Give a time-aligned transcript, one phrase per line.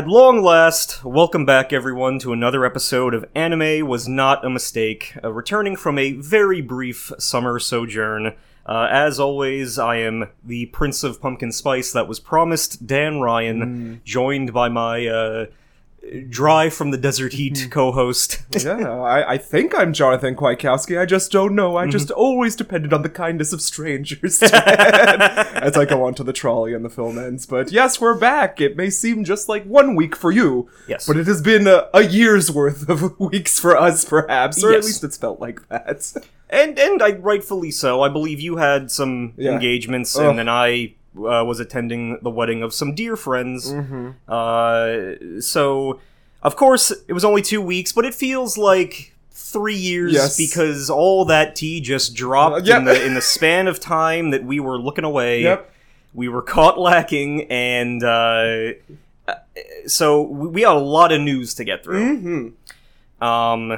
[0.00, 5.12] At long last, welcome back everyone to another episode of Anime Was Not a Mistake,
[5.22, 8.34] uh, returning from a very brief summer sojourn.
[8.64, 14.00] Uh, as always, I am the Prince of Pumpkin Spice that was promised, Dan Ryan,
[14.02, 15.46] joined by my uh,
[16.28, 17.68] dry from the desert heat hmm.
[17.68, 18.42] co-host.
[18.50, 20.98] yeah, I, I think I'm Jonathan Kwiatkowski.
[20.98, 21.76] I just don't know.
[21.76, 22.18] I just mm-hmm.
[22.18, 26.90] always depended on the kindness of strangers as I go onto the trolley and the
[26.90, 27.46] film ends.
[27.46, 28.60] But yes, we're back.
[28.60, 31.06] It may seem just like one week for you, Yes.
[31.06, 34.78] but it has been a, a year's worth of weeks for us, perhaps, or Yes.
[34.78, 36.12] at least it's felt like that.
[36.48, 38.02] and and I rightfully so.
[38.02, 39.52] I believe you had some Yeah.
[39.52, 40.26] engagements, Ugh.
[40.26, 43.72] and then I uh, was attending the wedding of some dear friends.
[43.72, 44.10] Mm-hmm.
[44.28, 46.00] Uh, so
[46.42, 50.36] of course it was only two weeks, but it feels like three years Yes.
[50.36, 52.78] because all that tea just dropped Uh, yep.
[52.78, 55.42] in the in the span of time that we were looking away.
[55.42, 55.66] Yep.
[56.14, 58.72] We were caught lacking, and uh,
[59.28, 59.34] uh,
[59.86, 62.16] so we we had a lot of news to get through.
[62.18, 63.24] Mm-hmm.
[63.24, 63.72] Um,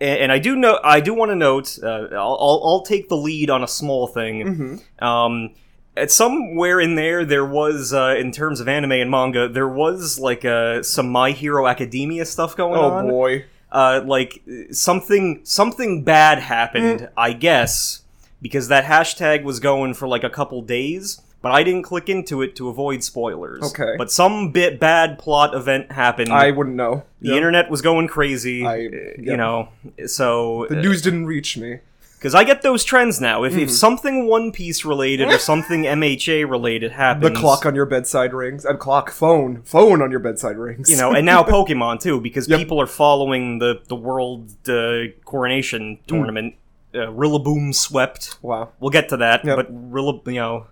[0.00, 3.08] and, and I do know I do want to note uh, I'll, I'll I'll take
[3.08, 4.44] the lead on a small thing.
[4.44, 5.04] Mm-hmm.
[5.04, 5.54] Um,
[5.96, 10.18] at somewhere in there, there was uh, in terms of anime and manga, there was
[10.18, 13.04] like uh, some My Hero Academia stuff going Oh on.
[13.06, 13.44] Oh boy.
[13.70, 17.10] Uh, like something something bad happened, Mm.
[17.16, 18.02] I guess,
[18.42, 21.20] because that hashtag was going for like a couple days.
[21.40, 23.64] But I didn't click into it to avoid spoilers.
[23.64, 23.94] Okay.
[23.98, 26.32] But some bit bad plot event happened.
[26.32, 27.02] I wouldn't know.
[27.20, 27.36] The Yep.
[27.36, 29.68] internet was going crazy, I- uh, you know.
[30.06, 31.78] So, The news didn't reach me.
[32.22, 33.42] Because I get those trends now.
[33.42, 33.72] If, if Mhm.
[33.72, 38.64] something One Piece related or something MHA related happens, The clock on your bedside rings.
[38.64, 40.88] And clock, phone, phone on your bedside rings.
[40.88, 42.58] you know, and now Pokemon too, because Yep.
[42.60, 46.14] people are following the the World uh, Coronation Hmm.
[46.14, 46.54] tournament.
[46.94, 48.38] Uh, Rillaboom swept.
[48.42, 48.68] wow.
[48.78, 49.56] We'll get to that, Yep.
[49.56, 50.66] but Rilla, you know,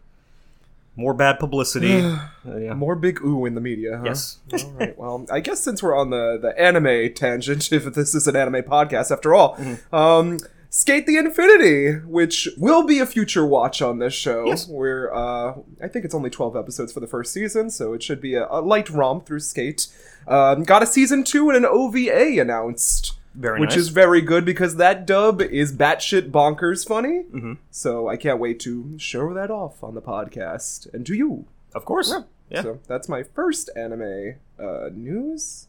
[0.96, 2.00] more bad publicity.
[2.48, 2.72] Uh, yeah.
[2.72, 3.98] More big ooh in the media.
[3.98, 4.04] Huh?
[4.06, 4.38] Yes.
[4.64, 4.98] all right.
[4.98, 8.62] Well, I guess since we're on the the anime tangent, if this is an anime
[8.62, 9.94] podcast after all, Mm-hmm.
[9.94, 10.38] um,
[10.70, 14.46] SK8 the Infinity, which will be a future watch on this show.
[14.46, 14.68] Yes.
[14.68, 18.20] Where uh, I think it's only twelve episodes for the first season, so it should
[18.20, 19.92] be a, a light romp through SK8.
[20.28, 23.14] Um, got a season two and an OVA announced.
[23.34, 23.78] Very which nice.
[23.78, 27.24] is very good because that dub is batshit bonkers funny.
[27.32, 27.58] Mhm.
[27.70, 31.46] So I can't wait to show that off on the podcast and to you.
[31.74, 32.10] of course.
[32.10, 32.22] Yeah.
[32.48, 32.62] Yeah.
[32.62, 35.68] So that's my first anime uh, news.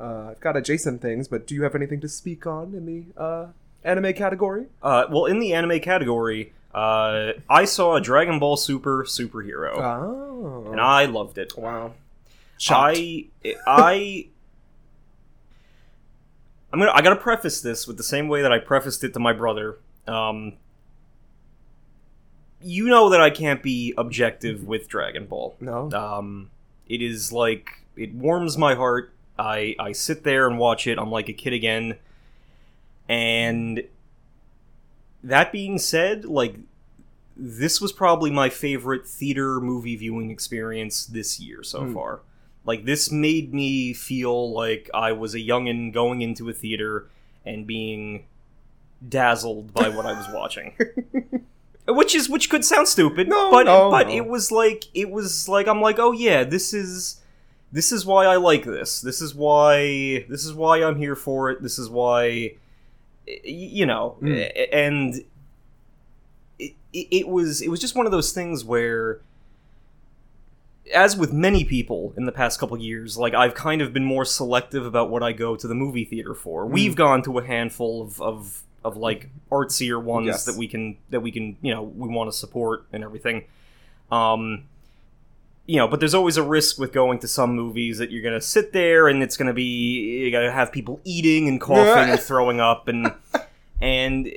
[0.00, 3.20] Uh, I've got adjacent things, but do you have anything to speak on in the
[3.22, 3.46] uh,
[3.84, 4.66] anime category?
[4.82, 10.70] Uh, well, in the anime category, uh, I saw a Dragon Ball Super superhero, Oh,
[10.70, 11.56] and I loved it.
[11.56, 11.92] wow.
[12.58, 12.96] Shocked.
[12.98, 13.26] I
[13.66, 14.26] I
[16.72, 19.18] I'm gonna I gotta preface this with the same way that I prefaced it to
[19.20, 19.78] my brother.
[20.06, 20.54] Um,
[22.60, 25.56] you know that I can't be objective with Dragon Ball.
[25.60, 25.90] no.
[25.90, 26.50] Um,
[26.88, 29.12] it is like it warms my heart.
[29.38, 30.98] I I sit there and watch it.
[30.98, 31.96] I'm like a kid again.
[33.12, 33.84] And
[35.22, 36.56] that being said, like
[37.36, 41.94] this was probably my favorite theater movie viewing experience this year so Hmm.
[41.94, 42.20] far.
[42.64, 47.08] Like this made me feel like I was a youngin going into a theater
[47.44, 48.24] and being
[49.06, 50.74] dazzled by what I was watching.
[51.88, 54.14] which is which could sound stupid, No, but no, but no.
[54.14, 57.20] it was like it was like I'm like, "Oh yeah, this is
[57.72, 59.00] this is why I like this.
[59.00, 61.62] This is why this is why I'm here for it.
[61.62, 62.54] This is why
[63.26, 64.68] you know, Mm.
[64.72, 65.14] and
[66.58, 69.20] it, it was it was just one of those things where
[70.94, 74.24] as with many people in the past couple years like i've kind of been more
[74.24, 76.72] selective about what i go to the movie theater for Hmm.
[76.72, 80.44] we've gone to a handful of, of of like artsier ones Yes.
[80.44, 83.44] that we can that we can you know we want to support and everything
[84.10, 84.64] um
[85.66, 88.40] you know but there's always a risk with going to some movies that you're gonna
[88.40, 89.62] sit there and it's gonna be
[90.24, 93.12] you gotta have people eating and coughing and throwing up and
[93.80, 94.30] and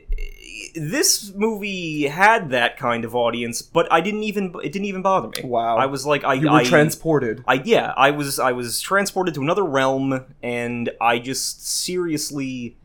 [0.76, 5.30] this movie had that kind of audience but i didn't even it didn't even bother
[5.30, 5.78] me Wow.
[5.78, 7.44] i was like i you were I, transported.
[7.48, 12.76] I yeah, I was I was transported to another realm, and I just seriously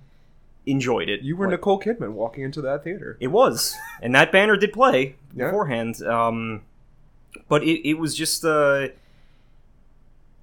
[0.67, 1.23] enjoyed it.
[1.23, 3.17] You were Like, Nicole Kidman walking into that theater.
[3.21, 5.47] It was, and that banner did play Yeah.
[5.47, 6.03] beforehand.
[6.03, 6.63] Um,
[7.49, 8.89] but it it was just uh,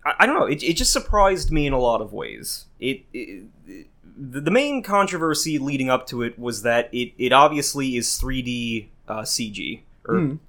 [0.06, 0.45] I, I don't know.
[0.45, 2.66] It it just surprised me in a lot of ways.
[2.80, 3.04] It.
[3.13, 3.45] it
[4.19, 8.88] the the main controversy leading up to it was that it, it obviously is 3D
[9.07, 10.39] uh, CG or Mm.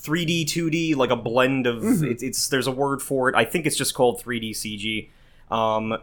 [0.00, 2.10] 3D, 2D, like a blend of Mhm.
[2.10, 3.34] it's, it's there's a word for it.
[3.36, 5.08] I think it's just called 3D CG,
[5.54, 5.98] um,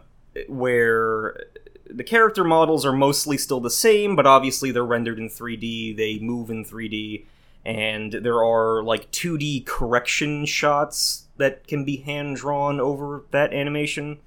[0.48, 1.44] where
[1.88, 5.96] the character models are mostly still the same, but obviously they're rendered in 3D.
[5.96, 7.24] They move in 3D,
[7.66, 14.18] and there are like 2D correction shots that can be hand drawn over that animation.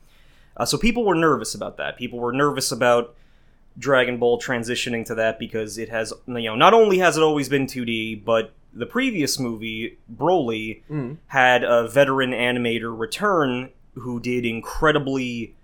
[0.58, 1.98] Uh, so people were nervous about that.
[1.98, 3.16] People were nervous about
[3.78, 7.48] Dragon Ball transitioning to that because it has, you know, not only has it always
[7.48, 11.18] been 2D, but the previous movie, Broly, Mm.
[11.28, 15.56] had a veteran animator return who did incredibly,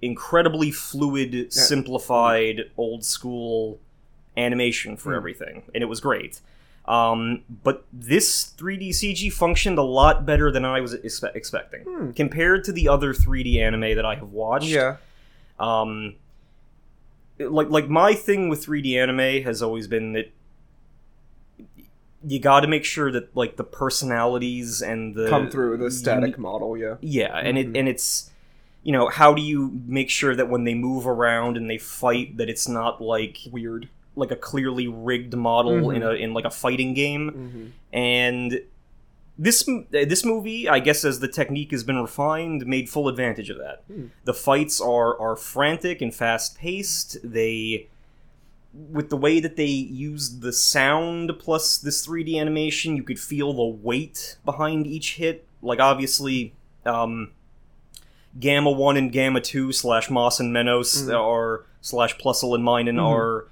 [0.00, 3.78] incredibly fluid, simplified, old school
[4.36, 5.16] animation for Mm.
[5.16, 6.40] everything, and it was great.
[6.90, 12.10] Um, but this 3D CG functioned a lot better than I was expe- expecting Hmm.
[12.12, 14.66] compared to the other 3D anime that I have watched.
[14.66, 14.96] Yeah.
[15.60, 16.16] Um,
[17.38, 20.32] like like my thing with 3D anime has always been that
[22.26, 26.32] you got to make sure that like the personalities and the Come through the static
[26.32, 26.96] uni- model, yeah.
[27.00, 27.60] yeah, and Mhm.
[27.74, 28.30] it and it's
[28.82, 32.36] you know how do you make sure that when they move around and they fight
[32.36, 33.88] that it's not like Weird.
[34.20, 35.96] Like a clearly rigged model Mhm.
[35.96, 37.66] in a in like a fighting game Mm-hmm.
[37.96, 38.60] and
[39.38, 43.56] this this movie, I guess, as the technique has been refined, made full advantage of
[43.58, 43.82] that.
[43.86, 44.06] Hmm.
[44.24, 47.16] The fights are are frantic and fast paced.
[47.24, 47.86] They,
[48.74, 49.64] with the way that they
[50.10, 55.46] used the sound plus this 3D animation, you could feel the weight behind each hit.
[55.62, 56.52] Like obviously,
[56.84, 57.30] um,
[58.38, 61.14] Gamma One and Gamma Two slash Mas and Menos Mhm.
[61.18, 63.02] are slash Plusle and Minun Mhm.
[63.08, 63.48] are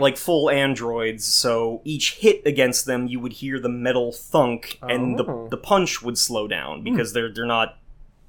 [0.00, 5.18] like full androids so each hit against them you would hear the metal thunk and
[5.20, 5.24] Oh.
[5.24, 5.42] Hmm.
[5.44, 7.78] the, the punch would slow down because they're they're not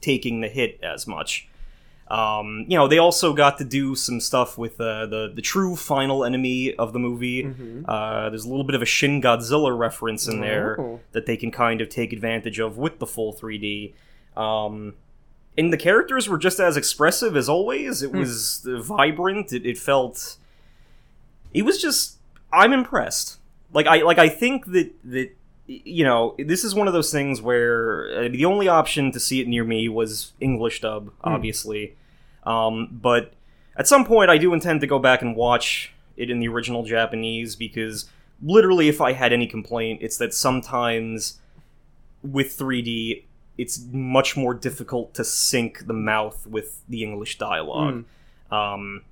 [0.01, 1.47] taking the hit as much
[2.09, 5.75] um, you know they also got to do some stuff with uh, the the true
[5.75, 7.85] final enemy of the movie Mm-hmm.
[7.87, 10.99] uh, there's a little bit of a Shin Godzilla reference in there Oh.
[11.13, 13.93] that they can kind of take advantage of with the full 3D.
[14.35, 14.95] Um,
[15.57, 18.01] and the characters were just as expressive as always.
[18.03, 18.19] It Hmm.
[18.19, 19.53] was vibrant.
[19.53, 20.37] It, it felt.
[21.53, 22.17] It was just.
[22.51, 23.39] I'm impressed.
[23.73, 25.31] Like I like I think that that
[25.67, 29.41] you know this is one of those things where uh, the only option to see
[29.41, 31.95] it near me was English dub, obviously.
[32.43, 33.33] Um, but
[33.75, 36.83] at some point, I do intend to go back and watch it in the original
[36.83, 38.09] Japanese because
[38.41, 41.39] literally, if I had any complaint, it's that sometimes
[42.21, 43.23] with 3D,
[43.57, 48.03] it's much more difficult to sync the mouth with the English dialogue.
[48.51, 49.03] Um,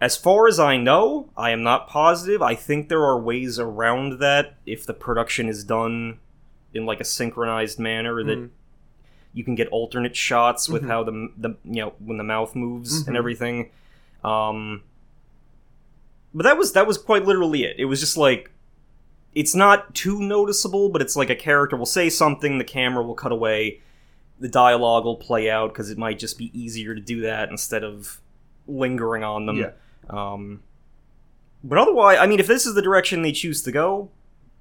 [0.00, 2.42] as far as I know, I am not positive.
[2.42, 6.18] I think there are ways around that if the production is done
[6.74, 8.50] in like a synchronized manner that Mm.
[9.32, 10.88] you can get alternate shots with Mhm.
[10.88, 13.08] how the the you know when the mouth moves Mhm.
[13.08, 13.70] and everything.
[14.22, 14.82] Um,
[16.34, 17.76] but that was that was quite literally it.
[17.78, 18.50] It was just like
[19.34, 23.14] it's not too noticeable, but it's like a character will say something, the camera will
[23.14, 23.80] cut away,
[24.40, 27.84] the dialogue will play out because it might just be easier to do that instead
[27.84, 28.20] of
[28.66, 29.56] lingering on them.
[29.58, 29.70] Yeah.
[30.08, 30.62] Um,
[31.64, 34.10] but otherwise, I mean, if this is the direction they choose to go,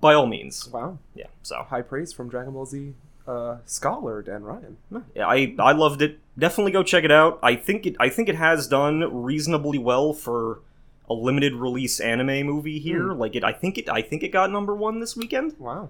[0.02, 0.98] by all means, Wow.
[1.14, 1.28] yeah.
[1.44, 2.94] So High praise from Dragon Ball Z
[3.28, 4.78] uh, scholar Dan Ryan.
[5.16, 6.20] yeah, I I loved it.
[6.38, 7.40] Definitely go check it out.
[7.42, 10.60] I think it I think it has done reasonably well for
[11.10, 13.14] a limited release anime movie here.
[13.14, 15.56] Like it, I think it I think it got number one this weekend.
[15.60, 15.90] Wow.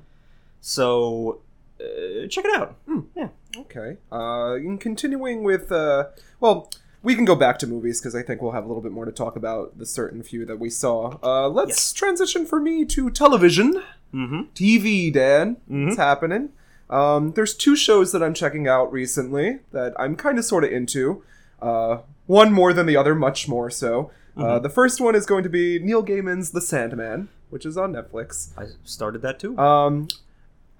[0.61, 1.41] So
[1.79, 2.75] uh, check it out.
[3.15, 3.29] Yeah.
[3.57, 3.97] Okay.
[4.11, 6.05] Uh, continuing with, uh,
[6.39, 6.69] well,
[7.05, 9.05] we can go back to movies because I think we'll have a little bit more
[9.05, 11.17] to talk about the certain few that we saw.
[11.23, 11.93] Uh, let's Yes.
[11.93, 13.81] transition for me to television.
[14.13, 14.41] Mm-hmm.
[14.53, 15.57] TV, Dan.
[15.71, 15.85] Mhm.
[15.85, 16.49] What's happening?
[16.89, 20.71] Um, there's two shows that I'm checking out recently that I'm kind of sort of
[20.71, 21.23] into.
[21.61, 24.11] Uh, one more than the other, much more so.
[24.37, 27.93] Uh, the first one is going to be Neil Gaiman's The Sandman, which is on
[27.93, 28.49] Netflix.
[28.57, 29.57] I started that too.
[29.57, 30.07] Um,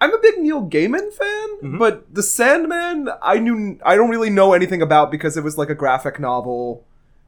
[0.02, 1.80] I'm a big Neil Gaiman fan, Mhm.
[1.80, 5.70] but The Sandman, I knew I don't really know anything about because it was like
[5.70, 6.84] a graphic novel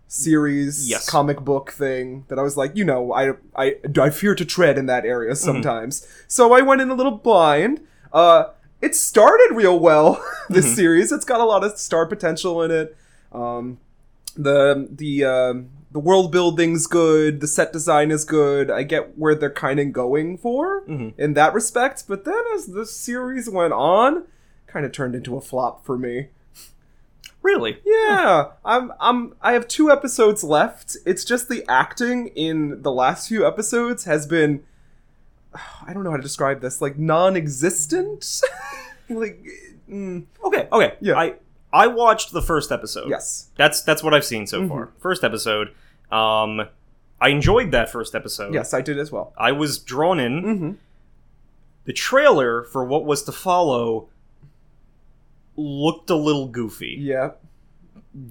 [0.08, 1.10] series, Yes.
[1.10, 4.78] comic book thing that I was like, you know, I I I fear to tread
[4.78, 5.46] in that area Mm-hmm.
[5.46, 6.06] sometimes.
[6.28, 7.82] So I went in a little blind.
[8.14, 8.46] Uh,
[8.82, 10.22] it started real well.
[10.50, 10.76] this Mhm.
[10.76, 12.96] series, it's got a lot of star potential in it.
[13.34, 13.80] Um,
[14.36, 17.40] the the um, the world building's good.
[17.42, 18.70] The set design is good.
[18.70, 21.14] I get where they're kind of going for Mhm.
[21.18, 22.04] in that respect.
[22.08, 24.26] But then as the series went on,
[24.68, 26.28] kind of turned into a flop for me.
[27.42, 27.80] Really?
[27.84, 30.98] Yeah, I'm I'm I have two episodes left.
[31.04, 34.62] It's just the acting in the last few episodes has been
[35.88, 38.42] I don't know how to describe this, like non-existent.
[39.10, 39.44] like
[39.90, 40.68] mm, Okay.
[40.72, 40.94] Okay.
[41.00, 41.18] Yeah.
[41.18, 41.36] I
[41.74, 43.10] I watched the first episode.
[43.10, 43.48] yes.
[43.58, 44.70] That's that's what I've seen so Mhm.
[44.70, 44.90] far.
[45.00, 45.70] First episode.
[46.12, 46.68] Um,
[47.20, 48.54] I enjoyed that first episode.
[48.54, 49.34] Yes, I did as well.
[49.38, 50.44] I was drawn in.
[50.44, 50.76] Mhm.
[51.86, 54.10] The trailer for what was to follow
[55.56, 56.98] looked a little goofy.
[57.00, 57.32] Yeah.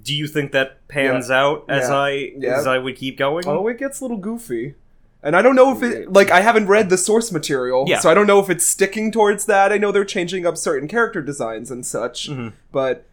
[0.02, 1.96] Do you think that pans out as Yeah.
[1.96, 2.56] I Yeah.
[2.58, 3.44] as I would keep going?
[3.46, 4.74] Oh, it gets a little goofy.
[5.22, 7.98] And I don't know if it like I haven't read the source material, Yeah.
[7.98, 9.72] so I don't know if it's sticking towards that.
[9.72, 12.52] I know they're changing up certain character designs and such, Mhm.
[12.70, 13.04] but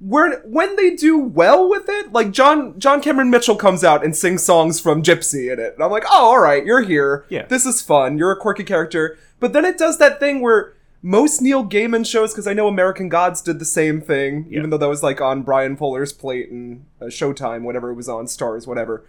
[0.00, 4.14] when when they do well with it, like John John Cameron Mitchell comes out and
[4.16, 7.24] sings songs from Gypsy in it, and I'm like, oh, all right, you're here.
[7.28, 7.46] Yeah.
[7.46, 8.16] this is fun.
[8.18, 12.32] You're a quirky character, but then it does that thing where most Neil Gaiman shows,
[12.32, 14.58] because I know American Gods did the same thing, Yeah.
[14.58, 18.08] even though that was like on Bryan Fuller's plate and uh, Showtime, whatever it was
[18.08, 19.04] on, Starz, whatever.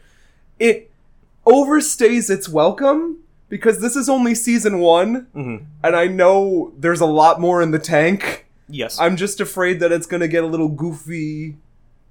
[0.60, 0.92] It
[1.48, 5.66] overstays its welcome because this is only season one, Mhm.
[5.84, 8.46] and I know there's a lot more in the tank.
[8.70, 9.00] Yes.
[9.00, 11.58] I'm just afraid that it's gonna get a little goofy,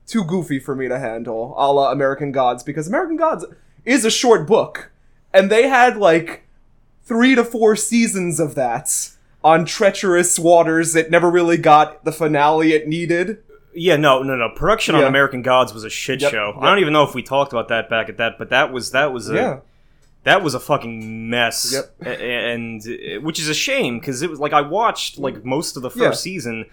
[0.06, 3.44] too goofy for me to handle, a la American Gods, because American Gods
[3.84, 4.90] is a short book,
[5.32, 6.44] and they had like
[7.04, 8.90] three to four seasons of that
[9.44, 10.94] on treacherous waters.
[10.96, 13.38] It never really got the finale it needed.
[13.74, 14.48] Yeah, no, no, no.
[14.56, 16.52] Production on American Gods was a shit Yep, show.
[16.54, 16.62] yep.
[16.62, 18.90] I don't even know if we talked about that back at that, but that was
[18.90, 19.60] that was a yeah,
[20.28, 21.72] that was a fucking mess.
[21.72, 22.20] Yep.
[22.20, 22.82] And
[23.24, 26.02] which is a shame because it was like I watched like most of the first
[26.26, 26.30] Yeah.
[26.32, 26.66] season,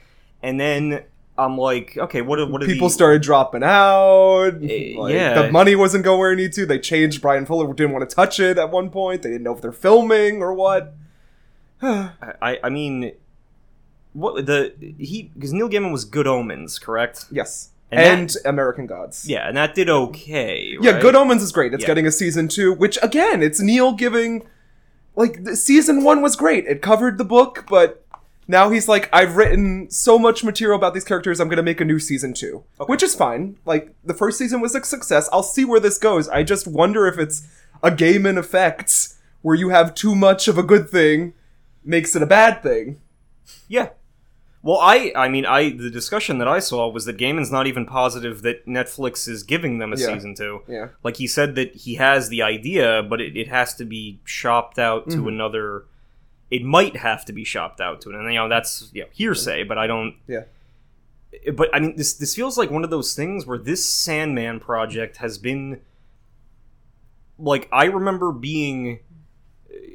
[0.44, 1.04] and then
[1.38, 4.52] I'm like, okay, what are, what are people the, started dropping out.
[4.62, 5.42] Eh, like, yeah.
[5.42, 6.66] the money wasn't going where it needed to.
[6.66, 7.22] They changed.
[7.22, 9.22] Bryan Fuller didn't want to touch it at one point.
[9.22, 10.94] They didn't know if they're filming or what.
[11.82, 13.14] I I mean,
[14.14, 17.26] what the he because Neil Gaiman was Good Omens, correct?
[17.32, 19.28] yes, And and, that- American Gods.
[19.28, 20.76] Yeah, and that did okay.
[20.82, 21.00] Yeah.
[21.00, 21.74] Good Omens is great.
[21.74, 21.88] It's Yeah.
[21.88, 24.44] getting a season two, which again, it's Neil Gaiman.
[25.16, 26.66] Like the, season one was great.
[26.66, 28.04] It covered the book, but
[28.48, 31.40] now he's like, I've written so much material about these characters.
[31.40, 33.58] I'm gonna make a new season two, which is fine.
[33.66, 35.30] Like the first season was a success.
[35.32, 36.28] I'll see where this goes.
[36.28, 37.48] I just wonder if it's
[37.82, 41.34] a Gaiman effects where you have too much of a good thing
[41.84, 43.00] makes it a bad thing.
[43.68, 43.90] Yeah.
[44.66, 47.86] Well, I I mean, I the discussion that I saw was that Gaiman's not even
[47.86, 50.08] positive that Netflix is giving them a Yeah.
[50.08, 50.64] season two.
[50.68, 50.88] Yeah.
[51.04, 54.80] Like he said that he has the idea, but it, it has to be shopped
[54.80, 55.28] out to Mhm.
[55.28, 55.86] another.
[56.50, 58.16] It might have to be shopped out to, it.
[58.16, 60.16] and you know that's you know, hearsay, but I don't.
[60.28, 60.46] Yeah.
[61.54, 65.18] But I mean, this this feels like one of those things where this Sandman project
[65.18, 65.82] has been.
[67.38, 69.00] Like I remember being,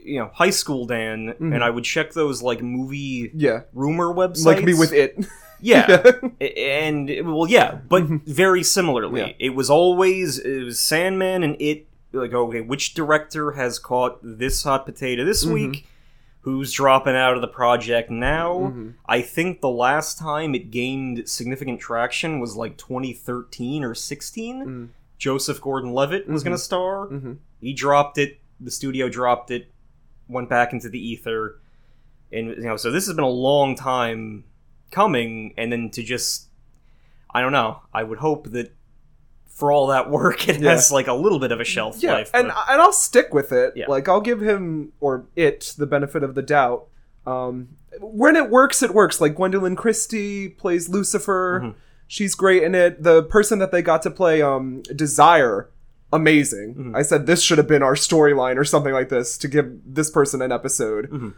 [0.05, 1.55] you know, high school Dan, Mhm.
[1.55, 3.63] and I would check those like movie Yeah.
[3.73, 4.45] rumor websites.
[4.47, 5.19] Like me with it.
[5.63, 6.03] Yeah.
[6.41, 9.33] And well yeah but very similarly Yeah.
[9.39, 14.63] it was always it was sandman and it like okay which director has caught this
[14.63, 15.53] hot potato this Mhm.
[15.53, 15.87] week
[16.41, 18.95] who's dropping out of the project now Mhm.
[19.07, 24.89] i think the last time it gained significant traction was like 2013 or 16 Mm.
[25.19, 27.37] joseph gordon-levitt was going to star Mhm.
[27.61, 29.67] he dropped it the studio dropped it
[30.31, 31.61] went back into the ether
[32.33, 34.45] and you know so this has been a long time
[34.91, 36.49] coming and then to just
[37.33, 38.73] i don't know i would hope that
[39.47, 40.71] for all that work it Yeah.
[40.71, 43.35] has like a little bit of a shelf yeah, life and but- and I'll stick
[43.35, 43.75] with it.
[43.77, 43.87] Yeah.
[43.89, 46.87] Like I'll give him or it the benefit of the doubt.
[47.27, 49.21] Um, when it works, it works.
[49.21, 51.61] Like Gwendoline Christie plays Lucifer.
[51.63, 51.75] Mhm.
[52.07, 53.03] She's great in it.
[53.03, 55.69] The person that they got to play um, Desire,
[56.13, 56.75] amazing.
[56.75, 56.97] Mhm.
[56.97, 60.11] I said this should have been our storyline or something like this to give this
[60.11, 61.35] person an episode Mhm.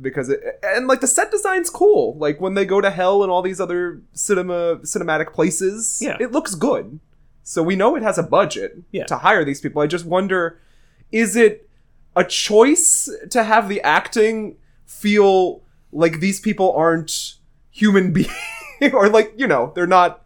[0.00, 2.16] because it and like the set design's cool.
[2.18, 6.16] Like when they go to hell and all these other cinema cinematic places, Yeah.
[6.20, 7.00] it looks good.
[7.42, 9.04] So we know it has a budget Yeah.
[9.06, 9.82] to hire these people.
[9.82, 10.58] I just wonder
[11.10, 11.68] is it
[12.16, 15.62] a choice to have the acting feel
[15.92, 17.34] like these people aren't
[17.70, 18.30] human beings
[18.94, 20.24] or like, you know, they're not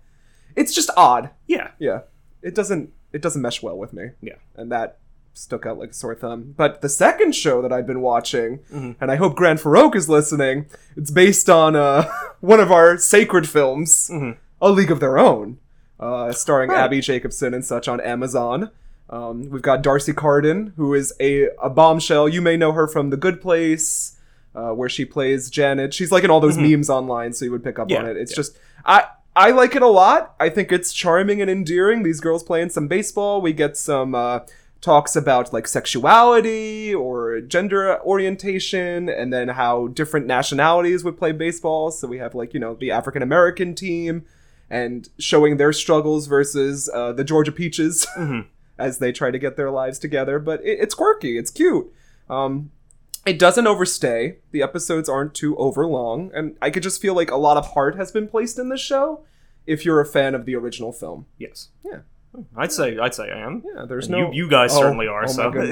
[0.54, 1.30] it's just odd.
[1.46, 2.00] yeah Yeah.
[2.42, 4.10] It doesn't it doesn't mesh well with me.
[4.20, 4.34] Yeah.
[4.56, 4.98] And that
[5.34, 6.54] stuck out like a sore thumb.
[6.56, 8.96] But the second show that I've been watching, Mhm.
[9.00, 12.08] and I hope Grant Farouk is listening, it's based on uh,
[12.40, 14.36] one of our sacred films, Mhm.
[14.62, 15.58] A League of Their Own,
[16.00, 16.80] uh, starring Right.
[16.84, 18.70] Abbi Jacobson and such on Amazon.
[19.10, 22.28] Um, we've got D'Arcy Carden, who is a, a bombshell.
[22.28, 24.16] You may know her from The Good Place,
[24.54, 25.92] uh, where she plays Janet.
[25.92, 26.70] She's like in all those Mhm.
[26.72, 28.16] memes online, so you would pick up Yeah, on it.
[28.16, 28.36] It's yeah.
[28.36, 29.04] just I
[29.36, 30.34] I like it a lot.
[30.40, 32.02] I think it's charming and endearing.
[32.02, 33.42] These girls playing some baseball.
[33.42, 34.40] We get some uh,
[34.80, 41.90] talks about like sexuality or gender orientation, and then how different nationalities would play baseball.
[41.90, 44.24] So we have like you know the African American team,
[44.70, 48.46] and showing their struggles versus uh, the Georgia Peaches Mhm.
[48.78, 50.38] as they try to get their lives together.
[50.38, 51.36] But it, it's quirky.
[51.38, 51.92] It's cute.
[52.30, 52.70] Um,
[53.26, 54.36] it doesn't overstay.
[54.52, 57.96] The episodes aren't too overlong, and I could just feel like a lot of heart
[57.96, 59.24] has been placed in this show.
[59.66, 61.98] If you're a fan of the original film, yes Yeah.
[62.56, 64.30] i'd say i'd say i am yeah, there's And no.
[64.30, 65.26] you- you guys Oh, certainly are, Oh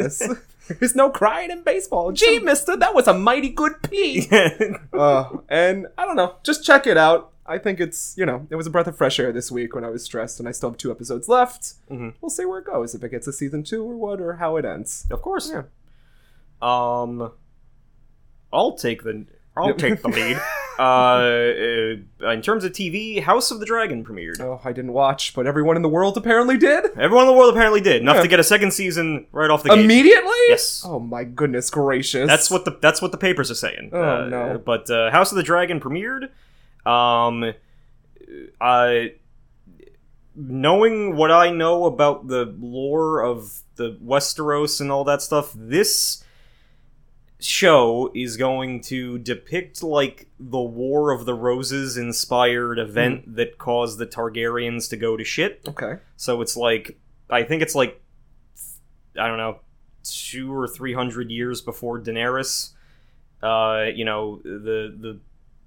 [0.09, 0.37] so.
[0.81, 2.11] there's no crying in baseball.
[2.11, 4.27] Gee, Mister, that was a mighty good pee.
[4.93, 7.31] uh, and I don't know, just check it out.
[7.47, 9.85] I think it's you know it was a breath of fresh air this week when
[9.85, 11.75] I was stressed, and I still have two episodes left.
[11.91, 12.15] Mhm.
[12.21, 14.57] We'll see where it goes if it gets a season two or what or how
[14.57, 15.07] it ends.
[15.11, 15.53] Of course.
[15.53, 15.65] Yeah.
[16.63, 17.31] Um,
[18.55, 20.41] I'll take the I'll take the lead.
[20.77, 20.83] Uh,
[22.21, 24.41] uh, in terms of TV, House of the Dragon premiered.
[24.41, 26.87] Oh, I didn't watch, but everyone in the world apparently did.
[26.99, 28.23] Everyone in the world apparently did enough Yeah.
[28.23, 29.85] to get a second season right off the gate.
[29.85, 30.33] Immediately?
[30.49, 30.83] Yes.
[30.85, 32.27] Oh my goodness gracious.
[32.27, 33.91] That's what the that's what the papers are saying.
[33.93, 34.59] Oh, Uh, no.
[34.67, 36.31] But uh, House of the Dragon premiered.
[36.85, 37.55] Um,
[38.61, 39.13] I
[40.35, 46.24] knowing what I know about the lore of the Westeros and all that stuff, this
[47.45, 53.35] show is going to depict like the War of the Roses inspired event Hmm.
[53.35, 55.61] that caused the Targaryens to go to shit.
[55.69, 55.99] Okay.
[56.17, 56.99] So it's like
[57.31, 58.01] I think it's like
[59.19, 59.61] I don't know
[60.03, 62.71] two or three hundred years before Daenerys.
[63.43, 65.19] Uh, you know the the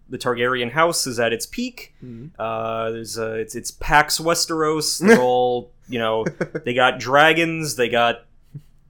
[0.09, 1.93] the Targaryen house is at its peak.
[2.03, 2.31] Mhm.
[2.39, 4.99] Uh, there's uh, it's it's Pax Westeros.
[5.05, 6.25] They're all you know.
[6.65, 7.75] They got dragons.
[7.75, 8.25] They got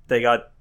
[0.07, 0.51] they got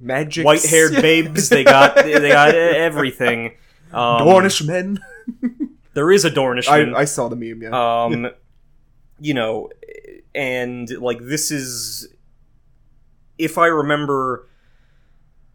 [0.00, 0.44] Magic.
[0.44, 1.48] white haired babes.
[1.48, 3.54] They got they got everything.
[3.92, 4.98] Um, Dornish men.
[5.94, 6.94] There is a Dornishman.
[6.94, 8.02] I, I saw the meme, yeah.
[8.04, 8.28] um
[9.18, 9.68] you know
[10.32, 12.06] and like this is
[13.36, 14.48] if i remember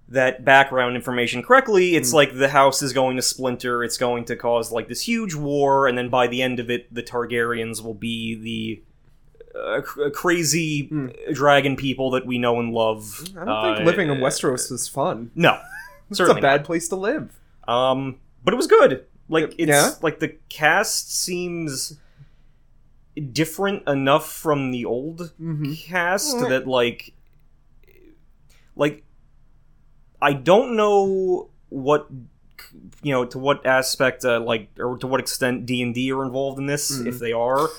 [0.10, 2.16] that background information correctly it's Mm.
[2.16, 5.88] like the house is going to splinter it's going to cause like this huge war
[5.88, 8.84] and then by the end of it the targaryens will be the
[9.56, 11.34] uh, cr- crazy Mm.
[11.34, 14.88] dragon people that we know and love I don't think Uh, living in Westeros is
[14.88, 15.32] fun.
[15.36, 15.60] no
[16.10, 17.40] It's a bad place to live.
[17.68, 19.06] um, but it was good.
[19.30, 19.92] Like it's Yeah?
[20.02, 21.98] like the cast seems
[23.32, 25.74] different enough from the old Mm-hmm.
[25.74, 26.50] cast Mm.
[26.50, 27.14] that like
[28.76, 29.04] like
[30.22, 32.08] I don't know what
[33.02, 36.24] you know to what aspect uh, like or to what extent D and D are
[36.24, 37.08] involved in this Mm.
[37.08, 37.70] if they are.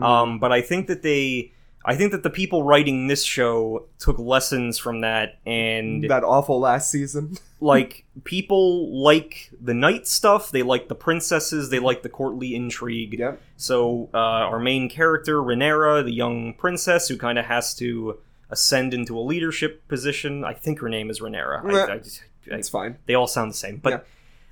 [0.00, 1.52] Um, but I think that they.
[1.88, 6.58] I think that the people writing this show took lessons from that and that awful
[6.58, 7.36] last season.
[7.60, 13.18] like people like the knight stuff they like the princesses they like the courtly intrigue
[13.18, 13.40] yep.
[13.56, 18.18] so uh, our main character Rhaenyra the young princess who kind of has to
[18.50, 22.56] ascend into a leadership position i think her name is Rhaenyra I, I, just- I-
[22.56, 22.98] It's fine.
[23.06, 24.06] they all sound the same but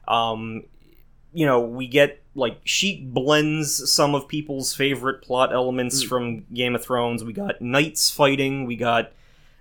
[0.09, 0.65] um
[1.35, 6.09] you know we get like she blends some of people's favorite plot elements Mm.
[6.09, 9.13] from game of thrones we got knights fighting we got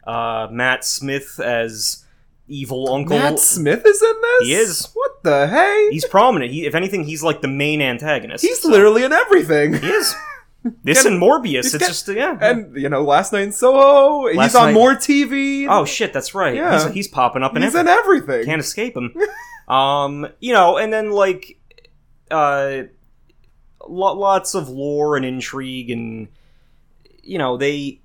[0.06, 2.06] uh matt smith as
[2.48, 4.44] evil uncle Matt Smith is in this?
[4.48, 4.90] He is.
[4.94, 5.88] What the hey?
[5.92, 9.74] he's prominent he, if anything he's like the main antagonist He's so- literally in everything.
[9.74, 10.14] he is
[10.84, 14.36] this and morbius he's it's just yeah And you know, last night in Soho, he's
[14.38, 15.68] Last on Night- more TV.
[15.70, 16.84] oh shit that's right Yeah.
[16.86, 18.46] he's, he's popping up in he's everything in everything.
[18.46, 19.16] can't escape him.
[19.74, 21.58] um, you know, and then like,
[22.34, 22.84] uh,
[23.88, 26.28] lo- lots of lore and intrigue, and
[27.24, 28.00] you know they.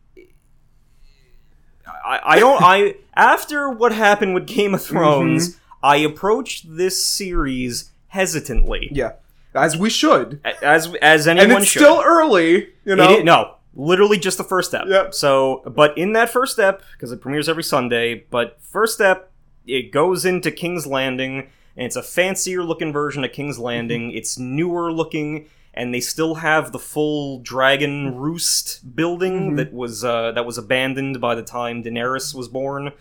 [1.86, 2.62] I, I don't.
[2.62, 9.12] I after what happened with Game of Thrones, I approached this series hesitantly, yeah,
[9.54, 10.40] as we should.
[10.62, 11.80] as as And anyone it's should.
[11.80, 13.20] still early, you know.
[13.22, 14.84] No, literally just the first step.
[14.86, 15.14] Yep.
[15.14, 19.30] So, but in that first step, because it premieres every Sunday, but first step,
[19.66, 24.10] it goes into King's Landing, and it's a fancier looking version of King's Landing.
[24.10, 29.56] It's newer looking, and they still have the full dragon roost building Mhm.
[29.56, 32.92] that was uh, that was abandoned by the time Daenerys was born.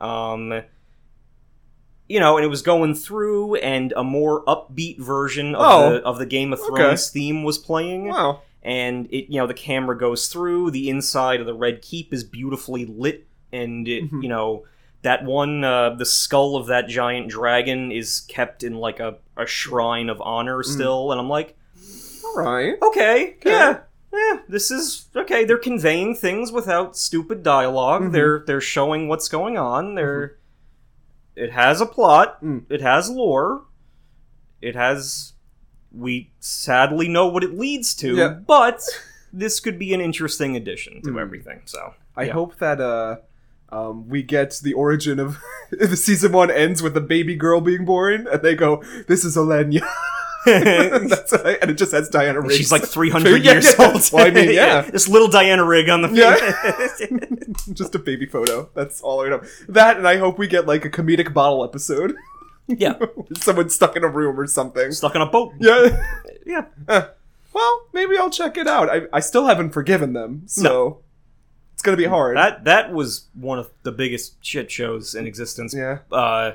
[0.00, 0.62] Um,
[2.08, 5.90] you know, and it was going through, and a more upbeat version of Oh.
[5.90, 6.68] the of the Game of Okay.
[6.82, 8.40] Thrones theme was playing Wow.
[8.62, 12.24] and it you know the camera goes through the inside of the red keep is
[12.24, 14.22] beautifully lit and it, Mhm.
[14.22, 14.64] you know
[15.04, 19.46] that one uh, the skull of that giant dragon is kept in like a, a
[19.46, 21.56] shrine of honor still and i'm like
[22.24, 22.74] All right.
[22.82, 23.50] okay, Okay.
[23.50, 23.80] yeah
[24.12, 28.12] yeah this is okay they're conveying things without stupid dialog Mhm.
[28.12, 30.36] they're they're showing what's going on they're
[31.36, 32.64] it has a plot Mm.
[32.68, 33.64] it has lore
[34.62, 35.32] it has
[35.92, 38.28] we sadly know what it leads to Yeah.
[38.28, 38.80] but
[39.32, 41.20] this could be an interesting addition to Mm.
[41.20, 42.32] everything so I Yeah.
[42.34, 43.16] hope that uh,
[43.74, 45.38] um, we get the origin of
[45.70, 49.36] the season one ends with a baby girl being born, and they go, "This is
[49.36, 49.80] Olenna,"
[50.46, 52.52] That's I- and it just has Diana Rigg.
[52.56, 53.86] she's like 300 Yeah, years yeah.
[53.92, 54.82] old Well, I mean, yeah.
[54.82, 57.72] this little diana rigg on the Yeah.
[57.72, 58.68] just a baby photo.
[58.74, 59.42] That's all I know.
[59.68, 62.14] That, and I hope we get like a comedic bottle episode.
[62.66, 62.94] yeah
[63.38, 64.92] Someone stuck in a room or something.
[64.92, 66.04] stuck on a boat Yeah.
[66.46, 67.02] yeah Eh.
[67.54, 68.90] well, maybe I'll check it out.
[68.90, 71.03] I, I still haven't forgiven them, so it's
[71.84, 72.36] gonna be hard.
[72.36, 75.72] That that was one of the biggest shit shows in existence.
[75.74, 75.98] yeah.
[76.10, 76.52] Uh,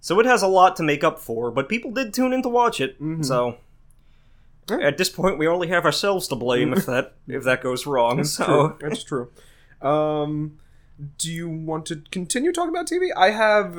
[0.00, 2.48] so it has a lot to make up for, but people did tune in to
[2.48, 3.00] watch it.
[3.02, 3.24] Mhm.
[3.24, 3.56] So,
[4.70, 8.24] at this point, we only have ourselves to blame if that if that goes wrong.
[8.24, 8.76] so True.
[8.88, 9.30] That's true.
[9.80, 10.58] Um,
[11.18, 13.08] do you want to continue talking about TV?
[13.16, 13.76] I have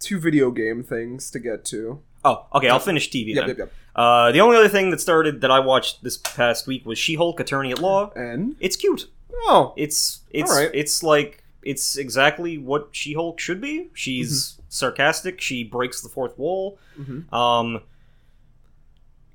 [0.00, 2.00] two video game things to get to.
[2.24, 3.48] oh, okay, I'll finish TV Yep, then.
[3.48, 3.72] yep, yep.
[3.94, 7.38] Uh, the only other thing that started that I watched this past week was She-Hulk:
[7.38, 8.10] Attorney at Law.
[8.16, 9.08] And It's cute.
[9.42, 10.70] Oh, It's it's Alright.
[10.74, 13.88] it's like it's exactly what She-Hulk should be.
[13.94, 15.40] She's sarcastic.
[15.40, 16.78] She breaks the fourth wall.
[16.98, 17.32] Mhm.
[17.32, 17.80] Um,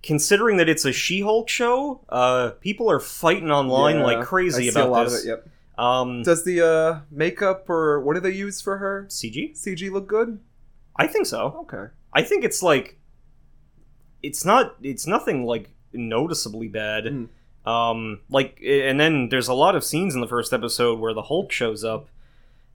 [0.03, 4.88] considering that it's a She-Hulk show, uh, people are fighting online yeah, like crazy about
[4.88, 5.23] a lot this.
[5.23, 5.49] Of it, yep.
[5.77, 9.53] Um, Does the uh, makeup or what do they use for her CG?
[9.57, 10.39] CG look good?
[10.97, 11.65] I think so.
[11.71, 11.91] Okay.
[12.13, 12.97] I think it's like
[14.21, 17.05] it's not it's nothing like noticeably bad.
[17.05, 17.29] Mm.
[17.65, 21.24] Um like and then there's a lot of scenes in the first episode where the
[21.24, 22.08] Hulk shows up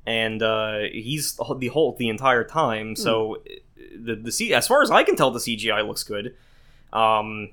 [0.06, 2.94] and uh he's the Hulk the entire time.
[2.96, 3.42] So
[3.96, 6.36] the the C- as far as I can tell the CGI looks good.
[6.92, 7.50] Um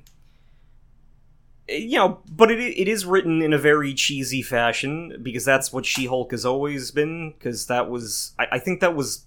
[1.70, 5.86] you know, but it it is written in a very cheesy fashion because that's what
[5.86, 7.32] She-Hulk has always been.
[7.32, 9.26] Because that was, I, I think that was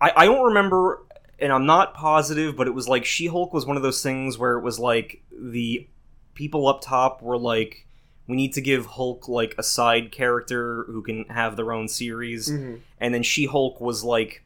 [0.00, 1.02] I, I don't remember
[1.38, 4.38] and I'm not positive, but it was like She Hulk was one of those things
[4.38, 5.86] where it was like the
[6.36, 7.86] people up top were like,
[8.28, 12.48] we need to give Hulk like a side character who can have their own series,
[12.50, 12.80] Mhm.
[13.00, 14.44] and then She Hulk was like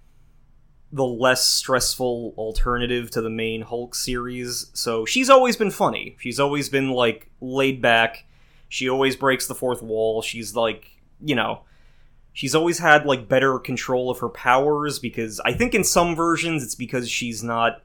[0.93, 4.71] the less stressful alternative to the main Hulk series.
[4.75, 6.17] So she's always been funny.
[6.19, 8.25] She's always been like laid back.
[8.69, 10.21] She always breaks the fourth wall.
[10.21, 10.91] She's like,
[11.25, 11.61] you know,
[12.33, 16.63] she's always had like better control of her powers because I think in some versions
[16.65, 17.83] it's because she's not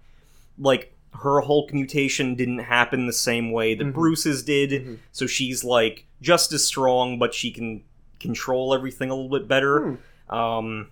[0.58, 3.94] like her Hulk mutation didn't happen the same way that Mhm.
[3.94, 4.72] Bruce's did.
[4.72, 4.98] Mhm.
[5.12, 7.84] So she's like just as strong, but she can
[8.20, 9.98] control everything a little bit better.
[10.30, 10.36] Hmm.
[10.36, 10.88] Um,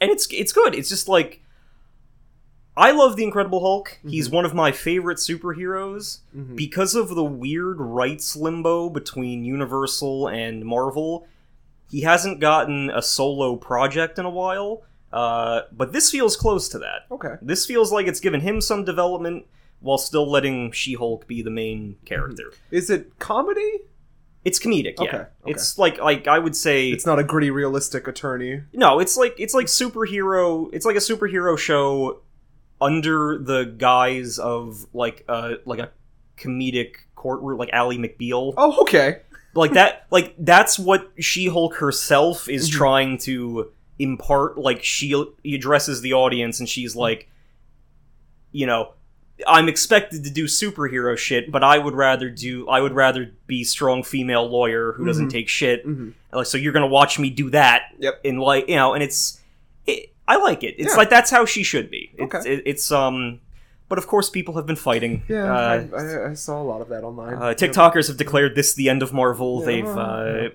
[0.00, 0.74] and it's it's good.
[0.74, 1.40] It's just like
[2.78, 3.98] I love the Incredible Hulk.
[4.06, 4.32] He's Mhm.
[4.32, 6.56] one of my favorite superheroes Mhm.
[6.56, 11.26] because of the weird rights limbo between Universal and Marvel.
[11.90, 14.82] He hasn't gotten a solo project in a while,
[15.16, 17.06] uh, but this feels close to that.
[17.10, 17.34] Okay.
[17.40, 19.46] This feels like it's given him some development
[19.80, 22.52] while still letting She-Hulk be the main character.
[22.70, 23.72] Is it comedy?
[24.44, 25.04] It's comedic, yeah.
[25.08, 25.28] Okay, okay.
[25.46, 28.62] It's like like I would say It's not a gritty, realistic attorney.
[28.72, 30.70] no, it's like it's like superhero.
[30.72, 32.20] It's like a superhero show
[32.80, 35.90] under the guise of like a like a
[36.36, 38.54] comedic courtroom, like Ally McBeal.
[38.56, 39.22] Oh, okay.
[39.54, 40.06] Like that.
[40.10, 42.72] Like that's what She Hulk herself is Mhm.
[42.72, 44.58] trying to impart.
[44.58, 47.28] Like she addresses the audience, and she's like,
[48.52, 48.92] you know.
[49.46, 52.66] I'm expected to do superhero shit, but I would rather do.
[52.70, 55.30] I would rather be strong female lawyer who doesn't Mhm.
[55.30, 55.84] take shit.
[55.84, 58.20] hmm Like, so you're gonna watch me do that Yep.
[58.24, 59.38] in like you know and it's
[59.86, 60.96] it, i like it it's Yeah.
[60.96, 62.50] like that's how she should be it's, Okay.
[62.54, 63.40] it, it's um
[63.90, 66.80] but of course people have been fighting Yeah, uh, I, I, I saw a lot
[66.80, 67.34] of that online.
[67.34, 69.66] uh, tiktokers have declared this the end of marvel Yeah.
[69.66, 70.48] they've uh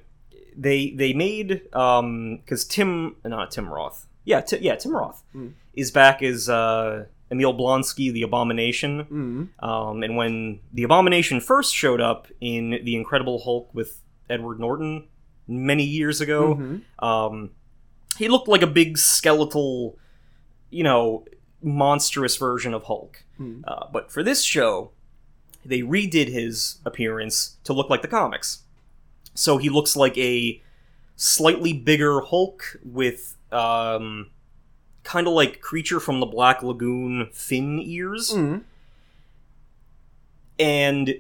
[0.56, 5.54] they they made um because tim not tim roth yeah Ti- yeah tim roth Mm.
[5.74, 9.06] is back as uh emil blonsky the abomination
[9.60, 9.64] Mhm.
[9.66, 15.08] um, and when the Abomination first showed up in The Incredible Hulk with Edward Norton
[15.48, 16.82] many years ago, Mhm.
[17.02, 17.52] um,
[18.18, 19.98] he looked like a big skeletal,
[20.70, 21.24] you know,
[21.64, 23.24] monstrous version of Hulk.
[23.38, 23.62] Hmm.
[23.66, 24.92] Uh, but for this show,
[25.66, 28.64] they redid his appearance to look like the comics.
[29.34, 30.62] So he looks like a
[31.16, 34.30] slightly bigger Hulk with um,
[35.04, 38.62] kind of like creature from the Black Lagoon fin ears Mhm.
[40.60, 41.20] and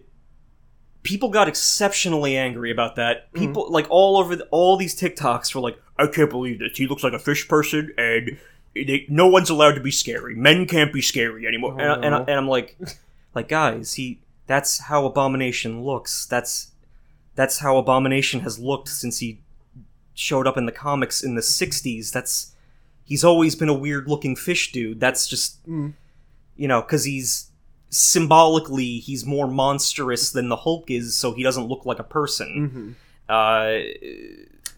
[1.04, 3.32] people got exceptionally angry about that.
[3.34, 6.78] People like all over the, all these TikToks were like, "I can't believe this.
[6.78, 8.38] He looks like a fish person, and
[8.76, 10.36] they, no one's allowed to be scary.
[10.36, 12.20] Men can't be scary anymore." Oh, and, and, no.
[12.28, 12.78] and I'm like,
[13.36, 16.26] like guys, he that's how Abomination looks.
[16.26, 16.71] That's
[17.42, 19.42] that's how Abomination has looked since he
[20.14, 22.12] showed up in the comics in the '60s.
[22.12, 22.54] That's
[23.04, 25.00] he's always been a weird looking fish dude.
[25.00, 25.94] That's just Mm.
[26.56, 27.50] you know, because he's
[27.90, 32.96] symbolically he's more monstrous than the Hulk is, so he doesn't look like a person.
[33.30, 33.34] Mhm.
[33.38, 33.82] Uh,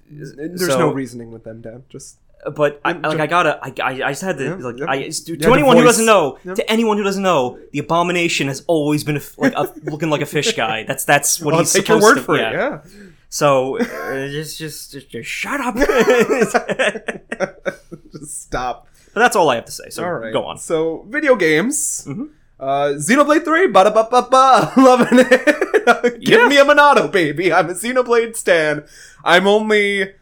[0.09, 1.83] There's so- no reasoning with them, Dan.
[1.89, 2.17] Just
[2.51, 4.89] but I, like I gotta, I, I, I just had to Yeah, like, yep.
[4.89, 8.63] I, to, Yeah, anyone who doesn't know, to anyone who doesn't know, the Abomination has
[8.67, 10.83] always been a like a, looking like a fish guy.
[10.83, 12.49] That's that's what I'll he's take your supposed word to, for yeah.
[12.49, 12.53] it.
[12.53, 12.79] Yeah.
[13.29, 15.75] So uh, just, just, just, just shut up.
[18.11, 18.87] Just stop.
[19.13, 19.89] But that's all I have to say.
[19.89, 20.33] So All right.
[20.33, 20.57] go on.
[20.57, 22.05] So video games.
[22.07, 22.29] Mhm.
[22.59, 26.21] Uh, Xenoblade 3, ba da ba ba ba, loving it.
[26.21, 26.47] Give Yeah.
[26.47, 27.51] me a Monado, baby.
[27.51, 28.85] I'm a Xenoblade stan.
[29.25, 30.13] I'm only,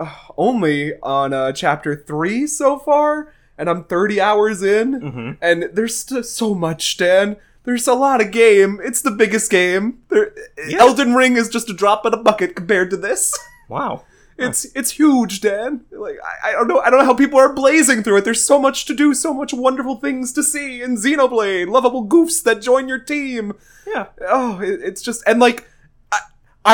[0.36, 5.96] only on uh, chapter 3 so far, and I'm 30 hours in, hmm and there's
[5.96, 7.36] st- so much, Dan.
[7.64, 8.80] there's a lot of game.
[8.82, 9.98] It's the biggest game.
[10.08, 10.32] There,
[10.68, 10.78] Yeah.
[10.80, 13.36] Elden Ring is just a drop in a bucket compared to this.
[13.68, 14.04] Wow.
[14.38, 15.84] It's it's huge, Dan.
[15.90, 18.24] Like I, I don't know I don't know how people are blazing through it.
[18.24, 22.42] There's so much to do, so much wonderful things to see in Xenoblade, lovable goofs
[22.44, 23.52] that join your team.
[23.86, 24.06] Yeah.
[24.26, 25.66] Oh, it, it's just and like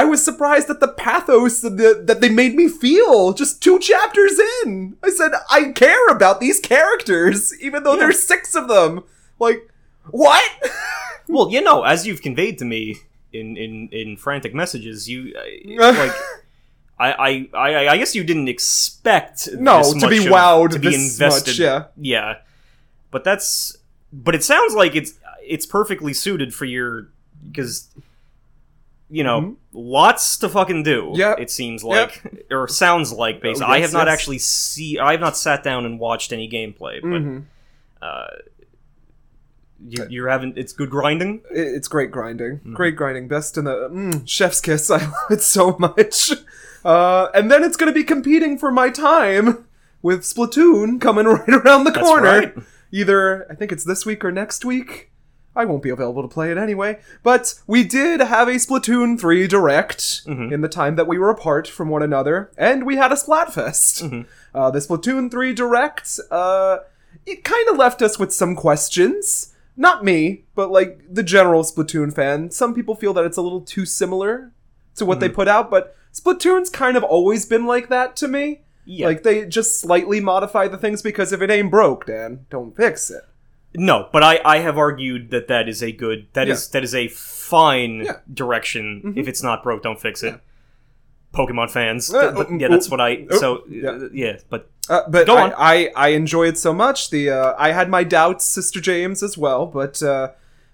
[0.00, 3.78] I, was surprised at the pathos that, the, that they made me feel just two
[3.78, 4.96] chapters in.
[5.02, 8.00] I said I care about these characters, even though Yeah.
[8.00, 9.04] there's six of them.
[9.38, 9.68] Like
[10.10, 10.42] what?
[11.26, 12.96] Well, you know, as you've conveyed to me
[13.32, 15.34] in in in frantic messages, you
[15.80, 16.12] uh, like.
[16.96, 20.78] I, I, I, I guess you didn't expect No, this to be of- wowed to
[20.78, 21.50] be invested.
[21.52, 21.84] much, yeah.
[21.96, 22.34] yeah,
[23.10, 23.76] but that's
[24.12, 27.08] but it sounds like it's it's perfectly suited for your
[27.50, 27.88] because
[29.14, 29.56] you know Mhm.
[29.72, 31.12] lots to fucking do.
[31.14, 31.38] Yep.
[31.40, 33.40] it seems like or sounds like.
[33.40, 34.12] Basically, Oh, I have not yes.
[34.14, 34.98] actually see.
[34.98, 37.44] I have not sat down and watched any gameplay, but Mhm.
[38.02, 38.26] uh,
[39.86, 41.42] you, you're having it's good grinding.
[41.50, 42.52] It's great grinding.
[42.58, 42.74] Mm-hmm.
[42.74, 43.28] Great grinding.
[43.28, 44.90] Best in the mm, chef's kiss.
[44.98, 46.30] I love it so much.
[46.84, 49.64] Uh, and then it's going to be competing for my time
[50.02, 52.22] with Splatoon coming right around the That's corner.
[52.28, 52.54] right.
[52.92, 55.10] Either, I think it's this week or next week.
[55.56, 56.98] I won't be available to play it anyway.
[57.22, 60.52] But we did have a Splatoon 3 Direct Mhm.
[60.52, 64.02] in the time that we were apart from one another, and we had a Splatfest.
[64.02, 64.26] Mhm.
[64.54, 66.78] Uh, the Splatoon 3 Direct, uh,
[67.26, 69.52] it kind of left us with some questions.
[69.76, 72.50] Not me, but like the general Splatoon fan.
[72.50, 74.50] Some people feel that it's a little too similar
[74.96, 75.34] to what they Mm-hmm.
[75.34, 78.60] put out, but Splatoon's kind of always been like that to me.
[78.86, 82.76] Yeah, Like they just slightly modify the things because if it ain't broke, Dan, don't
[82.76, 83.22] fix it.
[83.76, 86.72] No, but I, I have argued that that is a good that is Yeah.
[86.80, 88.16] that is a fine Yeah.
[88.32, 89.02] direction.
[89.04, 89.16] Mhm.
[89.18, 90.38] If it's not broke, don't fix it.
[91.34, 93.26] Pokemon fans, Uh, but oh, yeah, that's oh, what I.
[93.30, 93.90] oh, so yeah.
[93.90, 95.52] uh, yeah, but Uh, but Go I, on.
[95.56, 97.10] I I enjoy it so much.
[97.10, 100.28] The uh, I had my doubts, Sister James as well, but uh,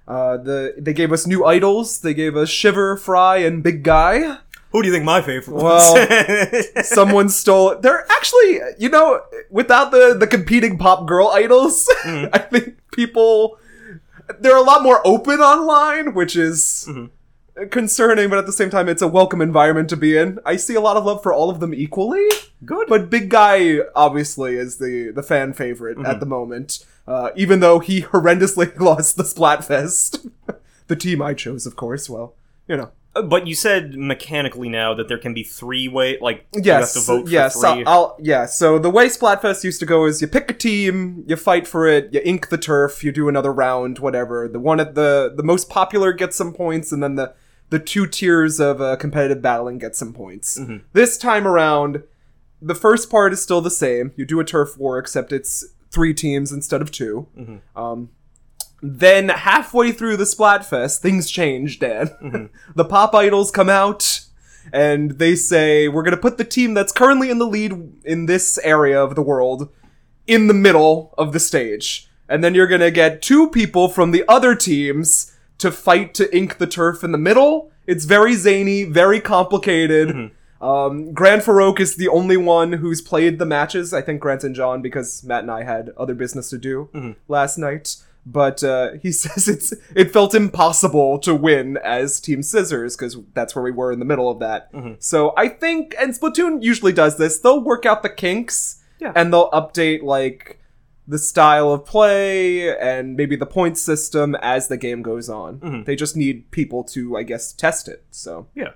[0.09, 2.01] uh, the they gave us new idols.
[2.01, 4.39] They gave us Shiver, Frye, and Big Guy.
[4.71, 5.97] Who do you think my favorite Well.
[6.83, 7.71] Someone stole.
[7.71, 7.83] it.
[7.83, 12.31] They're actually, you know, without the the competing pop girl idols, Mhm.
[12.33, 13.59] I think people
[14.39, 17.11] they're a lot more open online, which is Mhm.
[17.71, 18.29] concerning.
[18.31, 20.39] But at the same time, it's a welcome environment to be in.
[20.47, 22.27] I see a lot of love for all of them equally.
[22.65, 22.87] good.
[22.89, 26.07] But Big Guy obviously is the the fan favorite Mhm.
[26.09, 26.85] at the moment.
[27.09, 30.31] Uh, even though he horrendously lost the Splatfest,
[30.87, 32.09] the team I chose, of course.
[32.09, 32.35] Well,
[32.69, 32.91] you know.
[33.15, 36.73] Uh, but you said mechanically now that there can be three way like Yes, you
[36.73, 37.85] have to vote for yes, three.
[37.85, 38.47] I'll, yeah.
[38.47, 41.87] So the way Splatfest used to go is you pick a team, you fight for
[41.89, 44.47] it, you ink the turf, you do another round, whatever.
[44.49, 47.35] The one at the the most popular gets some points, and then the
[47.71, 50.59] the two tiers of uh, competitive battling get some points.
[50.59, 50.83] Mhm.
[50.93, 52.03] This time around,
[52.63, 54.13] the first part is still the same.
[54.17, 57.61] You do a turf war, except it's three teams instead of 2 Mhm.
[57.75, 58.11] Um,
[58.83, 62.11] then halfway through the Splatfest, things change, Dan.
[62.23, 62.49] Mhm.
[62.75, 64.21] the pop idols come out
[64.73, 67.73] and they say, We're gonna put the team that's currently in the lead
[68.05, 69.69] in this area of the world
[70.27, 72.09] in the middle of the stage.
[72.29, 76.59] And then you're gonna get two people from the other teams to fight to ink
[76.59, 77.71] the turf in the middle.
[77.87, 80.09] It's very zany, very complicated.
[80.09, 80.31] Mhm.
[80.65, 83.93] Um, Grant Farouk is the only one who's played the matches.
[83.95, 87.17] I think Grant and John, because Matt and I had other business to do Mhm.
[87.29, 87.97] last night.
[88.27, 93.55] But uh, he says it's it felt impossible to win as Team Scissors because that's
[93.55, 94.73] where we were in the middle of that.
[94.73, 95.03] Mhm.
[95.03, 97.39] So I think, and Splatoon usually does this.
[97.39, 99.13] They'll work out the kinks Yeah.
[99.17, 100.59] and they'll update like
[101.09, 105.59] the style of play and maybe the point system as the game goes on.
[105.59, 105.85] Mhm.
[105.87, 108.05] They just need people to, I guess, test it.
[108.11, 108.73] So Yeah.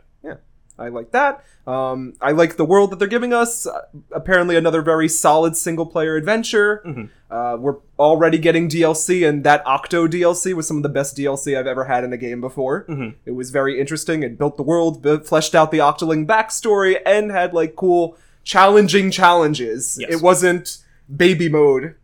[0.79, 1.45] I like that.
[1.67, 3.67] Um, I like the world that they're giving us.
[3.67, 3.83] Uh,
[4.13, 6.83] apparently, another very solid single player adventure.
[6.85, 7.09] Mhm.
[7.31, 11.57] Uh, we're already getting DLC, and that Octo DLC was some of the best DLC
[11.57, 12.85] I've ever had in a game before.
[12.89, 13.15] Mhm.
[13.25, 14.23] It was very interesting.
[14.25, 19.11] It built the world, bu- fleshed out the Octoling backstory, and had like cool, challenging
[19.11, 19.97] challenges.
[20.01, 20.11] Yes.
[20.15, 20.79] It wasn't
[21.15, 21.95] baby mode.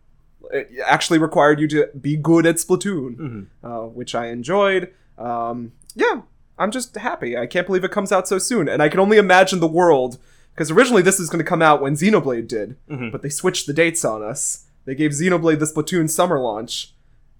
[0.51, 3.45] It actually required you to be good at Splatoon, Mhm.
[3.63, 4.89] uh, which I enjoyed.
[5.17, 6.21] Um, yeah,
[6.57, 7.37] I'm just happy.
[7.37, 10.17] I can't believe it comes out so soon, and I can only imagine the world
[10.53, 13.11] because originally this was going to come out when Xenoblade did, Mhm.
[13.11, 14.65] but they switched the dates on us.
[14.85, 16.93] They gave Xenoblade the Splatoon summer launch,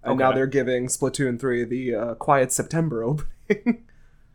[0.04, 3.04] and now they're giving Splatoon 3 the uh, quiet September
[3.50, 3.84] opening.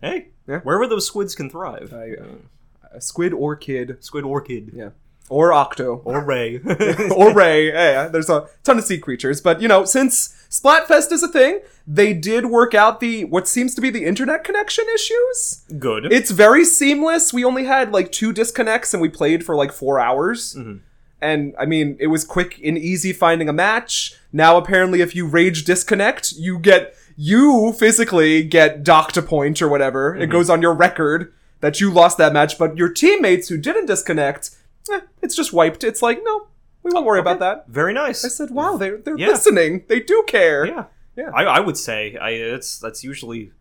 [0.00, 0.60] Hey, Yeah.
[0.60, 1.92] wherever those squids can thrive.
[1.92, 4.90] Uh, Squid or Kid, Squid Orchid yeah,
[5.28, 6.02] or Octo.
[6.04, 6.60] or Ray.
[7.16, 7.68] or Ray.
[7.72, 9.40] Yeah, there's a ton of sea creatures.
[9.40, 13.74] But you know, since Splatfest is a thing, they did work out the what seems
[13.74, 15.62] to be the internet connection issues.
[15.78, 16.12] Good.
[16.12, 17.32] It's very seamless.
[17.32, 20.54] We only had like two disconnects and we played for like four hours.
[20.58, 20.80] Mhm.
[21.20, 24.14] And I mean, it was quick and easy finding a match.
[24.32, 29.68] Now apparently if you rage disconnect, you get you physically get docked a point or
[29.68, 30.14] whatever.
[30.14, 33.86] It goes on your record that you lost that match, but your teammates who didn't
[33.86, 34.50] disconnect,
[34.92, 35.82] eh, it's just wiped.
[35.82, 36.48] It's like, no,
[36.86, 37.66] we won't worry about that.
[37.68, 38.24] Very nice.
[38.24, 39.28] I said, wow, they're, they're Yeah.
[39.28, 39.84] listening.
[39.88, 40.64] They do care.
[40.66, 40.84] yeah.
[41.16, 41.30] Yeah.
[41.34, 43.52] I, I would say I it's that's usually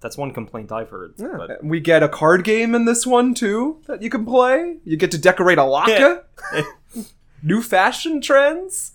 [0.00, 1.14] that's one complaint I've heard.
[1.16, 1.34] Yeah.
[1.38, 4.76] But We get a card game in this one too that you can play.
[4.84, 6.24] You get to decorate a laka.
[7.42, 8.92] New fashion trends.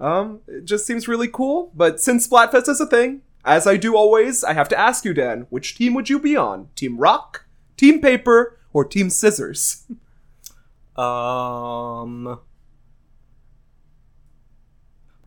[0.00, 1.70] Um, it just seems really cool.
[1.74, 5.14] But since Splatfest is a thing, as I do always, I have to ask you,
[5.14, 6.68] Dan, which team would you be on?
[6.74, 7.44] Team Rock,
[7.76, 9.84] Team Paper, or Team Scissors?
[10.96, 12.40] Um,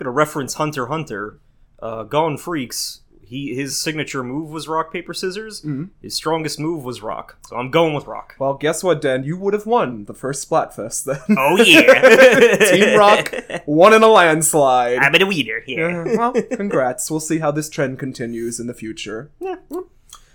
[0.04, 1.40] I'm gonna reference Hunter Hunter.
[1.80, 3.00] Uh, Gon Freecss.
[3.26, 5.62] He his signature move was rock paper scissors.
[5.62, 5.86] Mm-hmm.
[6.02, 7.38] His strongest move was rock.
[7.48, 8.36] So I'm going with rock.
[8.38, 9.24] Well, guess what, Dan?
[9.24, 11.38] You would have won the first Splatfest then.
[11.38, 13.34] Oh yeah, Team Rock
[13.66, 14.98] won in a landslide.
[14.98, 16.02] I'm a weeder here.
[16.02, 17.10] Uh, well, congrats.
[17.10, 19.32] We'll see how this trend continues in the future.
[19.40, 19.56] Yeah.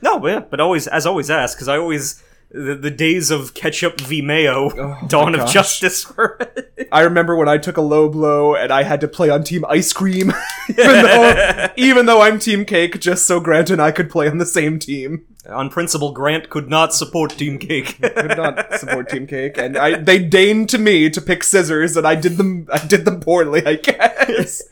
[0.00, 3.54] No, but yeah, but always as always ask because I always the, the days of
[3.54, 6.10] ketchup v mayo, Oh, dawn of justice.
[6.92, 9.64] I remember when I took a low blow and I had to play on Team
[9.68, 10.32] Ice Cream,
[10.70, 14.38] even though even though I'm Team Cake, just so Grant and I could play on
[14.38, 15.26] the same team.
[15.48, 17.98] On principle, Grant could not support Team Cake.
[18.00, 22.06] Could not support Team Cake, and I they deigned to me to pick scissors, and
[22.06, 24.62] I did them I did them poorly, I guess.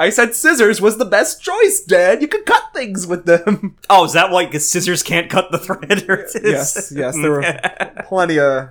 [0.00, 2.22] I said scissors was the best choice, Dad.
[2.22, 3.76] You could cut things with them.
[3.90, 4.46] oh, is that why?
[4.46, 6.08] Because scissors can't cut the thread?
[6.08, 7.60] Or yes, yes, there were
[8.06, 8.70] plenty of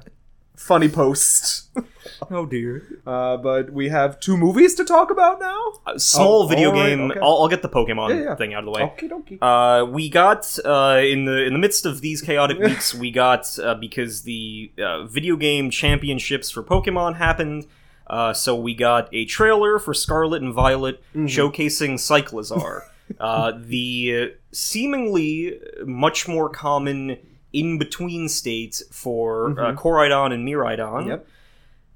[0.55, 1.69] funny posts.
[2.31, 2.83] oh dear.
[3.05, 5.73] Uh, but we have two movies to talk about now.
[5.87, 7.11] A small Oh, video alright, game.
[7.11, 7.19] okay.
[7.19, 8.35] I'll, I'll get the Pokemon Yeah, yeah.
[8.35, 8.81] thing out of the way.
[8.81, 9.37] Okie dokie.
[9.41, 13.57] Uh, we got uh, in the in the midst of these chaotic weeks, we got
[13.59, 17.67] uh, because the uh, video game championships for Pokemon happened.
[18.09, 22.81] Uh, so we got a trailer for Scarlet and Violet showcasing Cyclizar,
[23.19, 27.17] uh, the seemingly much more common
[27.53, 31.27] in between state for uh, Koraidon and Miraidon Yep.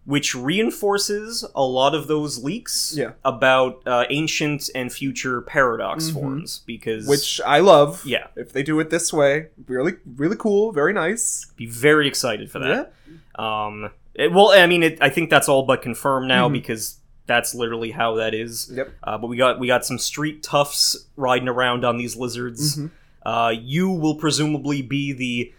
[0.05, 3.11] which reinforces a lot of those leaks Yeah.
[3.23, 8.03] about uh, ancient and future paradox forms because Which I love.
[8.05, 8.27] Yeah.
[8.35, 11.45] If they do it this way, really, really cool, very nice.
[11.55, 12.93] be very excited for that.
[13.41, 17.55] Um, it- well, I mean, it, I think that's all but confirmed now because that's
[17.55, 18.69] literally how that is.
[18.73, 18.93] Yep.
[19.03, 22.79] Uh, but we got we got some street toughs riding around on these lizards.
[23.25, 25.53] Uh, you will presumably be the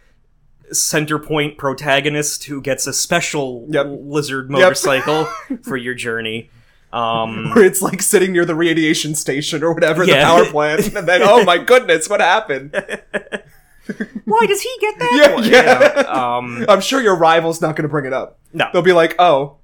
[0.73, 3.87] center point protagonist who gets a special Yep.
[4.01, 5.25] lizard motorcycle
[5.63, 6.51] for your journey.
[6.93, 11.09] Um, Where it's like sitting near the radiation station or whatever, the power plant, and
[11.09, 12.73] then, oh my goodness, what happened?
[14.25, 15.13] why does he get that?
[15.15, 15.45] Yeah, one?
[15.45, 15.97] yeah.
[15.97, 18.39] You know, um, I'm sure your rival's not going to bring it up.
[18.53, 18.69] no.
[18.73, 19.59] They'll be like, oh,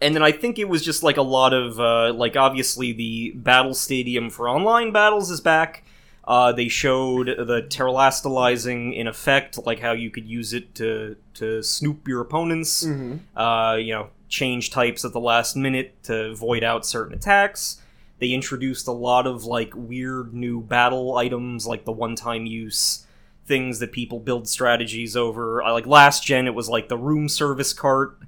[0.00, 3.32] and then I think it was just like a lot of uh, like obviously the
[3.34, 5.84] battle stadium for online battles is back.
[6.24, 11.62] Uh, they showed the Terastallizing in effect, like how you could use it to to
[11.62, 12.86] snoop your opponents.
[13.34, 17.80] Uh, you know, change types at the last minute to void out certain attacks.
[18.20, 23.06] They introduced a lot of like weird new battle items, like the one-time use
[23.48, 25.62] things that people build strategies over.
[25.62, 28.18] Uh, like last gen, it was like the room service cart.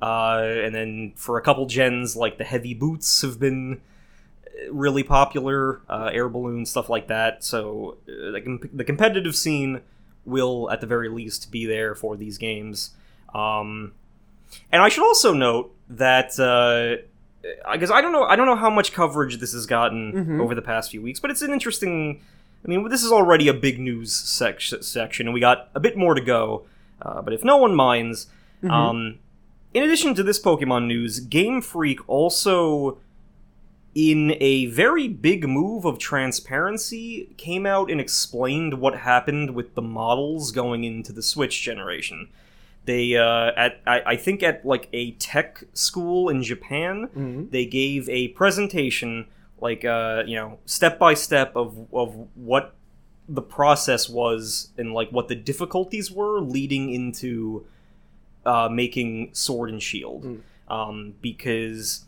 [0.00, 3.80] Uh, and then for a couple gens, like the heavy boots have been
[4.46, 7.42] uh, really popular, uh, air balloon stuff like that.
[7.42, 9.80] So uh, the, com- the competitive scene
[10.24, 12.90] will, at the very least, be there for these games.
[13.34, 13.92] Um,
[14.70, 17.02] and I should also note that uh,
[17.72, 20.40] because I don't know, I don't know how much coverage this has gotten Mhm.
[20.40, 22.20] over the past few weeks, but it's an interesting.
[22.64, 25.96] I mean, this is already a big news sec- section, and we got a bit
[25.96, 26.64] more to go.
[27.00, 28.26] Uh, but if no one minds,
[28.68, 29.18] um,
[29.72, 32.98] in addition to this Pokemon news, Game Freak also,
[33.94, 39.82] in a very big move of transparency, came out and explained what happened with the
[39.82, 42.28] models going into the Switch generation.
[42.84, 47.50] They, uh, at I, I think at like a tech school in Japan, Mhm.
[47.50, 49.26] they gave a presentation,
[49.60, 52.74] like uh, you know, step by step of of what
[53.28, 57.66] the process was and like what the difficulties were leading into
[58.46, 60.40] uh, making Sword and Shield, Mm.
[60.68, 62.04] um, because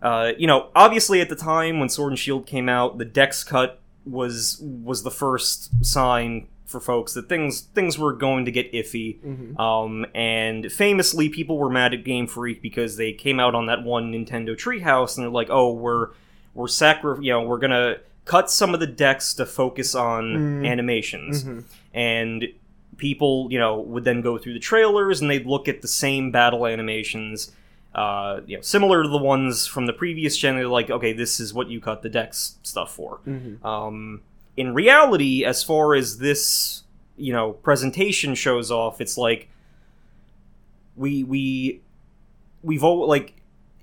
[0.00, 3.44] uh, you know, obviously at the time when Sword and Shield came out, the Dex
[3.44, 8.72] cut was was the first sign for folks that things things were going to get
[8.72, 9.18] iffy.
[9.20, 9.60] Mhm.
[9.60, 13.84] Um, and famously, people were mad at Game Freak because they came out on that
[13.84, 16.08] one Nintendo Treehouse and they're like, "Oh, we're
[16.54, 20.66] we're sacri- you know, we're gonna cut some of the Dex to focus on Mm.
[20.66, 21.64] animations." Mhm.
[21.94, 22.48] And
[22.96, 26.30] people, you know, would then go through the trailers and they'd look at the same
[26.30, 27.50] battle animations.
[27.94, 31.38] Uh, you know, similar to the ones from the previous gen, they're like, okay, this
[31.40, 33.20] is what you cut the Dex stuff for.
[33.26, 33.62] Mhm.
[33.64, 34.20] Um,
[34.56, 36.84] in reality, as far as this,
[37.16, 39.48] you know, presentation shows off, it's like
[40.96, 41.80] we we
[42.62, 43.34] we've all like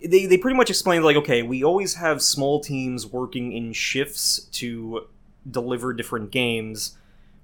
[0.03, 4.39] they they pretty much explained like okay, we always have small teams working in shifts
[4.53, 5.07] to
[5.49, 6.97] deliver different games.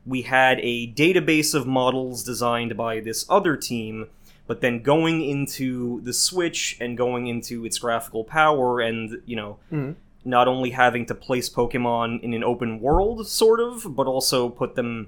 [0.05, 4.07] We had a database of models designed by this other team,
[4.45, 9.57] but then going into the Switch and going into its graphical power and, you know,
[9.71, 9.95] Mhm.
[10.23, 14.75] not only having to place Pokemon in an open world, sort of, but also put
[14.75, 15.07] them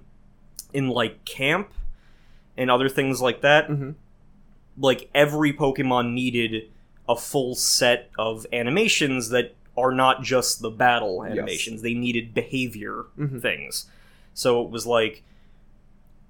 [0.73, 1.69] in, like, camp
[2.57, 3.69] and other things like that.
[3.69, 3.93] Mhm.
[4.79, 6.69] Like, every Pokemon needed
[7.09, 11.33] a full set of animations that are not just the battle Yes.
[11.37, 13.41] animations, they needed behavior Mhm.
[13.41, 13.89] things.
[14.33, 15.23] So it was like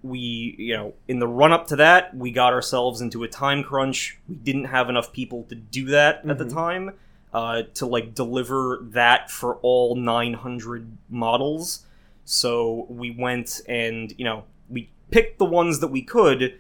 [0.04, 3.64] we, you know, in the run up to that, we got ourselves into a time
[3.64, 4.18] crunch.
[4.30, 6.54] We didn't have enough people to do that at the Mhm.
[6.54, 6.92] time
[7.34, 11.86] uh, to like deliver that for all 900 models.
[12.26, 16.54] So we went and, you know, we picked the ones that we could,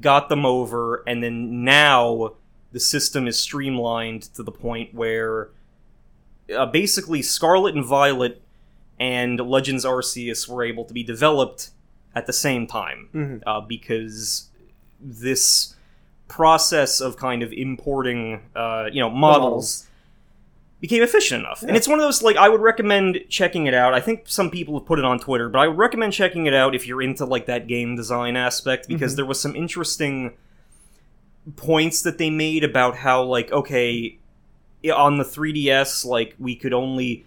[0.00, 2.32] got them over, and then now
[2.72, 5.48] the system is streamlined to the point where
[6.54, 8.40] uh, basically Scarlet and Violet
[9.00, 11.70] and Legends Arceus were able to be developed
[12.14, 13.42] at the same time Mhm.
[13.46, 14.48] uh, because
[15.00, 15.74] this
[16.26, 19.86] process of kind of importing, uh, you know, models
[20.80, 21.62] became efficient enough.
[21.62, 23.94] And it's one of those like I would recommend checking it out.
[23.94, 26.54] I think some people have put it on Twitter, but I would recommend checking it
[26.54, 29.16] out if you're into like that game design aspect because Mhm.
[29.16, 30.34] there was some interesting
[31.56, 34.18] points that they made about how like okay
[34.94, 37.24] on the 3DS like we could only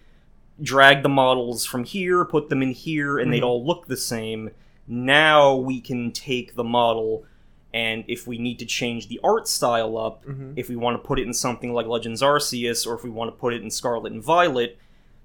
[0.62, 3.48] drag the models from here, put them in here and they'd Mhm.
[3.48, 4.52] all look the same.
[4.88, 7.26] Now we can take the model
[7.74, 10.54] and if we need to change the art style up, Mhm.
[10.58, 13.32] if we want to put it in something like Legends Arceus, or if we want
[13.32, 14.78] to put it in Scarlet and Violet,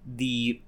[0.07, 0.61] the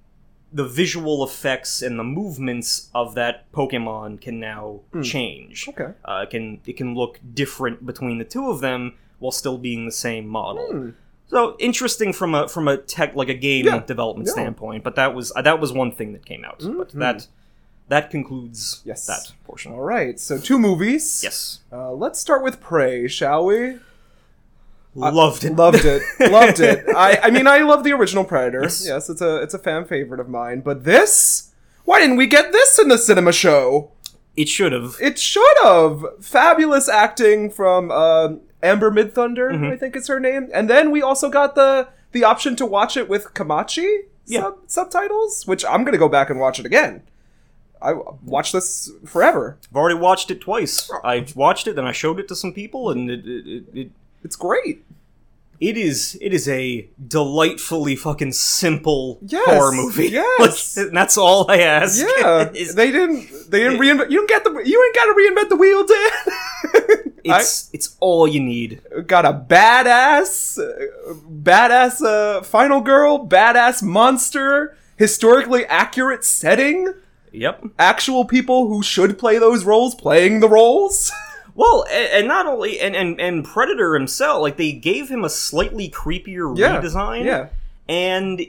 [0.52, 5.02] the visual effects and the movements of that Pokemon can now Hmm.
[5.02, 5.68] change.
[5.68, 5.92] Okay.
[6.04, 9.84] Uh, it can it can look different between the two of them while still being
[9.84, 10.66] the same model.
[10.70, 10.90] Hmm.
[11.26, 13.80] So interesting from a from a tech like a game Yeah.
[13.80, 14.32] development Yeah.
[14.32, 14.84] standpoint.
[14.84, 16.60] But that was uh, that was one thing that came out.
[16.60, 16.98] But Mhm.
[17.00, 17.26] that
[17.88, 19.06] that concludes Yes.
[19.06, 19.72] that portion.
[19.72, 20.18] All right.
[20.20, 21.20] So two movies.
[21.22, 23.78] Yes, Uh, let's start with Prey, shall we?
[24.94, 25.54] Loved it.
[25.54, 26.02] Loved it.
[26.32, 26.84] Loved it.
[26.96, 28.62] I, I mean, I love the original Predator.
[28.62, 28.84] Yes.
[28.86, 29.08] Yes.
[29.10, 30.60] it's a it's a fan favorite of mine.
[30.60, 31.52] But this,
[31.84, 33.92] why didn't we get this in the cinema show?
[34.36, 34.96] It should have.
[35.00, 36.04] It should have.
[36.20, 39.70] Fabulous acting from um Amber Midthunder, Mhm.
[39.72, 40.48] I think is her name.
[40.52, 44.40] And then we also got the the option to watch it with Comanche Yeah.
[44.40, 47.02] sub- subtitles, which I'm gonna go back and watch it again.
[47.80, 47.92] I
[48.24, 49.58] watch this forever.
[49.70, 50.90] I've already watched it twice.
[51.04, 53.90] I watched it, then I showed it to some people, and it it, it, it
[54.28, 54.84] It's great.
[55.58, 60.08] it is it is a delightfully fucking simple Yes, horror movie.
[60.20, 60.76] yes.
[60.76, 61.98] Like, and that's all I ask.
[62.06, 63.50] Yeah, Is- they didn't.
[63.50, 64.10] They didn't reinvent.
[64.10, 64.50] You don't get the.
[64.72, 67.12] You ain't got to reinvent the wheel, Dan.
[67.24, 68.82] it's it's all you need.
[69.06, 70.58] Got a badass,
[71.42, 76.92] badass uh, final girl, badass monster, historically accurate setting,
[77.32, 77.64] Yep.
[77.78, 81.10] actual people who should play those roles playing the roles.
[81.58, 85.28] Well, and, and not only and, and and Predator himself, like they gave him a
[85.28, 87.24] slightly creepier Yeah, redesign.
[87.24, 87.48] yeah,
[87.88, 88.46] And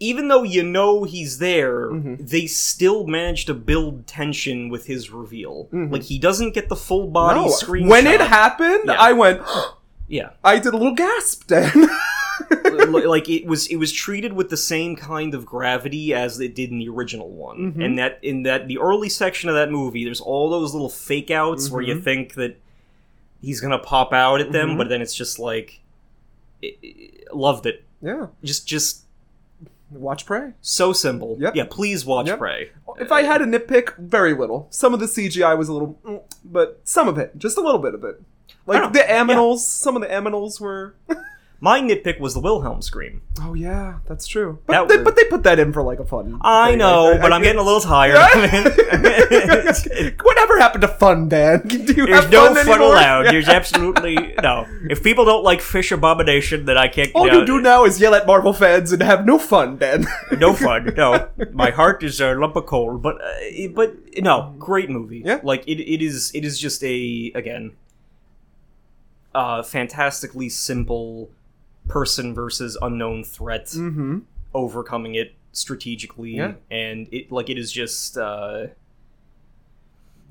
[0.00, 2.26] even though you know he's there, Mhm.
[2.28, 5.68] they still manage to build tension with his reveal.
[5.74, 5.92] Mhm.
[5.92, 7.86] Like he doesn't get the full body No, screen.
[7.86, 8.96] when it happened, Yeah.
[8.98, 9.42] I went.
[10.08, 11.70] yeah, I did a little gasp, Dan.
[12.92, 16.54] Li- like it was it was treated with the same kind of gravity as it
[16.54, 17.84] did in the original one Mhm.
[17.84, 21.30] and that in that the early section of that movie there's all those little fake
[21.30, 22.04] outs where you Mhm.
[22.04, 22.56] think that
[23.42, 24.78] he's gonna pop out at them Mhm.
[24.78, 25.80] but then it's just like
[26.62, 29.02] it, it- loved it yeah, just just
[29.90, 30.52] watch Prey.
[30.60, 31.54] so simple Yep.
[31.56, 32.38] yeah please watch Yep.
[32.38, 34.68] prey If I had a nitpick, very little.
[34.70, 35.98] Some of the CGI was a little,
[36.44, 38.22] but some of it, just a little bit of it.
[38.68, 40.94] Like the aminals, some of the aminals were.
[41.60, 44.60] my nitpick was the wilhelm scream Oh yeah, that's true.
[44.66, 46.38] But That they, was- but they put that in for like a fun.
[46.42, 46.78] i thing.
[46.78, 48.14] know I- but I- i'm getting a little tired
[50.22, 51.62] Whatever happened to fun, Dan?
[51.70, 53.26] You There's no fun, fun allowed.
[53.26, 54.66] There's absolutely no.
[54.90, 57.10] If people don't like Fish Abomination, then I can't.
[57.14, 60.06] All no, you do now is yell at Marvel fans and have no fun, Dan.
[60.38, 60.92] no fun.
[60.96, 62.98] No, my heart is a lump of coal.
[62.98, 65.22] But uh, but no, great movie.
[65.24, 65.40] Yeah.
[65.42, 65.80] like it.
[65.80, 66.30] It is.
[66.34, 67.72] It is just a again,
[69.34, 71.30] uh, fantastically simple
[71.88, 74.20] person versus unknown threat, mm-hmm.
[74.54, 76.54] overcoming it strategically, Yeah.
[76.70, 78.16] and it like it is just.
[78.18, 78.68] uh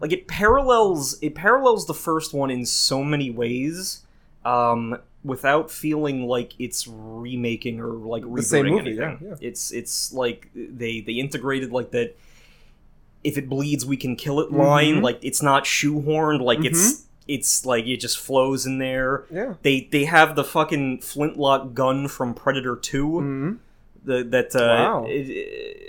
[0.02, 4.02] like it parallels it parallels the first one in so many ways
[4.44, 9.18] um, without feeling like it's remaking or like rebooting The same movie, anything.
[9.22, 9.36] yeah, yeah.
[9.40, 12.18] It's it's like they they integrated like that.
[13.24, 14.50] If it bleeds, we can kill it.
[14.52, 14.58] Mhm.
[14.58, 16.42] Line like it's not shoehorned.
[16.42, 16.68] Like Mm-hmm.
[16.68, 19.24] it's it's like it just flows in there.
[19.32, 19.54] Yeah.
[19.62, 23.58] They they have the fucking flintlock gun from Predator 2 Mhm.
[24.06, 25.08] The, that uh, Wow.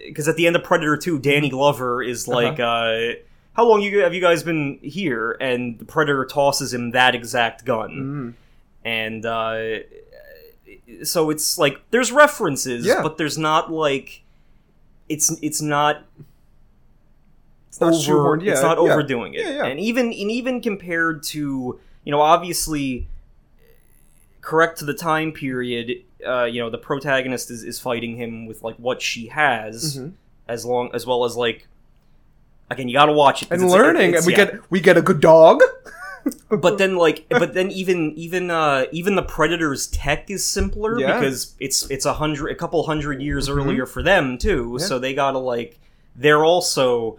[0.06, 3.14] because at the end of Predator Two, Danny Glover is like, uh
[3.54, 7.64] "How long you have you guys been here?" And the Predator tosses him that exact
[7.64, 8.88] gun, Mhm.
[8.88, 9.78] and uh,
[11.02, 13.02] so it's like there's references, Yeah.
[13.02, 14.22] but there's not like
[15.08, 16.04] it's it's not
[17.82, 18.36] It's not over.
[18.42, 18.52] Yeah.
[18.52, 18.92] it's not yeah.
[18.92, 19.40] overdoing it.
[19.46, 19.64] Yeah.
[19.66, 23.06] And even and even compared to you know obviously
[24.40, 28.62] correct to the time period, uh, you know the protagonist is, is fighting him with
[28.62, 30.12] like what she has, Mhm.
[30.48, 31.66] as long as well as like
[32.70, 35.20] again you got to watch it And learning, and we get we get a good
[35.20, 35.60] dog.
[36.48, 41.18] but then like but then even even uh even the predator's tech is simpler Yeah.
[41.18, 43.56] because it's it's a hundred a couple hundred years Mhm.
[43.56, 44.86] earlier for them too Yeah.
[44.86, 45.78] so they gotta like
[46.16, 47.18] they're also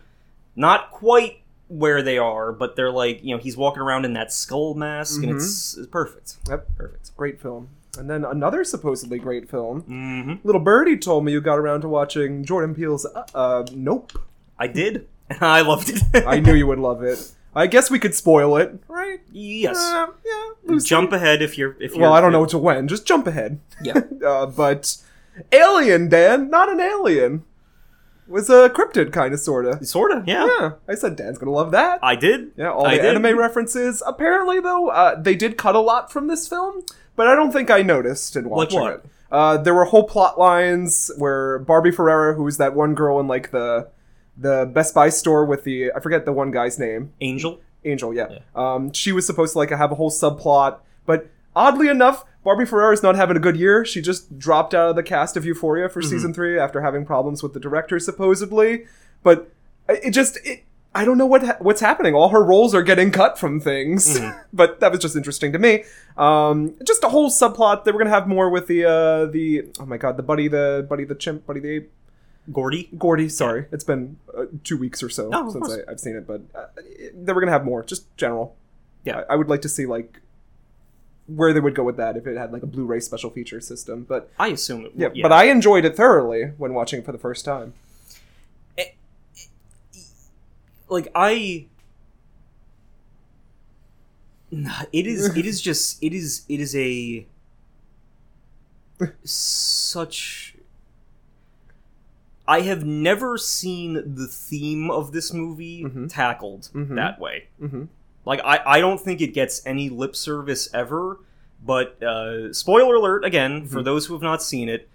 [0.55, 4.31] not quite where they are but they're like you know he's walking around in that
[4.31, 5.35] skull mask and Mhm.
[5.35, 6.67] it's, it's perfect Yep.
[6.77, 7.69] perfect Great film.
[7.97, 9.81] And then another supposedly great film.
[9.81, 14.11] hmm Little Birdie told me you got around to watching Jordan Peele's uh, uh Nope.
[14.59, 17.31] i did and i loved it I knew you would love it.
[17.57, 19.21] I guess we could spoil it, right?
[19.31, 20.49] yes Uh, yeah.
[20.65, 20.87] loosely.
[20.89, 22.87] jump ahead if you're if you're Well, I don't know to when.
[22.87, 23.59] Just jump ahead.
[23.81, 24.97] yeah Uh, but
[25.51, 27.43] Alien, Dan, not an alien.
[28.27, 29.83] Was a cryptid kind of sorta.
[29.85, 30.47] sort of yeah.
[30.59, 31.99] Yeah, I said Dan's gonna love that.
[32.03, 33.15] i did Yeah, all I the did.
[33.15, 34.01] anime references.
[34.05, 36.83] Apparently, though, uh, they did cut a lot from this film,
[37.15, 38.93] but I don't think I noticed in watching what?
[38.93, 39.05] it.
[39.31, 43.51] Uh, there were whole plot lines where Barbie Ferreira, who's that one girl in like
[43.51, 43.89] the
[44.37, 48.39] the Best Buy store with the I forget the one guy's name, angel Angel, yeah.
[48.55, 53.01] Um, she was supposed to like have a whole subplot, but oddly enough, Barbie Ferreira's
[53.03, 53.83] not having a good year.
[53.85, 57.41] She just dropped out of the cast of Euphoria for season three after having problems
[57.41, 58.85] with the director, supposedly.
[59.23, 59.51] But
[59.89, 60.63] it just it.
[60.93, 62.13] I don't know what ha- what's happening.
[62.13, 64.17] All her roles are getting cut from things,
[64.53, 65.83] but that was just interesting to me.
[66.17, 67.83] Um, just a whole subplot.
[67.83, 70.85] They were gonna have more with the uh, the oh my god, the buddy, the
[70.87, 71.91] buddy, the chimp, buddy, the ape,
[72.53, 73.27] gordy Gordy.
[73.27, 75.69] Sorry, it's been uh, two weeks or so Oh, since.
[75.69, 76.67] I, I've seen it, but uh,
[77.13, 77.83] they were gonna have more.
[77.83, 78.55] Just general.
[79.03, 79.23] Yeah.
[79.29, 80.21] I, I would like to see like
[81.27, 84.03] where they would go with that if it had like a Blu-ray special feature system.
[84.07, 87.11] But i assume it yeah, would, but I enjoyed it thoroughly when watching it for
[87.11, 87.73] the first time.
[90.87, 91.65] like I
[94.93, 97.25] it is it is just it is it is a
[99.23, 100.55] such
[102.47, 106.07] I have never seen the theme of this movie Mhm.
[106.09, 106.95] tackled Mhm.
[106.95, 107.47] that way.
[107.59, 107.85] hmm
[108.25, 111.19] Like I, I don't think it gets any lip service ever,
[111.63, 113.85] but uh, spoiler alert again for Mhm.
[113.85, 114.89] those who have not seen it.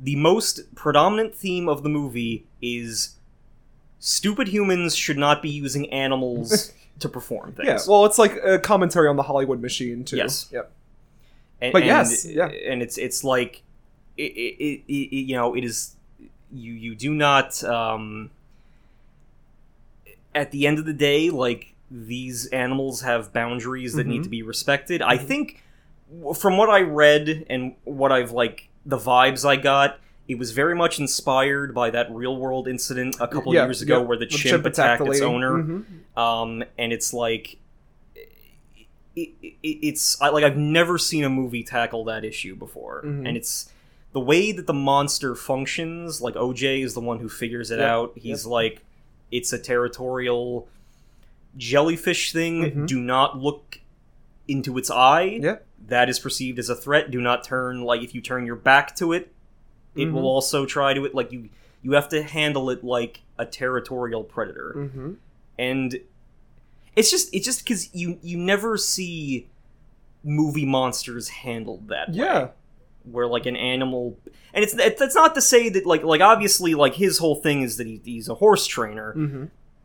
[0.00, 3.16] The most predominant theme of the movie is
[4.00, 7.66] stupid humans should not be using animals to perform things.
[7.68, 10.16] Yeah, well, it's like a commentary on the Hollywood machine too.
[10.16, 10.48] Yes.
[10.50, 10.70] Yep.
[11.60, 12.46] and, but and- yes, yeah.
[12.46, 13.62] and it's it's like
[14.16, 15.94] it, it, it, it you know it is
[16.52, 18.30] you you do not um
[20.34, 24.24] at the end of the day like these animals have boundaries that need Mhm.
[24.24, 25.24] to be respected i Mhm.
[25.26, 25.62] think
[26.38, 30.74] from what i read and what i've like the vibes i got it was very
[30.74, 34.06] much inspired by that real world incident a couple Yeah, years ago yeah.
[34.06, 35.84] where the The chimp, attacked the its owner Mhm.
[36.18, 37.58] um, and it's like
[39.14, 43.28] it, it, it's I, like I've never seen a movie tackle that issue before, Mhm.
[43.28, 43.70] and it's
[44.12, 46.22] the way that the monster functions.
[46.22, 48.12] Like OJ is the one who figures it Yep, out.
[48.16, 48.50] He's yep.
[48.50, 48.80] like,
[49.30, 50.66] it's a territorial
[51.56, 52.62] jellyfish thing.
[52.62, 52.86] Mhm.
[52.86, 53.80] Do not look
[54.48, 55.38] into its eye.
[55.40, 55.66] Yep.
[55.88, 57.10] That is perceived as a threat.
[57.10, 59.32] Do not turn like if you turn your back to it,
[59.94, 60.12] it Mhm.
[60.12, 61.14] will also try to it.
[61.14, 61.48] Like you,
[61.82, 65.16] you have to handle it like a territorial predator Mhm.
[65.58, 65.98] and
[66.94, 69.48] it's just it's just because you you never see
[70.22, 72.48] movie monsters handled that way Yeah.
[73.10, 74.16] where like an animal
[74.54, 77.76] and it's that's not to say that like like obviously like his whole thing is
[77.78, 79.44] that he, he's a horse trainer hmm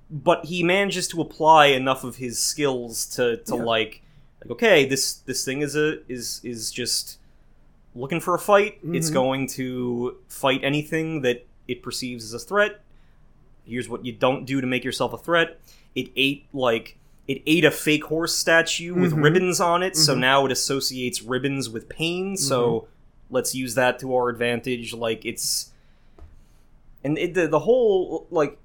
[0.09, 3.63] but he manages to apply enough of his skills to to Yeah.
[3.63, 4.01] like
[4.41, 7.17] like okay this this thing is a is is just
[7.95, 9.13] looking for a fight it's Mhm.
[9.13, 12.79] going to fight anything that it perceives as a threat
[13.65, 15.59] here's what you don't do to make yourself a threat
[15.95, 16.95] it ate like
[17.27, 19.23] it ate a fake horse statue with Mhm.
[19.23, 20.19] ribbons on it so Mhm.
[20.19, 23.35] now it associates ribbons with pain so Mm-hmm.
[23.35, 25.71] let's use that to our advantage like it's
[27.03, 28.57] and it, the, the whole like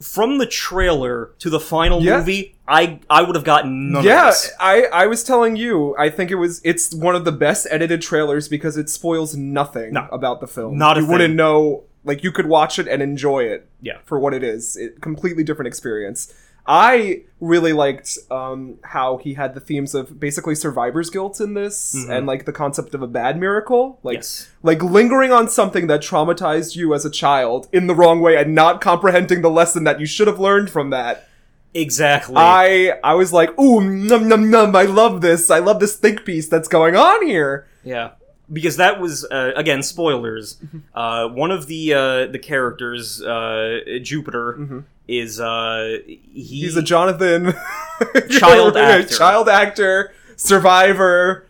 [0.00, 2.18] from the trailer to the final Yeah.
[2.18, 4.52] movie, I I would have gotten none yeah, of this.
[4.60, 8.00] I I was telling you, I think it was it's one of the best edited
[8.02, 10.06] trailers because it spoils nothing No.
[10.12, 10.78] about the film.
[10.78, 13.98] Not you wouldn't know like you could watch it and enjoy it Yeah.
[14.04, 14.76] for what it is.
[14.76, 16.32] It completely different experience.
[16.70, 21.94] I really liked um, how he had the themes of basically survivor's guilt in this,
[21.96, 22.10] Mhm.
[22.10, 24.48] and like the concept of a bad miracle, like yes.
[24.62, 28.54] like lingering on something that traumatized you as a child in the wrong way and
[28.54, 31.26] not comprehending the lesson that you should have learned from that.
[31.74, 32.34] Exactly.
[32.36, 34.74] I I was like, ooh, num num num.
[34.76, 35.50] I love this.
[35.50, 37.66] I love this think piece that's going on here.
[37.84, 38.10] Yeah,
[38.52, 40.58] because that was uh, again spoilers.
[40.94, 44.84] Uh, one of the uh, the characters, uh, Jupiter, Mhm.
[45.08, 47.54] Is uh, he, He's a Jonathan
[48.30, 49.14] Child Yeah, actor.
[49.16, 51.46] child actor, survivor.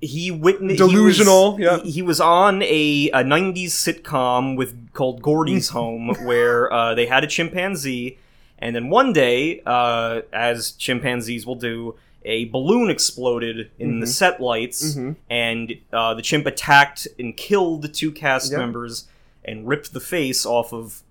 [0.00, 1.72] he witnessed Delusional, He yeah.
[1.76, 6.94] was, he, he was on a, a '90s sitcom with called Gordy's Home, where uh,
[6.94, 8.18] they had a chimpanzee,
[8.58, 11.94] and then one day, uh, as chimpanzees will do.
[12.22, 14.10] A balloon exploded in the Mhm.
[14.10, 15.16] set lights, Mhm.
[15.30, 18.58] and uh, the chimp attacked and killed the two cast Yeah.
[18.58, 19.06] members
[19.42, 21.02] and ripped the face off of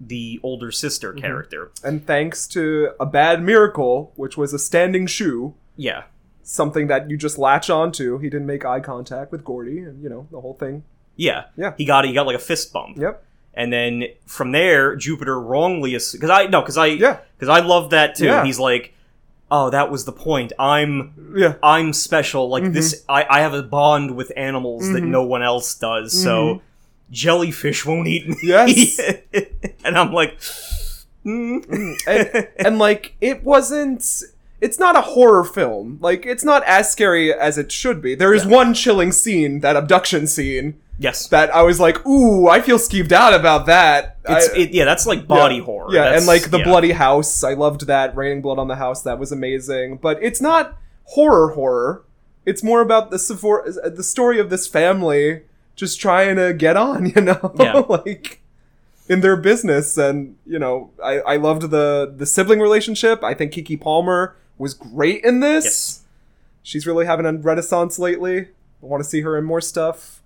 [0.00, 1.20] the older sister Mm-hmm.
[1.20, 1.70] character.
[1.82, 6.04] And thanks to a bad miracle, which was a standing shoe, Yeah,
[6.42, 10.08] something that you just latch onto, he didn't make eye contact with Gordy, and you
[10.08, 10.84] know the whole thing.
[11.16, 11.72] yeah, Yeah.
[11.76, 12.96] He got he got like a fist bump.
[12.98, 13.24] Yep.
[13.54, 17.16] and then from there jupiter wrongly because i no because i Yeah.
[17.36, 18.44] because i love that too Yeah.
[18.44, 18.94] he's like
[19.50, 21.54] oh that was the point i'm Yeah.
[21.62, 25.08] i'm special like this i i have a bond with animals that Mhm.
[25.08, 26.60] no one else does so
[27.10, 28.36] jellyfish won't eat me.
[28.42, 29.00] Yes.
[29.84, 30.38] and i'm like
[31.24, 31.96] mm.
[32.06, 34.22] and, and like it wasn't
[34.60, 35.98] it's not a horror film.
[36.00, 38.16] Like it's not as scary as it should be.
[38.16, 41.28] There is one chilling scene that abduction scene yes.
[41.28, 44.16] that i was like ooh i feel skeeved out about that.
[44.28, 45.94] It's I- it, yeah that's like body yeah, horror.
[45.94, 46.64] Yeah That's- and like the yeah.
[46.64, 47.44] bloody house.
[47.44, 48.16] I loved that.
[48.16, 49.02] Raining blood on the house.
[49.02, 49.98] That was amazing.
[49.98, 52.04] But it's not horror horror.
[52.44, 55.42] It's more about the the story of this family
[55.78, 57.54] just trying to get on you know?
[57.58, 57.78] Yeah.
[57.88, 58.42] like
[59.08, 59.96] in their business.
[59.96, 63.24] And you know I, I loved the the sibling relationship.
[63.24, 65.64] I think keke palmer was great in this.
[65.64, 66.02] Yes.
[66.62, 68.40] She's really having a renaissance lately.
[68.82, 70.20] I want to see her in more stuff.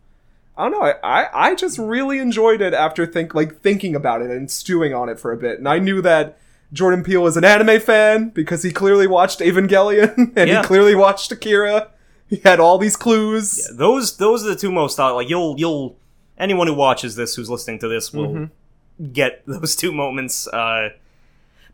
[0.57, 0.83] I don't know.
[0.83, 4.93] I, I i just really enjoyed it after think like thinking about it and stewing
[4.93, 5.59] on it for a bit.
[5.59, 6.39] And i knew that
[6.73, 10.61] jordan peele is an anime fan because he clearly watched evangelion and Yeah.
[10.63, 11.89] he clearly watched akira
[12.33, 15.55] he had all these clues Yeah, those those are the two most uh, like you'll
[15.59, 15.97] you'll
[16.39, 19.13] anyone who watches this who's listening to this will Mm-hmm.
[19.13, 20.89] get those two moments uh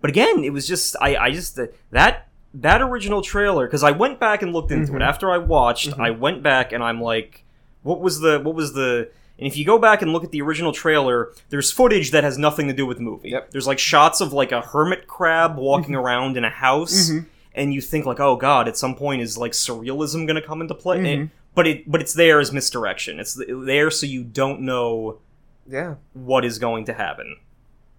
[0.01, 1.59] but again it was just i i just
[1.91, 4.97] that that original trailer because i went back and looked into Mhm.
[4.97, 6.01] it after i watched Mm-hmm.
[6.09, 7.45] i went back and i'm like
[7.83, 10.43] what was the what was the and if you go back and look at the
[10.43, 13.51] original trailer there's footage that has nothing to do with the movie Yep.
[13.53, 17.27] there's like shots of like a hermit crab walking around in a house Mhm.
[17.59, 20.61] And you think like oh god at some point is like surrealism going to come
[20.63, 21.15] into play Mhm.
[21.15, 25.19] And- but it but it's there as misdirection it's there so you don't know
[25.67, 27.37] yeah what is going to happen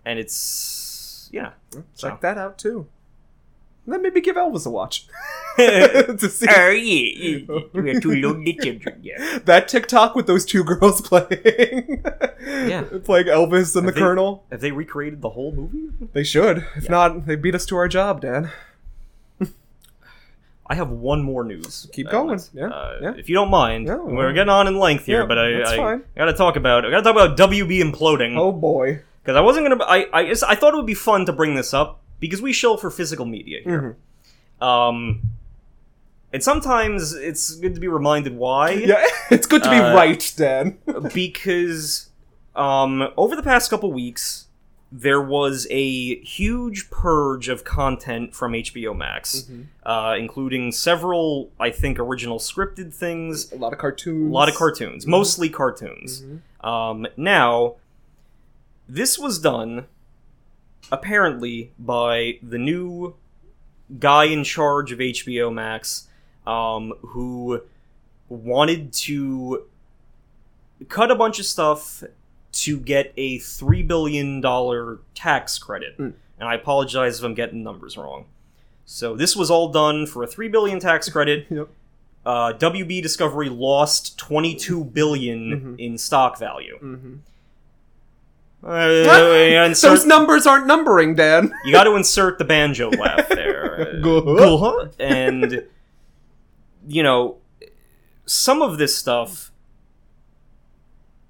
[0.06, 2.18] and it's yeah check So.
[2.22, 2.88] that out too
[3.86, 5.08] then maybe give elvis a watch
[5.58, 9.00] to see Oh yeah, we are two lonely children.
[9.02, 12.02] Yeah, that TikTok with those two girls playing,
[12.48, 12.84] Yeah.
[13.04, 14.46] playing Elvis and Have the they- Colonel.
[14.52, 15.90] have they recreated the whole movie?
[16.14, 16.66] They should.
[16.78, 18.52] If not, they beat us to our job, Dan.
[20.70, 21.88] I have one more news.
[21.92, 22.40] Keep uh, going.
[22.54, 23.14] Yeah, uh, yeah.
[23.18, 26.00] If you don't mind, we're getting on in length here, Yeah, but I, that's I,
[26.16, 29.02] gotta talk about I gotta talk about WB imploding Oh boy.
[29.24, 29.84] because I wasn't gonna.
[29.84, 32.78] I I, I thought it would be fun to bring this up because we shill
[32.78, 33.98] for physical media here.
[34.62, 34.66] Mhm.
[34.66, 35.22] Um,
[36.32, 38.72] and sometimes it's good to be reminded why.
[38.72, 40.78] Yeah, it's good to be Uh, right, Dan.
[41.14, 42.10] because
[42.56, 44.46] um, over the past couple weeks,
[44.92, 49.62] there was a huge purge of content from HBO Max, Mm-hmm.
[49.88, 54.30] uh, including several, I think, original scripted things, A lot of cartoons.
[54.32, 56.24] a lot of cartoons, mostly cartoons.
[56.24, 56.66] Mhm.
[56.68, 57.76] Um, now,
[58.88, 59.86] this was done
[60.92, 63.16] apparently by the new
[64.00, 66.08] guy in charge of HBO Max,
[66.48, 67.62] um, who
[68.28, 69.66] wanted to
[70.88, 72.04] cut a bunch of stuff
[72.52, 75.98] to get a three billion dollar tax credit.
[75.98, 76.14] Mm.
[76.40, 78.26] And I apologize if I'm getting numbers wrong.
[78.86, 81.46] So this was all done for a 3 billion tax credit.
[81.50, 81.68] Yep.
[82.26, 85.80] Uh, WB Discovery lost 22 billion Mhm.
[85.80, 86.78] in stock value.
[86.82, 87.20] Mhm.
[88.64, 91.54] Uh, insert- Those numbers aren't numbering, Dan.
[91.66, 94.02] you got to insert the banjo laugh there.
[95.00, 95.64] And
[96.88, 97.38] you know,
[98.26, 99.49] some of this stuff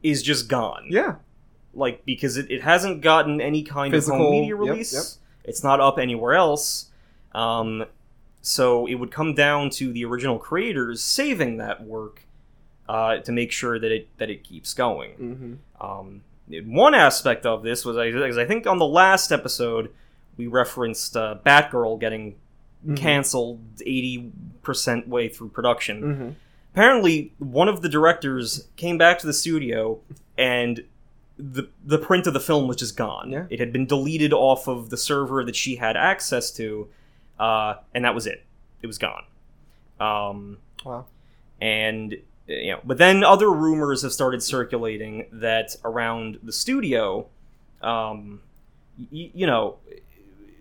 [0.04, 0.88] is just gone.
[0.90, 1.16] Yeah.
[1.74, 4.94] like because it, it hasn't gotten any kind of home media release.
[4.94, 5.04] yep.
[5.44, 6.88] It's not up anywhere else.
[7.34, 7.86] Um,
[8.42, 12.24] so it would come down to the original creators saving that work
[12.88, 15.12] uh, to make sure that it that it keeps going.
[15.12, 15.86] Mm-hmm.
[15.86, 16.22] Um,
[16.72, 19.92] one aspect of this was I, 'cause I think on the last episode
[20.38, 22.36] we referenced uh, Batgirl getting
[22.82, 22.96] Mm-hmm.
[22.96, 24.32] canceled eighty
[24.64, 26.02] percent way through production.
[26.02, 26.30] Mm-hmm.
[26.74, 30.00] Apparently, one of the directors came back to the studio
[30.38, 30.84] and
[31.38, 33.32] the the print of the film was just gone.
[33.32, 33.46] Yeah.
[33.50, 36.88] It had been deleted off of the server that she had access to,
[37.40, 38.44] uh, and that was it.
[38.82, 39.24] It was gone.
[40.00, 41.06] Um, Wow.
[41.62, 42.16] and
[42.48, 47.28] you know, but then other rumors have started circulating that around the studio,
[47.82, 48.42] um,
[49.12, 49.78] y- you know,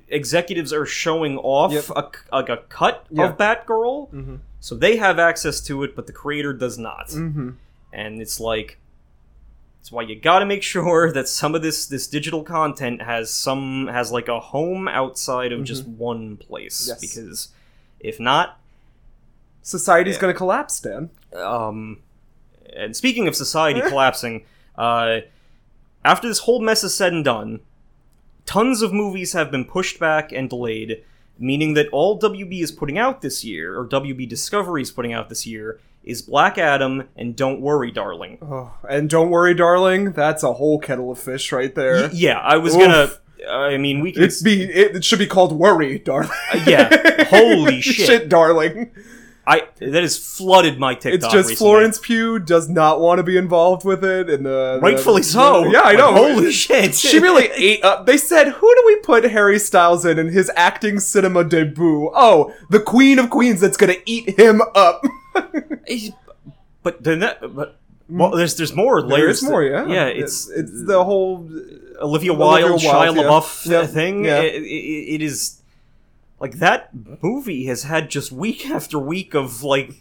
[0.09, 1.84] executives are showing off Yep.
[1.90, 3.30] a, like a cut Yeah.
[3.30, 4.36] of Batgirl, Mm-hmm.
[4.61, 7.09] So they have access to it, but the creator does not.
[7.09, 7.50] Mm-hmm.
[7.92, 8.78] And it's like,
[9.80, 13.30] it's why you got to make sure that some of this this digital content has
[13.32, 16.88] some has like a home outside of just one place, Mm-hmm.
[16.90, 17.00] Yes.
[17.00, 17.48] because
[18.00, 18.59] if not,
[19.62, 20.20] Society's Yeah.
[20.22, 21.11] gonna collapse, Dan.
[21.34, 21.98] um,
[22.74, 24.44] and speaking of society collapsing,
[24.76, 25.20] uh,
[26.04, 27.61] after this whole mess is said and done,
[28.46, 31.04] tons of movies have been pushed back and delayed,
[31.39, 35.28] meaning that all WB is putting out this year, or WB Discovery is putting out
[35.28, 38.39] this year, is Black Adam and Don't Worry, Darling.
[38.43, 40.12] Oh, and don't worry, darling.
[40.12, 42.05] That's a whole kettle of fish right there.
[42.09, 42.80] Y- yeah, I was Oof.
[42.82, 43.09] gonna.
[43.49, 44.24] I mean, we could.
[44.24, 46.30] It's be it should be called worry, darling.
[46.53, 48.28] Uh, yeah, holy shit.
[48.28, 48.91] darling.
[49.49, 51.14] I that has flooded my TikTok.
[51.14, 51.57] It's just recently.
[51.57, 55.64] Florence Pugh does not want to be involved with it, and the, the- Rightfully so.
[55.66, 56.12] Yeah, I Like, know.
[56.12, 56.94] holy shit.
[56.94, 58.05] She really ate up.
[58.07, 62.53] They said, "Who do we put Harry Styles in in his acting cinema debut?" Oh,
[62.68, 65.03] the Queen of Queens that's gonna eat him up.
[66.82, 67.40] But then that.
[67.55, 67.76] But,
[68.09, 69.40] well, there's there's more layers.
[69.40, 69.86] There's more, yeah.
[69.86, 71.49] Yeah, it's it's the whole.
[72.01, 73.22] Olivia Wilde, Olivia Shia Wilde, yeah.
[73.24, 74.24] LaBeouf Yeah, thing.
[74.24, 74.38] yeah.
[74.40, 75.57] It, it, it is
[76.41, 76.91] like that
[77.22, 79.93] movie has had just week after week of like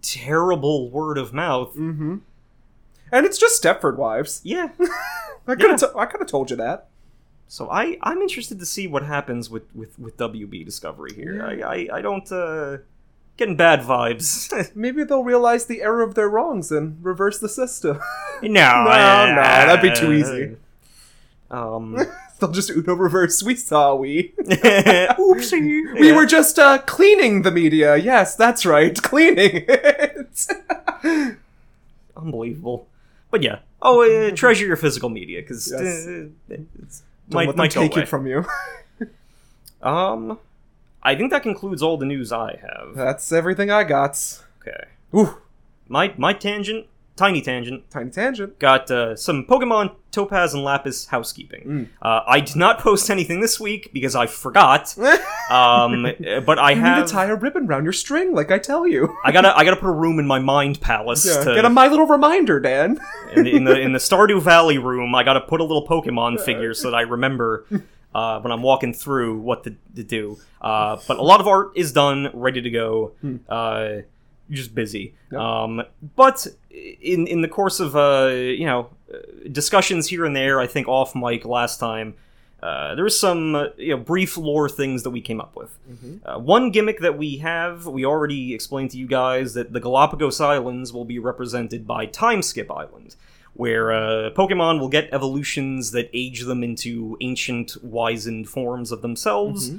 [0.00, 1.74] terrible word of mouth.
[1.74, 2.16] hmm
[3.10, 4.40] And it's just Stepford Wives.
[4.44, 4.70] Yeah.
[5.46, 5.82] I could have.
[5.96, 6.88] I could have told you that.
[7.48, 11.44] So I I'm interested to see what happens with with with WB Discovery here.
[11.44, 12.78] I I, I don't uh
[13.36, 14.52] getting bad vibes.
[14.76, 17.98] Maybe they'll realize the error of their wrongs and reverse the system.
[18.42, 20.56] no, No, no, that'd be too easy.
[21.50, 21.98] Um,
[22.42, 23.42] they'll just Uno reverse.
[23.42, 24.34] We saw we.
[24.38, 25.94] oopsie.
[25.98, 26.16] We Yeah.
[26.16, 27.96] were just uh, cleaning the media.
[27.96, 30.40] Yes, that's right, cleaning it.
[32.16, 32.86] unbelievable.
[33.30, 33.60] But yeah.
[33.80, 36.06] Oh, uh, treasure your physical media because Yes.
[36.06, 36.28] uh,
[36.82, 38.02] it's Don't might let might take away.
[38.02, 38.44] it from you.
[39.82, 40.38] Um,
[41.02, 42.94] I think that concludes all the news I have.
[42.94, 44.16] That's everything I got.
[44.60, 44.84] Okay.
[45.14, 45.38] Ooh,
[45.88, 46.86] My my tangent,
[47.16, 48.58] tiny tangent, tiny tangent.
[48.58, 51.62] got uh, some Pokemon Topaz and Lapis housekeeping.
[51.64, 51.88] Mm.
[52.00, 54.94] Uh, I did not post anything this week because I forgot.
[55.50, 56.06] Um,
[56.46, 57.06] but I you need have.
[57.06, 59.14] to tie a ribbon around your string, like I tell you.
[59.24, 61.68] I gotta I gotta put a room in my mind palace Yeah, to get a
[61.68, 62.98] My Little Reminder, Dan.
[63.36, 65.14] in, in the in the Stardew Valley room.
[65.14, 67.66] I gotta put a little Pokemon figure so that I remember
[68.14, 70.38] uh, when I'm walking through what to, to do.
[70.62, 73.12] Uh, but a lot of art is done, ready to go.
[73.46, 74.02] Uh,
[74.52, 75.14] just busy.
[75.30, 75.40] Yep.
[75.40, 75.82] Um,
[76.16, 78.90] but in in the course of uh, you know
[79.50, 82.14] discussions here and there, I think off mic last time.
[82.62, 85.76] Uh, there's some uh, you know brief lore things that we came up with.
[86.24, 90.40] Uh, one gimmick that we have, we already explained to you guys that the Galapagos
[90.40, 93.16] Islands will be represented by Time Skip Island,
[93.54, 99.72] where uh, Pokemon will get evolutions that age them into ancient, wizened forms of themselves,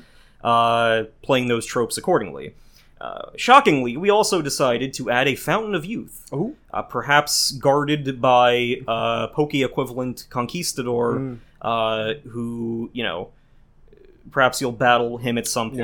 [0.44, 2.54] uh, playing those tropes accordingly.
[3.02, 8.22] Uh, shockingly, we also decided to add a Fountain of Youth, Oh, uh, perhaps guarded
[8.22, 11.40] by uh, Poke equivalent Conquistador, Mm.
[11.62, 13.30] uh, who, you know,
[14.32, 15.84] perhaps you'll battle him at some Yeah.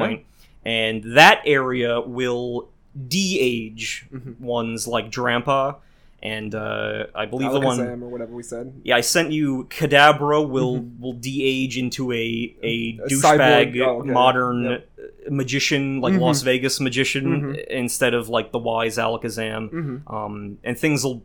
[0.66, 2.70] And that area will
[3.07, 4.39] de age Mhm.
[4.39, 5.76] ones like Drampa,
[6.22, 7.78] and uh, I believe the one.
[7.80, 8.74] Alakazam or whatever we said.
[8.84, 13.04] Yeah, I sent you Kadabra will will de-age into a a Mm-hmm.
[13.06, 14.12] A douchebag cyborg- oh, okay.
[14.12, 14.90] modern Yep.
[15.00, 16.20] uh, magician like Mhm.
[16.22, 17.68] Las Vegas magician Mhm.
[17.68, 19.70] instead of like the wise Alakazam.
[19.72, 20.14] Mm-hmm.
[20.14, 21.24] Um, and things will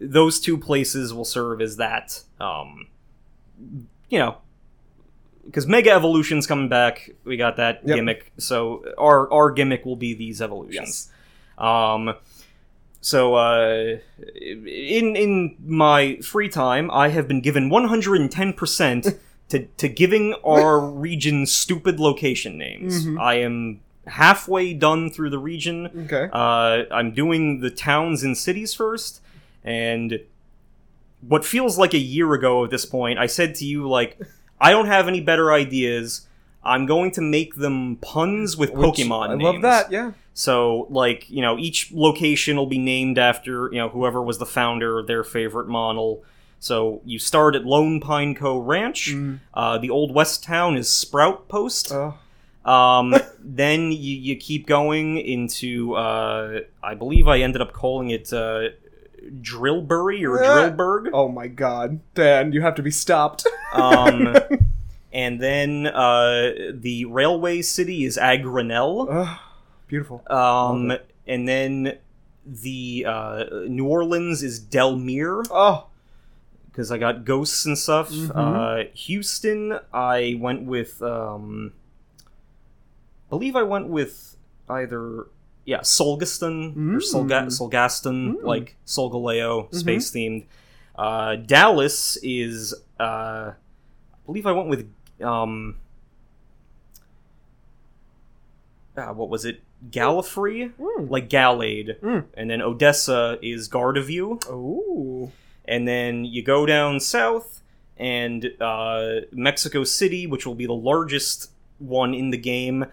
[0.00, 2.22] those two places will serve as that.
[2.40, 2.86] Um,
[4.08, 4.36] you know,
[5.44, 7.96] because Mega Evolution's coming back, we got that Yep.
[7.96, 8.32] gimmick.
[8.38, 11.10] So our our gimmick will be these evolutions.
[11.58, 12.14] Um,
[13.00, 13.96] so uh,
[14.42, 19.06] in in my free time, I have been given 110 percent
[19.48, 23.06] to to giving our region stupid location names.
[23.06, 23.20] Mhm.
[23.20, 25.86] I am halfway done through the region.
[26.06, 26.28] Okay.
[26.32, 29.20] Uh, I'm doing the towns and cities first,
[29.64, 30.20] and
[31.26, 34.18] what feels like a year ago at this point, I said to you like,
[34.60, 36.26] I don't have any better ideas.
[36.62, 39.28] I'm going to make them puns with Which- Pokemon.
[39.30, 39.42] I names.
[39.42, 39.90] love that.
[39.90, 40.12] Yeah.
[40.40, 44.46] So, like, you know, each location will be named after, you know, whoever was the
[44.46, 46.24] founder, their favorite model.
[46.58, 48.56] So, you start at Lone Pine Co.
[48.56, 49.10] Ranch.
[49.12, 49.40] Mm.
[49.52, 51.92] Uh, the Old West Town is Sprout Post.
[51.92, 52.14] Oh.
[52.64, 58.32] Um, then you, you keep going into, uh, I believe I ended up calling it
[58.32, 58.70] uh,
[59.42, 60.70] Drillbury or Ah.
[60.70, 61.10] Drillburg.
[61.12, 63.46] oh my God, Dan, you have to be stopped.
[63.74, 64.34] Um,
[65.12, 69.38] and then uh, the railway city is Agranel.
[69.90, 70.22] Beautiful.
[70.32, 70.92] Um,
[71.26, 71.98] and then
[72.46, 75.88] the uh, New Orleans is Delmere Oh.
[76.66, 78.08] because I got ghosts and stuff.
[78.10, 78.30] Mhm.
[78.34, 81.02] Uh, Houston, I went with.
[81.02, 81.72] Um,
[82.22, 84.36] I believe I went with
[84.68, 85.26] either
[85.64, 87.50] yeah Solgaston or Solga- Mm.
[87.60, 88.42] Solgaston, Mm.
[88.44, 89.74] like Solgaleo, Mhm.
[89.74, 90.44] space themed.
[90.96, 92.74] Uh, Dallas is.
[93.00, 94.88] Uh, I believe I went with.
[95.20, 95.76] Um,
[98.96, 99.60] uh, what was it?
[99.90, 101.08] Gallifrey, Mm.
[101.10, 102.24] like Gallade, Mm.
[102.34, 105.32] and then Odessa is Gardavu Ooh.
[105.64, 107.62] and then you go down south
[107.96, 112.86] and uh, Mexico City, which will be the largest one in the game.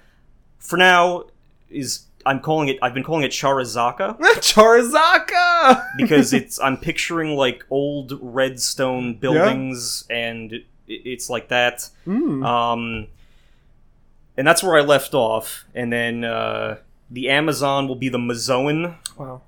[0.59, 1.25] For now,
[1.69, 2.77] is I'm calling it.
[2.81, 4.17] I've been calling it Charizaka
[4.97, 5.85] Charizaka.
[5.97, 6.59] because it's.
[6.59, 11.89] I'm picturing like old redstone buildings, and it, it's like that.
[12.05, 12.45] Mm.
[12.45, 13.07] Um,
[14.37, 15.65] and that's where I left off.
[15.73, 16.77] And then uh,
[17.09, 19.41] the Amazon will be the Mazoan wow.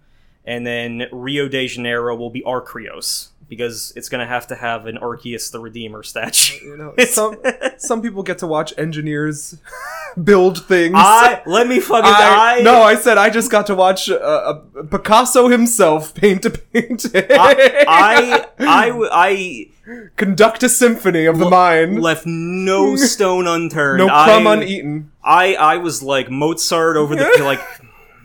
[0.46, 4.98] and then Rio de Janeiro will be Arceus because it's gonna have to have an
[4.98, 6.64] Arceus the Redeemer statue.
[6.66, 7.42] You know, some
[7.78, 9.58] some people get to watch engineers
[10.24, 10.94] build things.
[10.96, 14.16] I let me fucking I, I, no, I said I just got to watch uh,
[14.16, 17.26] uh, Picasso himself paint a painting.
[17.32, 22.00] I I I, I conduct a symphony of the mind.
[22.02, 23.98] left no stone unturned.
[23.98, 25.12] no crumb I, uneaten.
[25.24, 27.62] I I was like Mozart over the like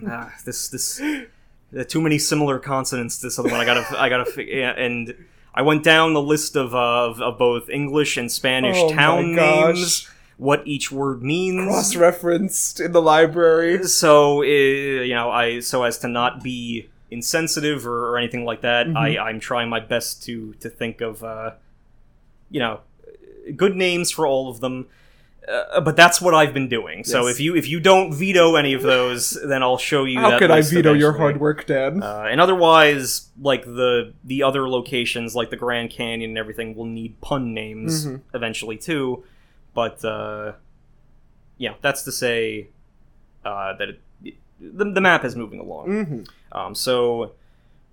[0.07, 1.01] ah, this this
[1.83, 3.61] too many similar consonants to this other one.
[3.61, 5.15] I gotta I gotta yeah, and
[5.55, 9.35] I went down the list of uh, of, of both English and Spanish Oh town
[9.35, 11.65] names, what each word means.
[11.67, 13.85] Cross referenced in the library.
[13.85, 18.61] so uh, you know i so as to not be insensitive or, or anything like
[18.63, 18.97] that Mm-hmm.
[18.97, 21.53] i i'm trying my best to to think of uh
[22.51, 22.81] you know
[23.57, 24.87] good names for all of them
[25.49, 27.05] uh, but that's what I've been doing.
[27.05, 27.35] So Yes.
[27.35, 30.19] if you if you don't veto any of those, then I'll show you.
[30.21, 32.03] How could I veto your hard work, Dan?
[32.03, 36.87] Uh, and otherwise, like the the other locations, like the Grand Canyon and everything, will
[36.87, 38.21] need pun names Mhm.
[38.35, 39.25] eventually too.
[39.75, 40.53] But uh,
[41.59, 42.69] yeah, that's to say
[43.45, 44.01] uh, that it,
[44.61, 45.87] the the map is moving along.
[45.89, 46.23] mm-hmm.
[46.59, 47.33] Um, so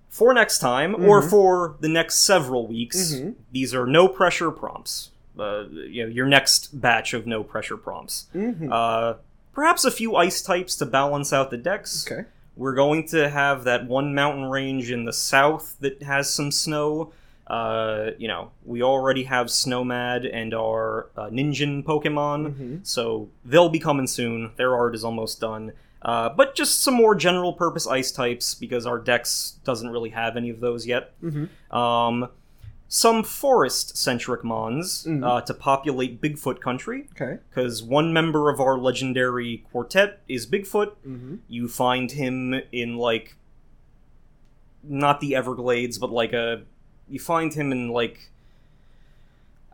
[0.08, 1.30] for next time, or Mhm.
[1.30, 3.34] for the next several weeks, Mhm.
[3.52, 5.10] these are no pressure prompts.
[5.38, 8.26] Uh, you know, your next batch of no pressure prompts.
[8.34, 8.70] Mm-hmm.
[8.72, 9.14] Uh,
[9.52, 12.06] perhaps a few ice types to balance out the dex.
[12.10, 12.28] okay.
[12.54, 17.12] We're going to have that one mountain range in the south that has some snow.
[17.46, 22.86] Uh, you know, we already have Snowmad and our uh, Ninjin Pokemon, Mhm.
[22.86, 24.52] so they'll be coming soon.
[24.56, 25.72] Their art is almost done.
[26.02, 30.36] Uh, but just some more general purpose ice types because our dex doesn't really have
[30.36, 31.12] any of those yet.
[31.22, 31.48] Mhm.
[31.74, 32.28] Um,
[32.94, 35.26] some forest centric mons Mhm.
[35.26, 37.38] uh, to populate Bigfoot country Okay.
[37.48, 40.90] because one member of our legendary quartet is Bigfoot.
[41.06, 41.36] Mm-hmm.
[41.48, 43.36] You find him in like
[44.82, 46.64] not the Everglades, but like a
[47.08, 48.28] you find him in like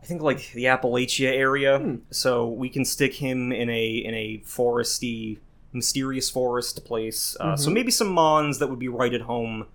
[0.01, 1.77] I think like the Appalachia area.
[1.77, 1.95] Hmm.
[2.11, 5.39] So we can stick him in a in a foresty,
[5.73, 7.35] mysterious forest place.
[7.41, 7.73] Uh, So Mhm.
[7.73, 9.65] maybe some mons that would be right at home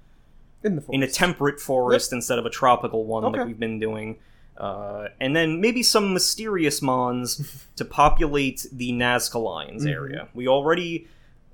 [0.64, 0.94] In the forest.
[0.94, 3.38] in a temperate forest instead of a tropical one Okay.
[3.38, 4.16] like we've been doing.
[4.56, 9.90] Uh, and then maybe some mysterious mons to populate the Nazca Lines Mhm.
[9.92, 10.28] area.
[10.32, 11.06] We already,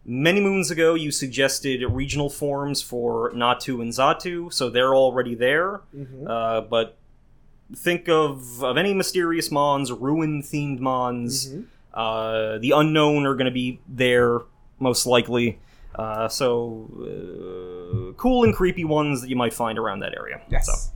[0.04, 5.80] many moons ago, you suggested regional forms for Natu and Xatu, so they're already there.
[5.96, 6.28] Mhm.
[6.28, 6.96] Uh, but
[7.74, 11.52] think of, of any mysterious mons, ruin themed mons.
[11.54, 11.64] Mhm.
[11.94, 14.42] Uh, the Unown are going to be there,
[14.78, 15.58] most likely.
[16.00, 20.40] Uh, so, uh, cool and creepy ones that you might find around that area.
[20.48, 20.66] Yes.
[20.66, 20.92] So,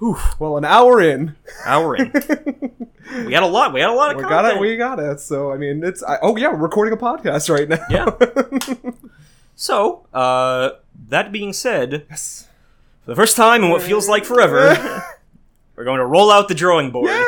[0.00, 2.10] whew, Well, an hour in, hour in.
[3.24, 3.72] we had a lot.
[3.72, 4.42] We had a lot of we content.
[4.42, 4.60] got it.
[4.60, 5.20] We got it.
[5.20, 6.02] So I mean, it's.
[6.02, 7.86] I, oh yeah, we're recording a podcast right now.
[7.88, 8.90] Yeah.
[9.54, 10.70] So, uh,
[11.08, 12.48] that being said, yes.
[13.04, 15.04] for the first time in what feels like forever,
[15.76, 17.10] we're going to roll out the drawing board.
[17.10, 17.24] Yay!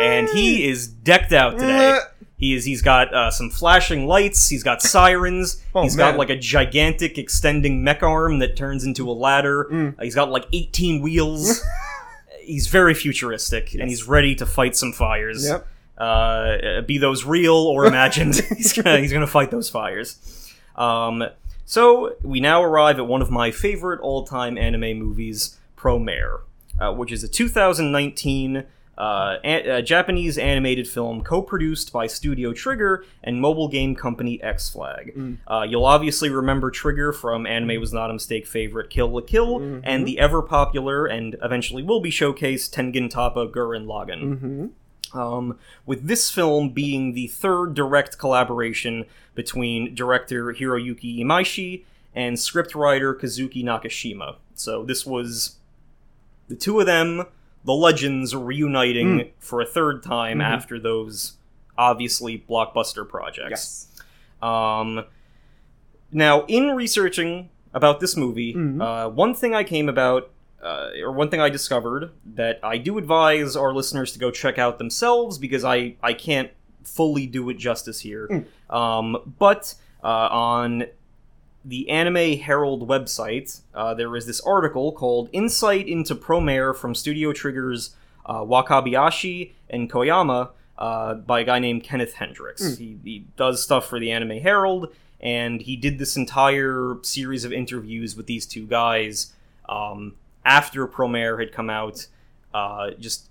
[0.00, 1.98] And he is decked out today.
[2.38, 2.64] He is.
[2.64, 4.48] He's got uh, some flashing lights.
[4.48, 5.62] He's got sirens.
[5.74, 6.12] Oh, he's man.
[6.12, 9.68] got like a gigantic extending mech arm that turns into a ladder.
[9.70, 9.98] Mm.
[9.98, 11.64] Uh, he's got like 18 wheels.
[12.42, 15.46] he's very futuristic, and he's ready to fight some fires.
[15.46, 15.66] Yep.
[15.98, 18.34] Uh, be those real or imagined.
[18.56, 20.52] he's gonna he's gonna fight those fires.
[20.76, 21.24] Um,
[21.64, 26.40] so we now arrive at one of my favorite all-time anime movies, Promare,
[26.78, 28.64] uh, which is a 2019
[28.98, 34.70] uh, a- uh, Japanese animated film co-produced by Studio Trigger and mobile game company X
[34.70, 35.12] Flag.
[35.14, 35.36] Mm.
[35.46, 39.58] Uh, you'll obviously remember Trigger from Anime Was Not a Mistake favorite Kill la Kill
[39.60, 39.80] Mhm.
[39.84, 45.18] and the ever popular and eventually will be showcased Tengen Toppa Gurren Lagann Mm-hmm.
[45.18, 51.82] um, with this film being the third direct collaboration between director Hiroyuki Imaishi
[52.14, 54.36] and scriptwriter Kazuki Nakashima.
[54.54, 55.56] So this was
[56.48, 57.26] the two of them,
[57.66, 60.44] the legends, reuniting for a third time Mhm.
[60.44, 61.34] after those
[61.76, 63.50] obviously blockbuster projects.
[63.50, 64.02] Yes.
[64.40, 65.04] Um,
[66.10, 68.80] now, in researching about this movie, Mhm.
[68.80, 70.30] uh, one thing I came about,
[70.62, 74.58] uh, or one thing I discovered that I do advise our listeners to go check
[74.58, 76.50] out themselves because I I can't
[76.84, 78.28] fully do it justice here.
[78.30, 78.74] Mm.
[78.74, 80.84] Um, but uh, on
[81.66, 87.32] the Anime Herald website, uh, there is this article called "Insight into Promare" from Studio
[87.32, 92.62] Trigger's uh, Wakabayashi and Koyama uh, by a guy named Kenneth Hendricks.
[92.62, 92.78] Mm.
[92.78, 97.52] He, he does stuff for the Anime Herald, and he did this entire series of
[97.52, 99.32] interviews with these two guys
[99.68, 100.14] um,
[100.44, 102.06] after Promare had come out.
[102.54, 103.28] Uh, just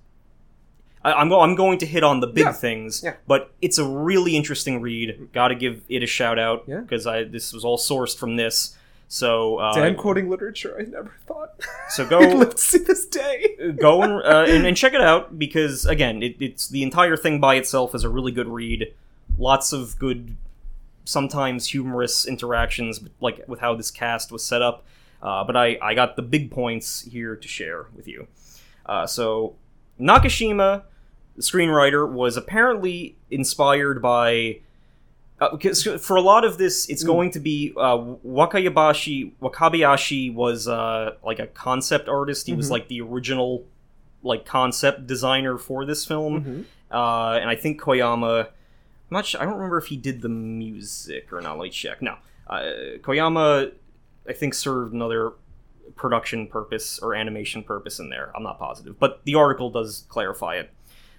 [1.06, 2.52] I, I'm, go- I'm going to hit on the big Yeah.
[2.52, 3.16] things, Yeah.
[3.28, 5.30] but it's a really interesting read.
[5.34, 6.80] Got to give it a shout out Yeah.
[6.82, 8.76] because I this was all sourced from this.
[9.08, 11.52] So uh, Dan quoting literature, I never thought.
[11.90, 13.56] So go let's see this day.
[13.80, 17.40] go and, uh, and and check it out because again, it, it's the entire thing
[17.40, 18.94] by itself is a really good read.
[19.38, 20.36] Lots of good,
[21.04, 24.84] sometimes humorous interactions, like with how this cast was set up.
[25.22, 28.28] Uh, but I I got the big points here to share with you.
[28.88, 29.56] Uh, so
[30.00, 30.84] Nakashima,
[31.36, 34.60] the screenwriter, was apparently inspired by.
[35.42, 37.08] Uh, because for a lot of this, it's Mm.
[37.08, 39.34] going to be uh, Wakayabashi.
[39.42, 42.48] Wakabayashi was uh, like a concept artist.
[42.48, 42.72] He was Mhm.
[42.72, 43.66] like the original
[44.24, 46.66] like concept designer for this film, Mhm.
[46.92, 48.46] uh, and I think Koyama.
[48.46, 48.48] I'm
[49.12, 51.58] not sure, I don't remember if he did the music or not.
[51.60, 52.02] Let me check.
[52.02, 52.16] No,
[52.50, 52.64] uh,
[53.04, 53.72] Koyama,
[54.28, 55.34] I think served another
[55.96, 58.32] production purpose or animation purpose in there.
[58.36, 60.72] I'm not positive, but the article does clarify it.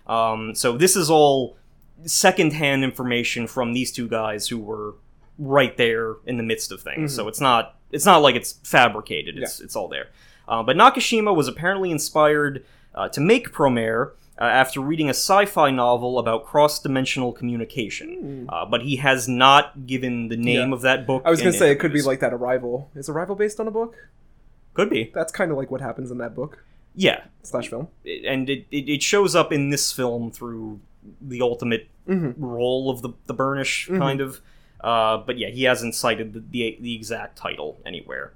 [0.07, 1.57] Um, so this is all
[2.05, 4.95] secondhand information from these two guys who were
[5.39, 7.13] right there in the midst of things.
[7.13, 7.17] Mhm.
[7.17, 9.39] So it's not it's not like it's fabricated.
[9.39, 10.09] It's it's all there.
[10.49, 15.71] Uh, but Nakashima was apparently inspired uh, to make Promare uh, after reading a sci-fi
[15.71, 18.47] novel about cross-dimensional communication.
[18.49, 18.53] Mm.
[18.55, 20.75] Uh, but he has not given the name Yeah.
[20.75, 21.23] of that book.
[21.25, 22.91] I was gonna say it could be like that Arrival.
[22.95, 23.97] Is Arrival based on a book?
[24.75, 26.63] could be That's kind of like what happens in that book
[26.97, 27.87] yeah, slash film.
[28.05, 30.81] and it, it, it shows up in this film through
[31.21, 32.45] the ultimate Mm-hmm.
[32.45, 33.99] role of the the burnish Mhm.
[33.99, 34.41] kind of.
[34.81, 38.33] Uh, but yeah, he hasn't cited the, the the exact title anywhere.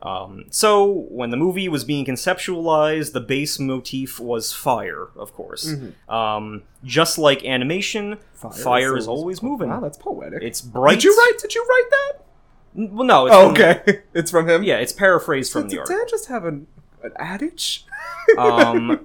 [0.00, 5.74] Um, so when the movie was being conceptualized, the base motif was fire, of course.
[5.74, 6.08] Mhm.
[6.08, 9.68] Um, just like animation, fire, is always moving.
[9.70, 10.42] Wow, that's poetic.
[10.42, 10.94] It's bright.
[11.00, 11.38] Did you write?
[11.42, 12.92] Did you write that?
[12.94, 13.26] Well, no.
[13.26, 14.00] It's Oh, from- okay.
[14.14, 14.62] it's from him.
[14.62, 15.98] Yeah, it's paraphrased from Did, the did article.
[15.98, 16.66] Dan just have an,
[17.02, 17.84] an adage?
[18.38, 19.00] um,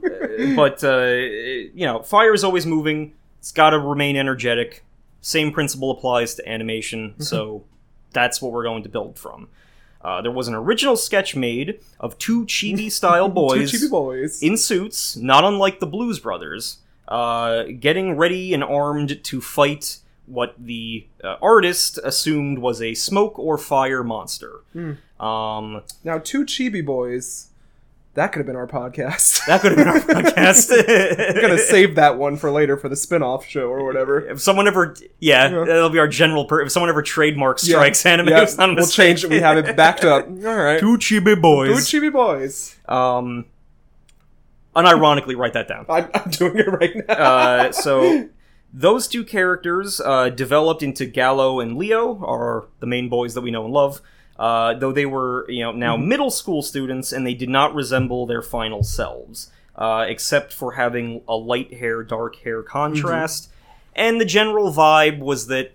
[0.56, 3.14] but uh, you know, fire is always moving.
[3.40, 4.84] It's got to remain energetic.
[5.22, 7.64] Same principle applies to animation, so
[8.12, 9.48] that's what we're going to build from.
[10.02, 14.44] Uh, there was an original sketch made of two chibi-style boys Two chibi boys.
[14.44, 16.78] in suits, not unlike the Blues Brothers,
[17.08, 23.40] uh, getting ready and armed to fight what the uh, artist assumed was a smoke
[23.40, 24.62] or fire monster.
[24.74, 24.94] Hmm.
[25.24, 27.48] Um, now, two chibi boys.
[28.16, 29.46] That could have been our podcast.
[29.48, 30.70] that could have been our podcast.
[30.72, 34.26] We're gonna save that one for later for the spin-off show or whatever.
[34.26, 35.66] If someone ever, yeah, Yeah.
[35.66, 36.46] that'll be our general.
[36.46, 37.76] Per- if someone ever trademarks Yeah.
[37.76, 38.96] strikes anime, Yeah, we'll mistake.
[38.96, 39.30] change it.
[39.30, 40.26] We have it backed up.
[40.46, 40.80] All right.
[40.80, 41.90] Two chibi boys.
[41.90, 42.76] Two chibi boys.
[42.88, 43.46] um,
[44.76, 45.86] unironically, write that down.
[45.90, 47.14] I'm, I'm doing it right now.
[47.14, 48.30] Uh, so
[48.74, 53.52] those two characters uh, developed into Gallo and Leo, are the main boys that we
[53.52, 54.02] know and love.
[54.38, 56.10] Uh, though they were, you know, now Mm-hmm.
[56.10, 61.22] middle school students, and they did not resemble their final selves, uh, except for having
[61.28, 63.44] a light hair, dark hair contrast.
[63.44, 63.52] Mm-hmm.
[63.96, 65.72] And the general vibe was that,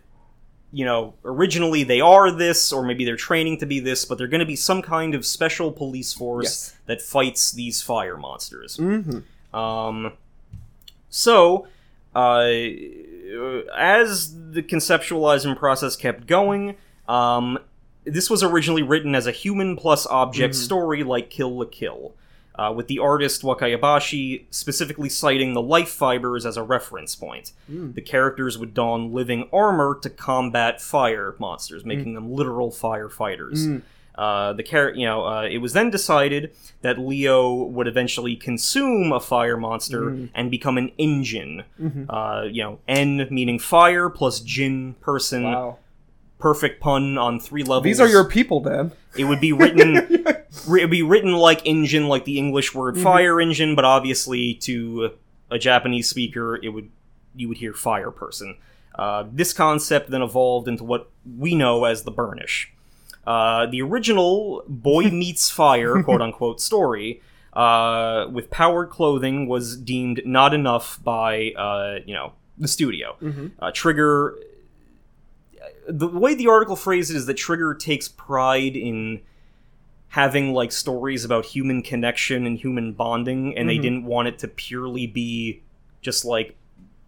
[0.72, 4.28] you know, originally they are this, or maybe they're training to be this, but they're
[4.28, 6.76] going to be some kind of special police force Yes.
[6.86, 8.76] that fights these fire monsters.
[8.76, 9.56] Mm-hmm.
[9.56, 10.12] Um,
[11.08, 11.66] so,
[12.14, 12.50] uh,
[13.76, 16.76] as the conceptualizing process kept going,
[17.08, 17.58] um,
[18.04, 22.12] this was originally written as a human plus object story like Kill la Kill,
[22.56, 27.52] uh, with the artist Wakayabashi specifically citing the life fibers as a reference point.
[27.68, 33.82] The characters would don living armor to combat fire monsters, making them literal firefighters.
[34.16, 36.50] Uh, the char- you know, uh, it was then decided
[36.82, 41.62] that Leo would eventually consume a fire monster and become an engine.
[42.08, 45.44] Uh, you know, N meaning fire plus Jin person.
[45.44, 45.78] Wow.
[46.40, 47.84] Perfect pun on three levels.
[47.84, 48.92] These are your people, Dan.
[49.16, 49.96] It would be written.
[50.26, 55.12] it would be written like engine, like the English word fire engine, but obviously to
[55.50, 56.90] a Japanese speaker, it would
[57.34, 58.56] you would hear fire person.
[58.94, 62.72] Uh, this concept then evolved into what we know as the burnish.
[63.26, 67.22] Uh, the original boy meets fire, quote unquote, story
[67.52, 73.16] uh, with powered clothing was deemed not enough by uh, you know the studio.
[73.58, 74.36] Uh, Trigger
[75.92, 79.20] the way the article phrased it is that Trigger takes pride in
[80.08, 84.48] having like stories about human connection and human bonding, and they didn't want it to
[84.48, 85.62] purely be
[86.02, 86.56] just like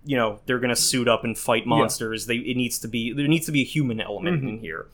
[0.04, 2.26] you know they're gonna suit up and fight monsters.
[2.26, 4.86] They it needs to be there needs to be a human element in here.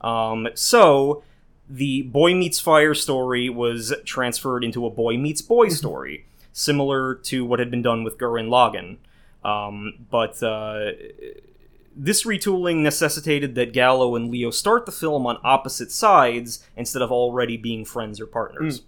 [0.00, 1.22] Um, so
[1.68, 7.44] the boy meets fire story was transferred into a boy meets boy story, similar to
[7.44, 8.96] what had been done with Gurren Lagann.
[9.42, 10.92] Um, but uh,
[11.94, 17.10] this retooling necessitated that Gallo and Leo start the film on opposite sides instead of
[17.10, 18.82] already being friends or partners.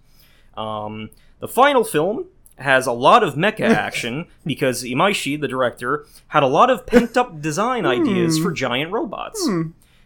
[0.55, 2.25] Um, the final film
[2.57, 7.17] has a lot of mecha action because Imaishi, the director, had a lot of pent
[7.17, 9.45] up design ideas for giant robots.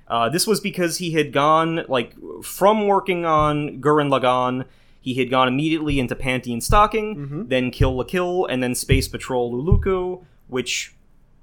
[0.07, 4.65] Uh, this was because he had gone, like, from working on Gurren Lagann,
[5.01, 9.07] he had gone immediately into Panty and Stocking, then Kill la Kill, and then Space
[9.09, 10.95] Patrol Luluco, which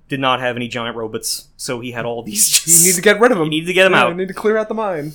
[0.09, 2.63] did not have any giant robots, so he had all these.
[2.85, 3.47] You need to get rid of them.
[3.53, 4.09] You need to get them Yeah, out.
[4.11, 5.13] You need to clear out the mine.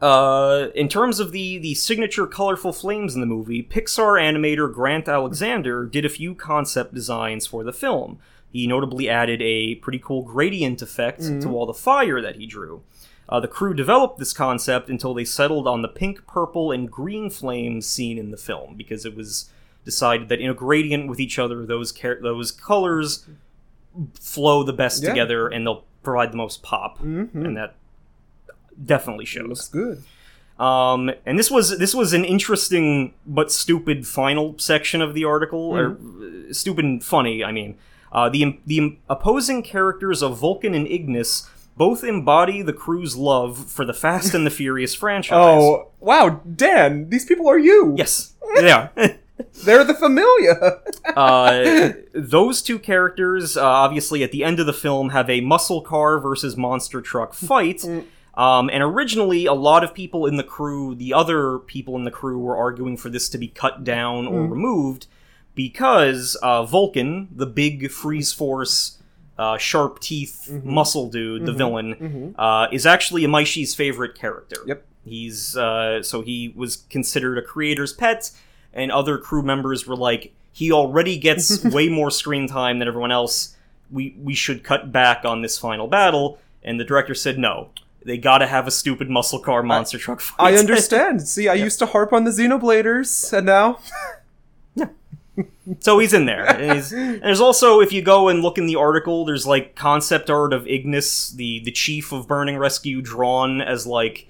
[0.00, 5.08] Uh, in terms of the the signature colorful flames in the movie, Pixar animator Grant
[5.08, 8.18] Alexander did a few concept designs for the film.
[8.52, 12.82] He notably added a pretty cool gradient effect to all the fire that he drew.
[13.28, 17.30] Uh, the crew developed this concept until they settled on the pink, purple, and green
[17.30, 19.50] flames seen in the film because it was
[19.84, 23.24] decided that in a gradient with each other, those char- those colors
[24.20, 25.10] flow the best Yeah.
[25.10, 27.34] together and they'll provide the most pop, Mhm.
[27.34, 27.74] and that
[28.84, 29.48] definitely shows.
[29.48, 30.02] Looks good.
[30.58, 35.58] Um, and this was this was an interesting but stupid final section of the article,
[35.60, 37.42] or uh, stupid and funny.
[37.42, 37.76] I mean,
[38.12, 43.84] uh, the the opposing characters of Vulcan and Ignis both embody the crew's love for
[43.84, 45.32] the Fast and the Furious franchise.
[45.60, 47.94] Oh, wow, Dan, these people are you.
[47.98, 48.90] yes, yeah.
[49.64, 50.80] They're the familia.
[51.16, 55.80] uh, those two characters, uh, obviously, at the end of the film, have a muscle
[55.80, 57.84] car versus monster truck fight.
[58.36, 62.10] Um, and originally, a lot of people in the crew, the other people in the
[62.10, 65.06] crew, were arguing for this to be cut down or removed
[65.54, 68.98] because uh, Vulcan, the big freeze force,
[69.38, 74.56] uh, sharp teeth muscle dude, the villain, uh, is actually Imaishi's favorite character.
[74.66, 74.84] Yep.
[75.04, 78.30] He's uh, so he was considered a creator's pet,
[78.74, 83.12] and other crew members were like, he already gets way more screen time than everyone
[83.12, 83.56] else.
[83.90, 86.38] We we should cut back on this final battle.
[86.62, 87.70] And the director said no.
[88.04, 90.54] They gotta have a stupid muscle car monster truck fight.
[90.54, 91.22] I understand.
[91.28, 93.78] See, I used to harp on the Xenobladers, and now
[95.80, 96.44] so he's in there.
[96.44, 99.74] And, he's, and there's also, if you go and look in the article, there's like
[99.74, 104.26] concept art of Ignis, the the chief of Burning Rescue, drawn as like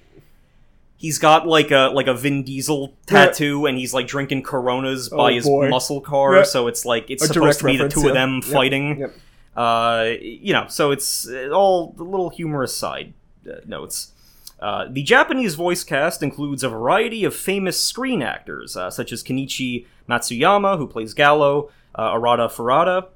[1.04, 5.16] he's got like a like a Vin Diesel tattoo, and he's like drinking Coronas by
[5.32, 5.68] Oh, his boy.
[5.68, 6.36] muscle car.
[6.36, 6.42] Yeah.
[6.44, 9.10] So it's like it's A supposed to be the two of them fighting.
[9.54, 13.12] Uh, you know, so it's uh, all the little humorous side
[13.48, 14.12] uh, notes.
[14.60, 19.22] Uh, the Japanese voice cast includes a variety of famous screen actors, uh, such as
[19.22, 23.08] Kenichi Matsuyama, who plays Gallo, uh, Arata Furuta,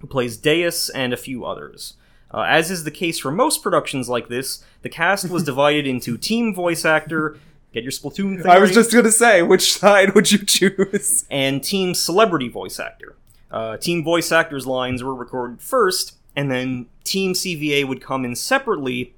[0.00, 1.94] who plays Deus, and a few others.
[2.32, 6.16] Uh, as is the case for most productions like this, the cast was divided into
[6.16, 7.38] team voice actor,
[7.72, 11.24] get your Splatoon thing I was just gonna say, which side would you choose?
[11.30, 13.16] and team celebrity voice actor.
[13.50, 18.36] Uh, team voice actors' lines were recorded first, and then team CVA would come in
[18.36, 19.14] separately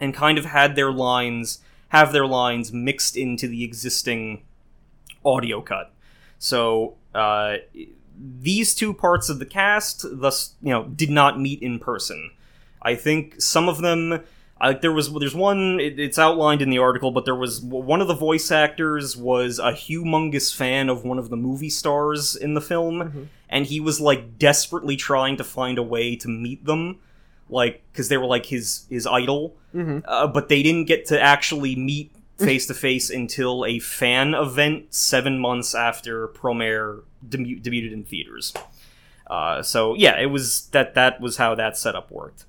[0.00, 4.42] and kind of had their lines have their lines mixed into the existing
[5.24, 5.92] audio cut.
[6.40, 7.58] So uh,
[8.18, 12.30] these two parts of the cast, thus you know, did not meet in person.
[12.84, 14.20] I think some of them
[14.60, 15.80] Like there was, there's one.
[15.80, 19.58] It, it's outlined in the article, but there was one of the voice actors was
[19.58, 23.22] a humongous fan of one of the movie stars in the film, Mm-hmm.
[23.50, 26.98] and he was like desperately trying to find a way to meet them,
[27.50, 30.02] like because they were like his his idol, Mhm.
[30.06, 34.94] uh, but they didn't get to actually meet face to face until a fan event
[34.94, 38.54] seven months after Promare debuted in theaters.
[39.26, 42.44] Uh, so yeah, it was that that was how that setup worked.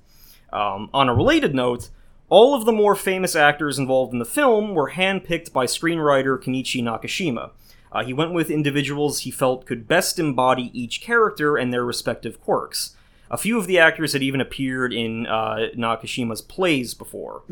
[0.56, 1.90] Um, on a related note,
[2.28, 6.82] all of the more famous actors involved in the film were handpicked by screenwriter Kenichi
[6.82, 7.50] Nakashima.
[7.92, 12.40] Uh, he went with individuals he felt could best embody each character and their respective
[12.40, 12.96] quirks.
[13.30, 17.42] A few of the actors had even appeared in uh, Nakashima's plays before.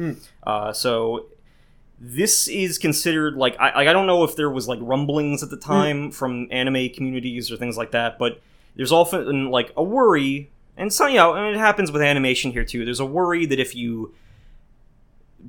[0.43, 1.26] Uh, so
[2.01, 5.56] this is considered like I, I don't know if there was like rumblings at the
[5.56, 8.40] time from anime communities or things like that, but
[8.76, 12.64] there's often like a worry, and so you know, and it happens with animation here
[12.64, 12.84] too.
[12.84, 14.14] There's a worry that if you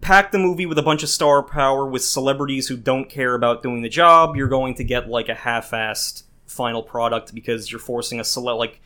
[0.02, 3.64] pack the movie with a bunch of star power with celebrities who don't care about
[3.64, 8.19] doing the job, you're going to get like a half-assed final product because you're forcing
[8.19, 8.80] a cele like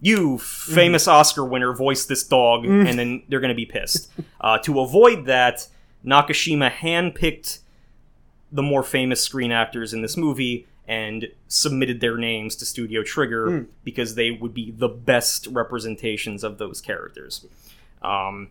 [0.00, 4.10] you famous Oscar winner voice this dog, and then they're going to be pissed.
[4.40, 5.66] Uh, to avoid that,
[6.04, 7.60] Nakashima handpicked
[8.52, 13.66] the more famous screen actors in this movie and submitted their names to Studio Trigger
[13.84, 17.46] because they would be the best representations of those characters.
[18.02, 18.48] Um,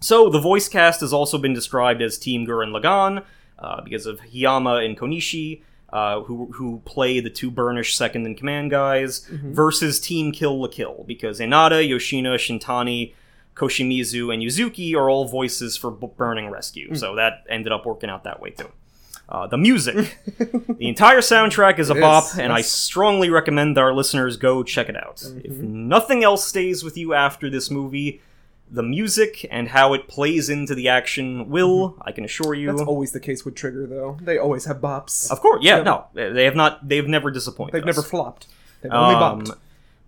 [0.00, 3.24] so the voice cast has also been described as Team Gurren Lagann
[3.58, 5.62] uh, because of Hiyama and Konishi,
[5.92, 10.68] uh, who who play the two Burnish second in command guys, versus Team Kill la
[10.68, 13.14] Kill because Inada, Yoshino, Shintani,
[13.54, 16.94] Koshimizu, and Yuzuki are all voices for Burning Rescue.
[16.94, 18.70] So that ended up working out that way too.
[19.28, 23.76] Uh, the music, the entire soundtrack is a It bop, is, and I strongly recommend
[23.76, 25.24] that our listeners go check it out.
[25.42, 28.20] If nothing else stays with you after this movie,
[28.70, 32.68] the music and how it plays into the action will, I can assure you.
[32.68, 34.16] That's always the case with Trigger, though.
[34.22, 35.28] They always have bops.
[35.32, 35.82] of course, yeah, Yeah.
[35.82, 36.88] no, they have not.
[36.88, 37.72] They've never disappointed.
[37.72, 37.96] They've us.
[37.96, 38.46] never flopped.
[38.82, 39.56] They've only Um, bopped.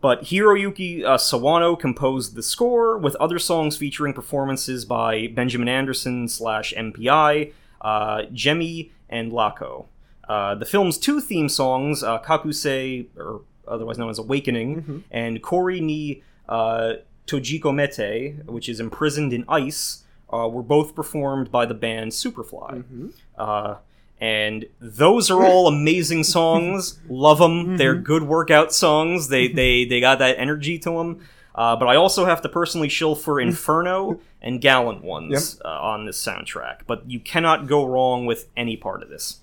[0.00, 6.28] But Hiroyuki uh, Sawano composed the score, with other songs featuring performances by Benjamin Anderson
[6.28, 9.86] slash MPI, uh, Jemmy, and Lako.
[10.28, 15.80] Uh, the film's two theme songs, uh, Kakusei, or otherwise known as Awakening, and Kori
[15.80, 16.94] ni uh,
[17.26, 22.84] Tojikomete, which is Imprisoned in Ice, uh, were both performed by the band Superfly.
[23.38, 23.76] Uh,
[24.20, 26.98] and those are all amazing songs.
[27.08, 27.76] Love them.
[27.76, 29.28] They're good workout songs.
[29.28, 31.20] They they they got that energy to them.
[31.58, 36.06] Uh, but I also have to personally shill for Inferno and Gallant ones uh, on
[36.06, 36.82] this soundtrack.
[36.86, 39.40] But you cannot go wrong with any part of this.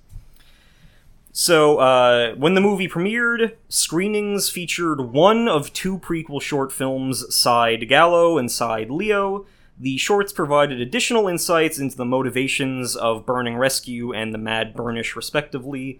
[1.34, 7.90] So, uh, when the movie premiered, screenings featured one of two prequel short films, Side
[7.90, 9.46] Gallo and Side Leo.
[9.78, 15.18] The shorts provided additional insights into the motivations of Burning Rescue and the Mad Burnish,
[15.18, 16.00] respectively.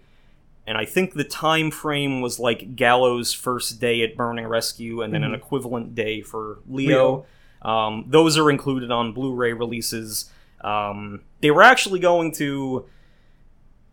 [0.66, 5.14] And I think the time frame was like Gallo's first day at Burning Rescue, and
[5.14, 7.24] then an equivalent day for Leo.
[7.62, 10.30] Um, those are included on Blu-ray releases.
[10.62, 12.86] Um, they were actually going to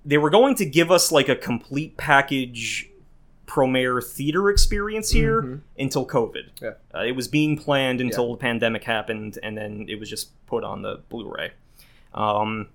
[0.06, 2.90] they were going to give us like a complete package
[3.46, 6.50] Promare theater experience here until COVID.
[6.62, 6.72] Yeah.
[6.94, 10.64] Uh, it was being planned until the pandemic happened, and then it was just put
[10.64, 11.52] on the Blu-ray.
[12.16, 12.70] Um,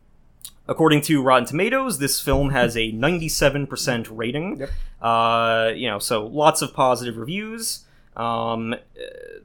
[0.69, 4.59] according to Rotten Tomatoes, this film has a 97% rating.
[4.59, 4.70] Yep.
[5.01, 7.85] Uh, you know, so lots of positive reviews.
[8.16, 8.77] Um, uh,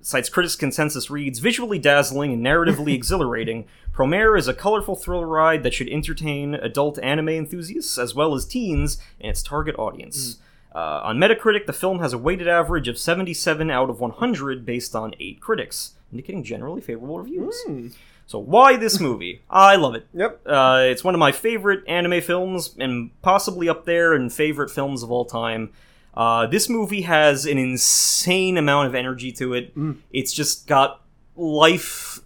[0.01, 3.65] cites critics' consensus reads visually dazzling and narratively exhilarating.
[3.93, 8.45] Promare is a colorful thriller ride that should entertain adult anime enthusiasts as well as
[8.45, 10.37] teens and its target audience.
[10.73, 14.95] Uh, on Metacritic, the film has a weighted average of 77 out of 100 based
[14.95, 17.61] on 8 critics, indicating generally favorable reviews.
[17.67, 17.87] Hmm.
[18.25, 19.41] So, why this movie?
[19.49, 20.07] I love it.
[20.13, 20.41] Yep.
[20.45, 25.03] Uh, it's one of my favorite anime films, and possibly up there in favorite films
[25.03, 25.71] of all time.
[26.13, 29.73] Uh, this movie has an insane amount of energy to it.
[30.11, 31.01] It's just got
[31.35, 32.19] life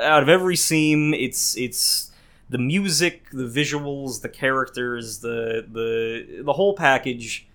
[0.00, 1.12] out of every seam.
[1.12, 2.10] It's it's
[2.48, 7.46] the music, the visuals, the characters, the the the whole package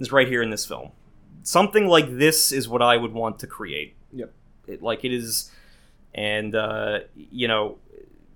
[0.00, 0.90] is right here in this film.
[1.44, 3.94] Something like this is what I would want to create.
[4.12, 4.32] Yep.
[4.66, 5.50] It, like it is,
[6.14, 7.78] and uh, you know,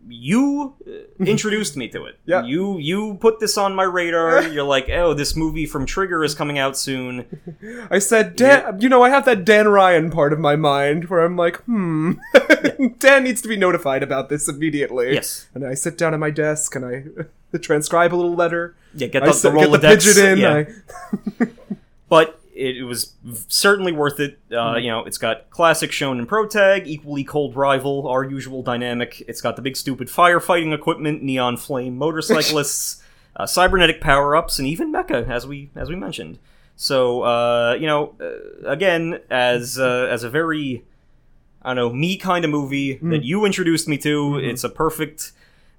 [0.08, 2.18] you uh, introduced me to it.
[2.26, 2.44] Yeah.
[2.44, 4.42] You you put this on my radar.
[4.48, 7.26] You're like, oh, this movie from Trigger is coming out soon.
[7.90, 11.24] I said, Dan, you know, I have that Dan Ryan part of my mind where
[11.24, 12.12] I'm like, hmm,
[12.98, 15.14] Dan needs to be notified about this immediately.
[15.14, 15.48] Yes.
[15.54, 18.74] And I sit down at my desk and I transcribe a little letter.
[18.94, 20.38] Yeah, get I the, the get the pigeon in.
[20.38, 20.64] yeah.
[21.40, 21.46] I,
[22.08, 23.12] But it, it was
[23.48, 24.38] certainly worth it.
[24.50, 29.22] Uh, You know, it's got classic shonen pro tag, equally cold rival, our usual dynamic.
[29.28, 33.02] It's got the big stupid firefighting equipment, neon flame motorcyclists,
[33.36, 36.38] uh, cybernetic power ups, and even mecha, as we as we mentioned.
[36.76, 40.84] So uh, you know, uh, again, as uh, as a very
[41.62, 45.32] I don't know me kind of movie that you introduced me to, it's a perfect.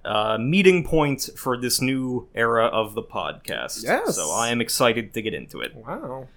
[0.05, 3.83] Uh, meeting point for this new era of the podcast.
[3.83, 4.15] Yes.
[4.15, 5.75] So I am excited to get into it.
[5.75, 6.29] Wow.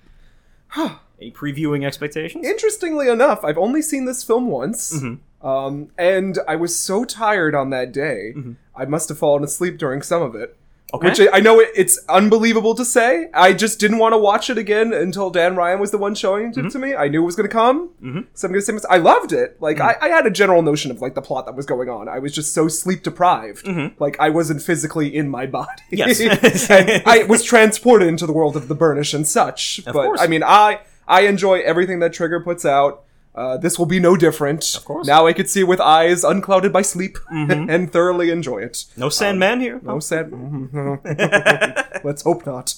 [1.21, 2.47] Any previewing expectations?
[2.47, 4.95] Interestingly enough, I've only seen this film once.
[4.95, 5.47] Mm-hmm.
[5.47, 8.35] Um, and I was so tired on that day,
[8.75, 10.57] I must have fallen asleep during some of it.
[10.93, 11.09] Okay.
[11.09, 13.29] Which I I know it, it's unbelievable to say.
[13.33, 16.47] I just didn't want to watch it again until Dan Ryan was the one showing
[16.47, 16.69] it Mm-hmm.
[16.69, 16.95] to me.
[16.95, 17.91] I knew it was going to come.
[18.03, 18.21] Mm-hmm.
[18.35, 19.57] So I'm going to say, I loved it.
[19.61, 20.05] Like Mm-hmm.
[20.05, 22.09] I, I had a general notion of like the plot that was going on.
[22.09, 23.67] I was just so sleep deprived.
[23.99, 25.83] Like I wasn't physically in my body.
[25.93, 26.45] Mm-hmm.
[26.45, 26.71] Yes.
[26.71, 29.81] and I was transported into the world of the Burnish and such.
[29.85, 30.21] but course.
[30.21, 33.05] I mean, I I enjoy everything that Trigger puts out.
[33.35, 34.75] Uh, this will be no different.
[34.75, 35.07] Of course.
[35.07, 38.87] Now I could see with eyes unclouded by sleep and thoroughly enjoy it.
[38.97, 39.81] no Sandman here.
[39.83, 40.71] No Sand.
[42.05, 42.75] Let's hope not.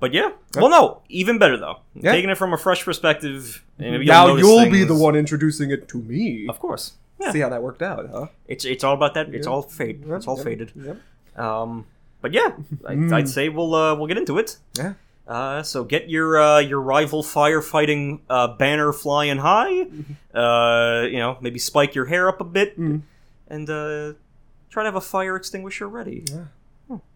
[0.00, 0.30] But yeah.
[0.56, 1.02] Well, no.
[1.08, 1.80] Even better though.
[1.94, 2.12] Yeah.
[2.12, 3.64] Taking it from a fresh perspective.
[3.78, 6.46] Now you'll be the one introducing it to me.
[6.48, 6.92] Of course.
[7.20, 7.30] Yeah.
[7.32, 8.26] See how that worked out, huh?
[8.48, 9.32] It's it's all about that.
[9.34, 10.00] It's all fate.
[10.06, 10.72] It's all faded.
[11.36, 11.86] Um.
[12.20, 12.52] But yeah,
[12.86, 14.56] I, I'd say we'll uh, we'll get into it.
[14.78, 14.94] Yeah.
[15.26, 19.86] Uh, so get your uh, your rival firefighting uh, banner flying high.
[20.34, 24.12] Uh, you know, maybe spike your hair up a bit, and uh,
[24.70, 26.24] try to have a fire extinguisher ready.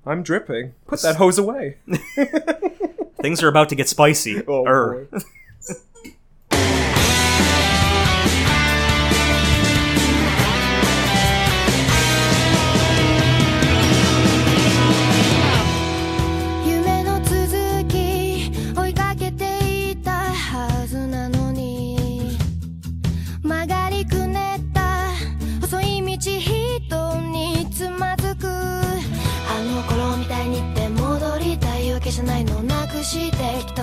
[0.06, 0.74] I'm dripping.
[0.86, 1.78] Put that hose away.
[3.20, 4.42] Things are about to get spicy.
[4.48, 5.06] Oh,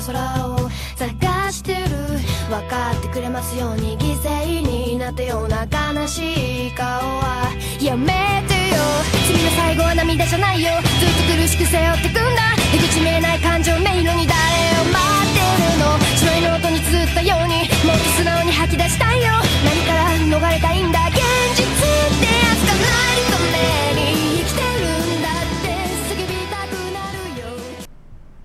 [0.06, 1.80] 空を探してる。
[2.50, 7.50] 分かってくれますように犠牲になったような悲しい顔は。
[7.82, 8.84] やめてよ。
[9.28, 12.56] 君の最後は涙じゃないよずっと苦しく背負ってくんだ。
[12.72, 14.36] 出口見えない感情迷路に誰
[14.82, 15.40] を待って
[15.72, 15.98] るの。
[16.18, 19.32] 白いノートに綴ったようにもっと素直に吐き出したいよ。
[19.64, 21.13] 何から逃れたいんだ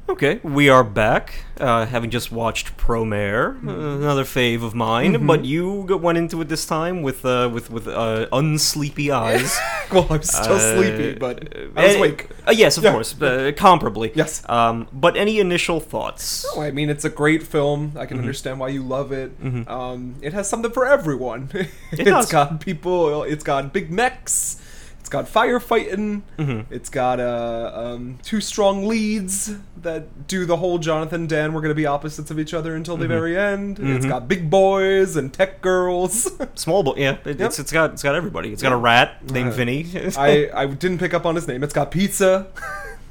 [0.09, 5.27] Okay, we are back, uh, having just watched Promare, uh, another fave of mine.
[5.27, 9.55] But you went into it this time with uh, with with uh, unsleepy eyes.
[9.93, 12.29] well, I'm still Uh, sleepy, but I was awake.
[12.47, 12.93] Uh, yes, of Yeah.
[12.93, 14.11] course, uh, comparably.
[14.15, 14.43] Yes.
[14.49, 16.47] Um, but any initial thoughts?
[16.57, 17.93] Oh, I mean, it's a great film.
[17.95, 18.21] I can Mm-hmm.
[18.25, 19.33] understand why you love it.
[19.69, 21.51] Um, it has something for everyone.
[21.93, 23.25] It has got people.
[23.25, 24.57] It's got big mechs.
[25.09, 26.21] It's got firefighting.
[26.39, 26.71] Mm-hmm.
[26.71, 31.55] It's got uh, um, two strong leads that do the whole Jonathan Dan.
[31.55, 33.03] We're going to be opposites of each other until Mm-hmm.
[33.05, 33.79] the very end.
[33.81, 36.31] It's got big boys and tech girls.
[36.57, 37.17] Small boy, yeah.
[37.25, 37.41] It, Yep.
[37.41, 38.53] It's it's got it's got everybody.
[38.53, 39.87] It's got a rat named Uh, Vinny.
[40.19, 41.63] I I didn't pick up on his name.
[41.65, 42.49] It's got pizza.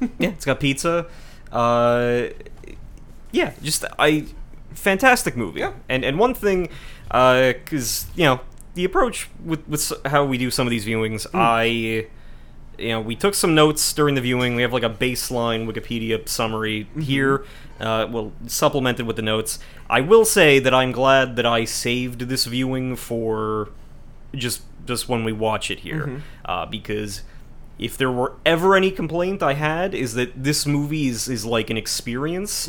[0.20, 1.06] yeah, it's got pizza.
[1.50, 2.26] Uh,
[3.32, 4.26] yeah, just I
[4.72, 5.58] fantastic movie.
[5.60, 5.72] Yeah.
[5.88, 6.68] And and one thing,
[7.08, 8.40] because you know
[8.78, 12.06] the approach with with how we do some of these viewings, I.
[12.80, 14.54] You know, we took some notes during the viewing.
[14.54, 17.44] We have like a baseline Wikipedia summary here.
[17.80, 19.58] Uh, well, supplemented with the notes.
[19.90, 23.70] I will say that I'm glad that I saved this viewing for
[24.32, 27.22] just just when we watch it here, uh, because
[27.80, 31.70] if there were ever any complaint I had is that this movie is, is like
[31.70, 32.68] an experience.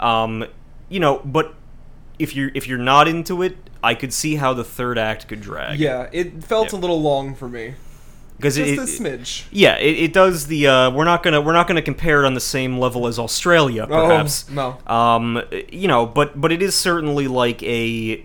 [0.00, 0.46] Um,
[0.88, 1.54] you know, but
[2.20, 5.40] if you're if you're not into it, I could see how the third act could
[5.40, 5.78] drag.
[5.80, 6.78] Yeah, it felt Yeah.
[6.78, 7.74] a little long for me.
[8.36, 9.44] because Just it, a smidge.
[9.50, 10.66] yeah, it, it does the.
[10.66, 13.86] Uh, we're not gonna we're not gonna compare it on the same level as Australia,
[13.86, 14.46] perhaps.
[14.50, 14.54] Oh,
[14.88, 14.94] no.
[14.94, 18.24] Um, you know, but but it is certainly like a,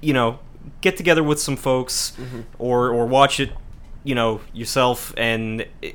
[0.00, 0.38] you know,
[0.82, 2.40] get together with some folks, Mm-hmm.
[2.58, 3.50] or or watch it,
[4.04, 5.94] you know, yourself, and it,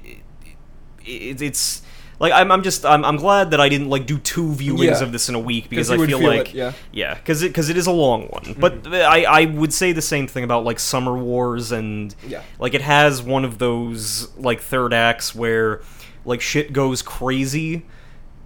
[1.06, 1.82] it, it's
[2.20, 5.04] like I'm I'm just I'm, I'm glad that I didn't like do two viewings Yeah.
[5.04, 6.74] of this in a week because I feel feel like it, yeah.
[6.92, 8.56] yeah because it because it is a long one.
[8.60, 12.44] But I I would say the same thing about like Summer Wars and Yeah.
[12.60, 15.82] like it has one of those like third acts where
[16.26, 17.86] like shit goes crazy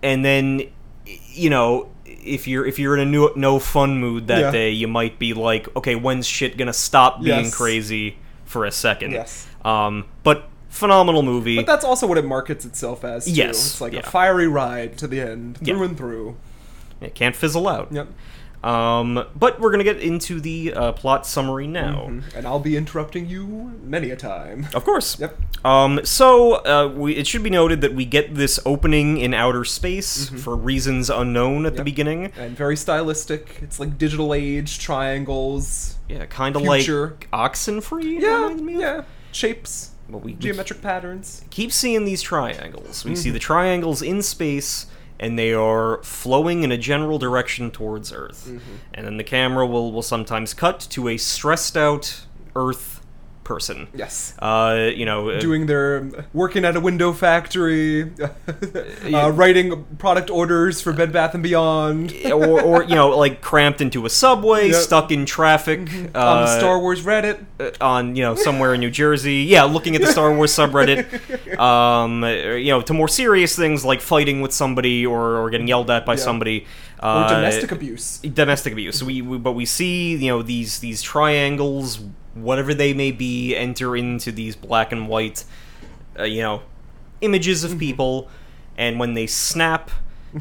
[0.02, 0.62] and then
[1.06, 4.52] you know if you're if you're in a no, no fun mood that Yeah.
[4.52, 7.56] day you might be like okay when's shit gonna stop being Yes.
[7.56, 9.48] crazy for a second Yes.
[9.66, 13.26] um but phenomenal movie But that's also what it markets itself as.
[13.26, 13.32] Too.
[13.32, 14.00] Yes, it's like yeah.
[14.00, 15.84] a fiery ride to the end, through Yeah.
[15.86, 16.36] and through.
[17.02, 17.90] It can't fizzle out.
[17.92, 18.08] Yep.
[18.64, 22.08] Um, but we're gonna get into the uh, plot summary now.
[22.10, 22.24] Mhm.
[22.36, 24.68] And I'll be interrupting you many a time.
[24.74, 25.20] Of course.
[25.20, 25.38] Yep.
[25.66, 29.66] Um, so uh, we, it should be noted that we get this opening in outer
[29.66, 31.84] space for reasons unknown at the Mm-hmm.
[31.84, 32.32] Beginning.
[32.38, 33.60] And very stylistic.
[33.62, 35.98] It's like digital age, triangles.
[36.08, 38.22] Yeah, kind of like Oxenfree.
[38.22, 38.80] Yeah, reminds me of.
[38.80, 39.02] yeah.
[39.34, 41.44] Shapes, But we, we geometric patterns.
[41.50, 43.04] keep seeing these triangles.
[43.06, 43.34] We see Mm-hmm.
[43.34, 44.86] the triangles in space,
[45.20, 48.46] and they are flowing in a general direction towards Earth.
[48.48, 48.76] Mm-hmm.
[48.94, 52.26] And then the camera will will sometimes cut to a stressed out
[52.56, 52.93] Earth
[53.44, 53.88] person.
[53.94, 54.34] Yes.
[54.40, 58.04] Uh, you know, uh, Doing their working at a window factory,
[59.14, 62.14] uh, writing product orders for Bed Bath and Beyond.
[62.26, 64.76] or, or you know, like cramped into a subway, Yep.
[64.82, 67.44] stuck in traffic on uh, the Star Wars Reddit.
[67.60, 69.44] uh, on you know somewhere in New Jersey.
[69.44, 71.06] Yeah, looking at the Star Wars subreddit.
[71.60, 75.90] Um, you know, to more serious things like fighting with somebody or, or getting yelled
[75.92, 76.20] at by Yeah.
[76.20, 76.66] somebody.
[77.02, 78.20] Or Uh, domestic abuse.
[78.20, 79.04] domestic abuse.
[79.04, 82.00] We, we but we see you know these these triangles,
[82.34, 85.44] whatever they may be, enter into these black and white,
[86.20, 86.62] uh, you know,
[87.22, 87.74] images Mm-hmm.
[87.74, 88.28] of people,
[88.78, 89.92] and when they snap,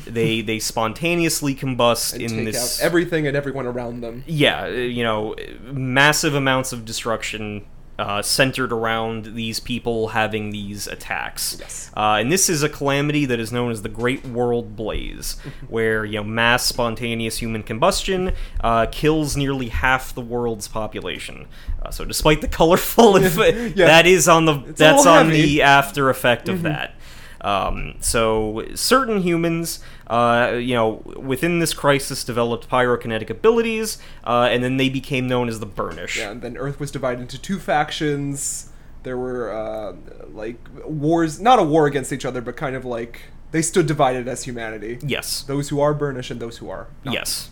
[0.06, 4.24] they they spontaneously combust And in take this out everything and everyone around them.
[4.26, 7.64] yeah, uh, you know, massive amounts of destruction
[7.98, 11.56] uh, centered around these people having these attacks.
[11.60, 11.90] Yes.
[11.96, 15.36] Uh, and this is a calamity that is known as the Great World Blaze,
[15.68, 21.46] where you know mass spontaneous human combustion uh, kills nearly half the world's population.
[21.82, 23.68] Uh, so, despite the colorful, Yeah.
[23.86, 25.42] that is on the a that's on heavy.
[25.42, 26.94] the after effect of that.
[27.42, 34.62] Um, so certain humans, uh, you know, within this crisis developed pyrokinetic abilities, uh, and
[34.62, 36.18] then they became known as the Burnish.
[36.18, 38.70] Yeah, and then Earth was divided into two factions.
[39.02, 39.94] There were uh,
[40.32, 44.28] like wars, not a war against each other, but kind of like they stood divided
[44.28, 44.98] as humanity.
[45.02, 45.42] Yes.
[45.42, 46.86] Those who are Burnish and those who are.
[47.04, 47.14] not.
[47.14, 47.50] Yes.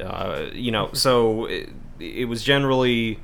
[0.00, 1.70] Uh, you know, so it,
[2.00, 3.20] it was generally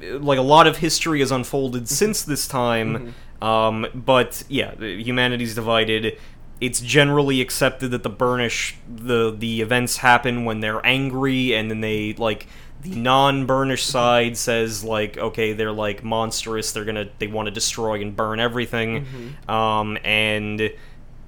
[0.00, 3.14] like a lot of history has unfolded since this time.
[3.42, 6.16] Um, but yeah, humanity's divided.
[6.60, 11.80] It's generally accepted that the Burnish, the the events happen when they're angry, and then
[11.80, 12.46] they like
[12.82, 16.70] the non-Burnish side says like, okay, they're like monstrous.
[16.70, 19.06] They're gonna they want to destroy and burn everything,
[19.48, 20.70] um, and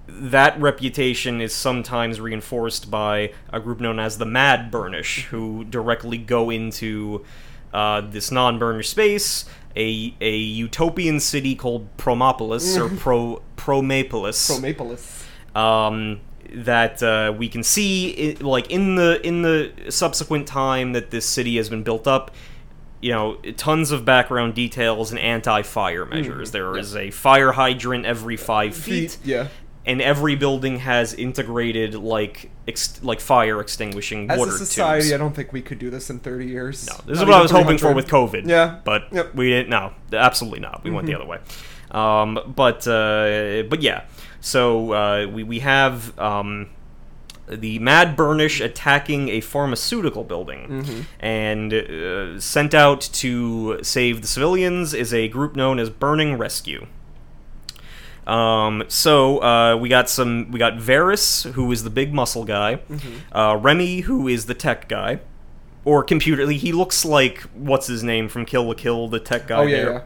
[0.06, 6.18] that reputation is sometimes reinforced by a group known as the Mad Burnish, who directly
[6.18, 7.24] go into
[7.72, 9.46] uh, this non-Burnish space,
[9.76, 15.24] a a utopian city called Promopolis or Pro Promapolis, Promapolis.
[15.56, 16.20] um,
[16.52, 21.26] that uh, we can see, i like in the in the subsequent time that this
[21.26, 22.30] city has been built up.
[23.00, 26.52] You know, tons of background details and anti-fire measures.
[26.52, 29.48] There is a fire hydrant every five feet Yeah.
[29.86, 35.12] And every building has integrated like ex- like fire extinguishing As water a society, tubes.
[35.12, 36.86] I don't think we could do this in 30 years.
[36.86, 38.46] No, this is what I was hoping for with COVID.
[38.48, 38.80] Yeah.
[38.84, 39.26] but Yep.
[39.26, 39.38] Mm-hmm.
[39.38, 39.68] we didn't.
[39.68, 40.82] No, absolutely not.
[40.84, 41.38] We went the other way.
[41.90, 44.04] Um, but uh, but yeah,
[44.40, 46.18] so uh, we we have.
[46.18, 46.70] Um,
[47.46, 51.00] the Mad Burnish attacking a pharmaceutical building, Mm-hmm.
[51.20, 56.86] and uh, sent out to save the civilians is a group known as Burning Rescue.
[58.26, 60.50] Um, so uh, we got some.
[60.50, 62.76] We got Varys, who is the big muscle guy.
[62.90, 63.36] Mm-hmm.
[63.36, 65.20] Uh, Remy, who is the tech guy,
[65.84, 66.46] or computer.
[66.50, 69.58] He looks like what's his name from Kill the Kill, the tech guy.
[69.58, 70.00] Oh, yeah, yeah.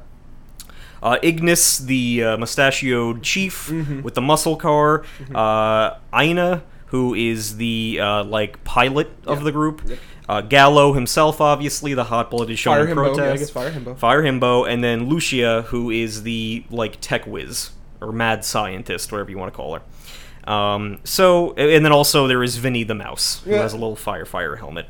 [1.00, 4.02] Uh, Ignis, the uh, mustachioed chief Mm-hmm.
[4.02, 5.04] with the muscle car.
[5.32, 9.44] Uh, Aina, who is the uh, like pilot of Yeah.
[9.44, 9.82] the group.
[9.86, 9.98] Yep.
[10.28, 13.38] Uh, Gallo himself, obviously the hot-blooded Fire shonen Himbo, protag.
[13.40, 13.96] yes, Fire Himbo.
[13.96, 17.70] Fire Himbo, and then Lucia, who is the like tech whiz
[18.00, 20.50] or mad scientist, whatever you want to call her.
[20.52, 23.58] Um, so, and then also there is Vinny the mouse, who Yeah.
[23.62, 24.86] has a little firefighter helmet.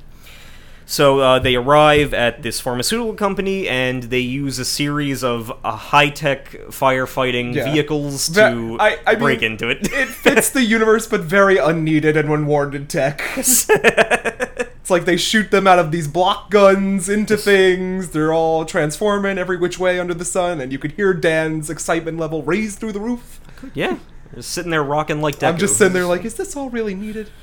[0.86, 5.72] So uh, they arrive at this pharmaceutical company, and they use a series of uh,
[5.72, 7.70] high-tech firefighting Yeah.
[7.72, 9.80] vehicles Ve- to I- I break mean, into it.
[9.93, 13.20] It fits the universe, but very unneeded and unwarranted tech.
[14.89, 18.09] it's like they shoot them out of these block guns into things.
[18.12, 22.16] They're all transforming every which way under the sun, and you could hear Dan's excitement
[22.16, 23.39] level raise through the roof.
[23.74, 23.98] yeah,
[24.35, 25.48] just sitting there rocking like Deku.
[25.48, 27.28] I'm just sitting there like, is this all really needed?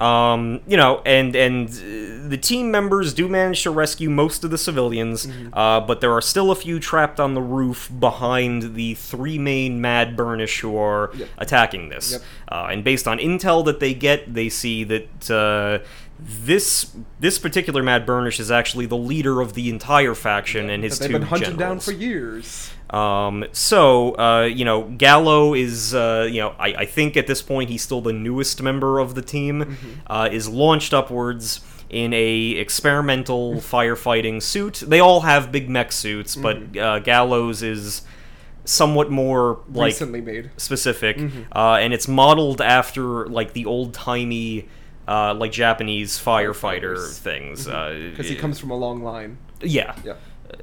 [0.00, 4.50] Um, you know, and and uh, the team members do manage to rescue most of
[4.50, 5.54] the civilians, Mm-hmm.
[5.54, 9.80] uh, but there are still a few trapped on the roof behind the three main
[9.80, 11.28] Mad Burnish who are Yep.
[11.38, 12.12] attacking this.
[12.12, 12.22] Yep.
[12.52, 15.84] Uh, and based on intel that they get, they see that uh,
[16.18, 20.98] this this particular Mad Burnish is actually the leader of the entire faction and his
[20.98, 22.70] they've two been hunting down for years.
[22.90, 27.42] Um, so, uh, you know, Gallo is, uh, you know, I, I think at this
[27.42, 29.90] point he's still the newest member of the team, Mm-hmm.
[30.06, 31.60] uh, is launched upwards
[31.90, 34.84] in a experimental firefighting suit.
[34.86, 36.72] They all have big mech suits, Mm-hmm.
[36.72, 38.02] but uh, Gallo's is
[38.64, 40.50] somewhat more like recently made.
[40.56, 41.42] specific, Mm-hmm.
[41.56, 44.68] uh, and it's modeled after like the old timey.
[45.06, 49.36] Uh, like Japanese firefighter things, Because he uh, comes from a long line.
[49.60, 50.14] yeah, Yeah.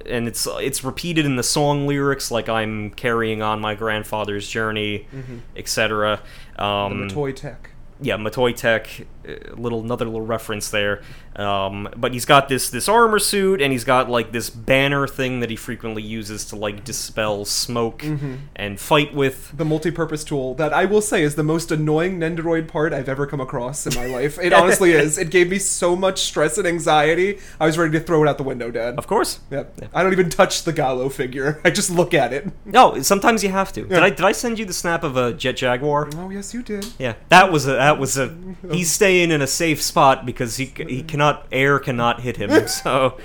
[0.06, 5.08] and it's it's repeated in the song lyrics like I'm carrying on my grandfather's journey,
[5.56, 6.22] etc.
[6.58, 7.70] The Um, toy tech.
[8.02, 8.90] Yeah, Matoi Tech,
[9.28, 11.02] uh, little another little reference there.
[11.36, 15.40] Um, but he's got this this armor suit, and he's got like this banner thing
[15.40, 18.36] that he frequently uses to like dispel smoke Mm-hmm.
[18.56, 19.56] and fight with.
[19.56, 23.26] The multi-purpose tool that I will say is the most annoying Nendoroid part I've ever
[23.28, 24.38] come across in my life.
[24.42, 25.18] It honestly is.
[25.18, 27.40] It gave me so much stress and anxiety.
[27.60, 28.96] I was ready to throw it out the window, Dad.
[28.98, 29.40] Of course.
[29.52, 29.90] Yep.
[29.94, 31.62] I don't even touch the Gallo figure.
[31.66, 32.52] I just look at it.
[32.66, 33.84] No, sometimes you have to.
[33.86, 36.10] Did I did I send you the snap of a jet jaguar?
[36.16, 36.86] Oh yes, you did.
[37.00, 38.36] Yeah, that was a that was a.
[38.72, 42.52] He's staying in a safe spot because he he cannot air cannot hit him.
[42.68, 43.18] So,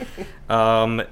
[0.49, 1.03] um,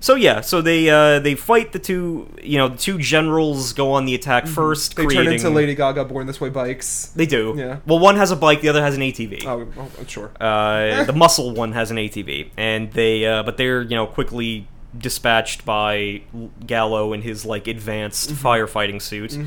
[0.00, 3.92] so yeah, so they uh they fight the two you know the two generals go
[3.92, 4.92] on the attack first.
[4.92, 5.00] Mm-hmm.
[5.00, 7.06] They creating, turn into Lady Gaga Born This Way bikes.
[7.16, 7.54] They do.
[7.56, 7.78] Yeah.
[7.86, 9.44] Well, one has a bike, the other has an ATV.
[9.46, 10.30] Oh, oh sure.
[10.40, 14.68] Uh, the muscle one has an ATV, and they uh, but they're you know quickly
[14.96, 16.22] dispatched by
[16.66, 18.46] Gallo in his like advanced Mm-hmm.
[18.46, 19.38] firefighting suit.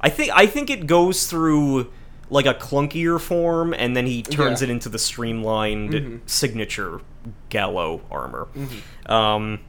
[0.00, 1.92] I think I think it goes through
[2.30, 4.46] like a clunkier form, and then he turns Yeah.
[4.46, 4.64] Mm-hmm.
[4.64, 7.00] it into the streamlined signature
[7.48, 8.48] Gallo armor.
[8.56, 9.12] Mm-hmm.
[9.12, 9.60] Um,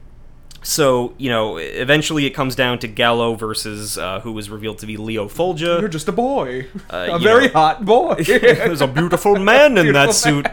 [0.60, 4.86] so you know, eventually it comes down to Gallo versus uh, who was revealed to
[4.86, 5.78] be Leo Fotia.
[5.80, 6.66] You're just a boy.
[6.90, 7.52] Uh, a very know.
[7.52, 8.16] hot boy.
[8.26, 10.46] There's a beautiful man in that suit.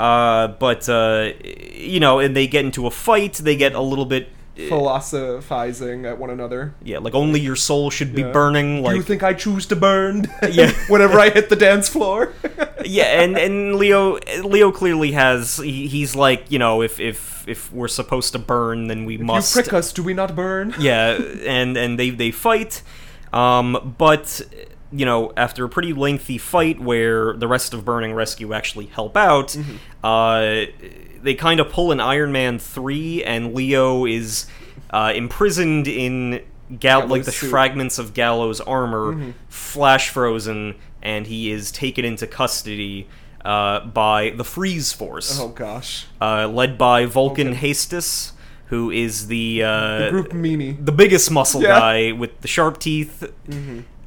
[0.00, 1.32] Uh, but uh,
[1.74, 3.34] you know, and they get into a fight.
[3.34, 6.74] They get a little bit, Philosophizing at one another.
[6.82, 8.32] yeah, like only your soul should be Yeah.
[8.32, 8.82] burning.
[8.82, 10.26] Do you think I choose to burn?
[10.50, 10.72] Yeah.
[10.88, 12.32] Whenever I hit the dance floor.
[12.84, 15.56] yeah, and and Leo, Leo clearly has.
[15.58, 19.54] He, he's like, you know, if if if we're supposed to burn, then we must.
[19.54, 20.74] You prick us, do we not burn?
[20.78, 21.14] yeah,
[21.46, 22.82] and and they they fight,
[23.32, 24.40] um, but
[24.92, 29.16] you know after a pretty lengthy fight where the rest of Burning Rescue actually help
[29.16, 29.76] out, Mm-hmm.
[30.04, 34.46] uh, they kind of pull an Iron Man three, and Leo is
[34.90, 36.42] uh, imprisoned in
[36.78, 37.50] Gal- Gallo's like the suit.
[37.50, 39.30] fragments of Gallo's armor, Mm-hmm.
[39.48, 43.06] flash frozen, and he is taken into custody.
[43.44, 46.06] Uh, by the Freeze Force, Oh gosh.
[46.20, 47.52] uh, led by Vulcan.
[47.54, 48.32] Haestus,
[48.70, 50.84] who is the uh, The group meanie.
[50.84, 51.78] the biggest muscle Yeah.
[51.78, 53.22] guy with the sharp teeth.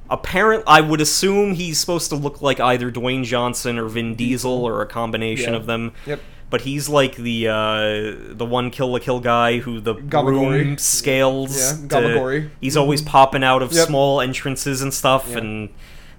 [0.10, 4.52] Apparent, I would assume he's supposed to look like either Dwayne Johnson or Vin Diesel
[4.66, 5.60] or a combination Yeah.
[5.60, 5.94] of them.
[6.08, 6.20] Yep.
[6.50, 11.80] But he's like the uh, the one kill la kill guy who the room scales.
[11.82, 13.88] Yeah, to- he's always popping out of Yep.
[13.88, 15.38] small entrances and stuff, Yeah.
[15.40, 15.70] and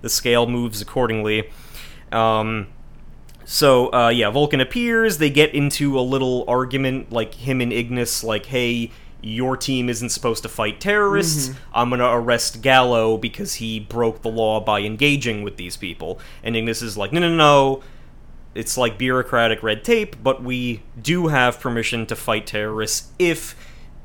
[0.03, 1.51] the scale moves accordingly.
[2.13, 2.69] Um,
[3.45, 5.19] so uh, yeah, Vulcan appears.
[5.19, 8.93] They get into a little argument, like him and Ignis, like, "Hey,
[9.23, 11.49] your team isn't supposed to fight terrorists.
[11.49, 11.59] Mm-hmm.
[11.75, 16.55] I'm gonna arrest Gallo because he broke the law by engaging with these people." And
[16.57, 17.83] Ignis is like, "No, no, no."
[18.55, 23.55] It's like bureaucratic red tape, but we do have permission to fight terrorists if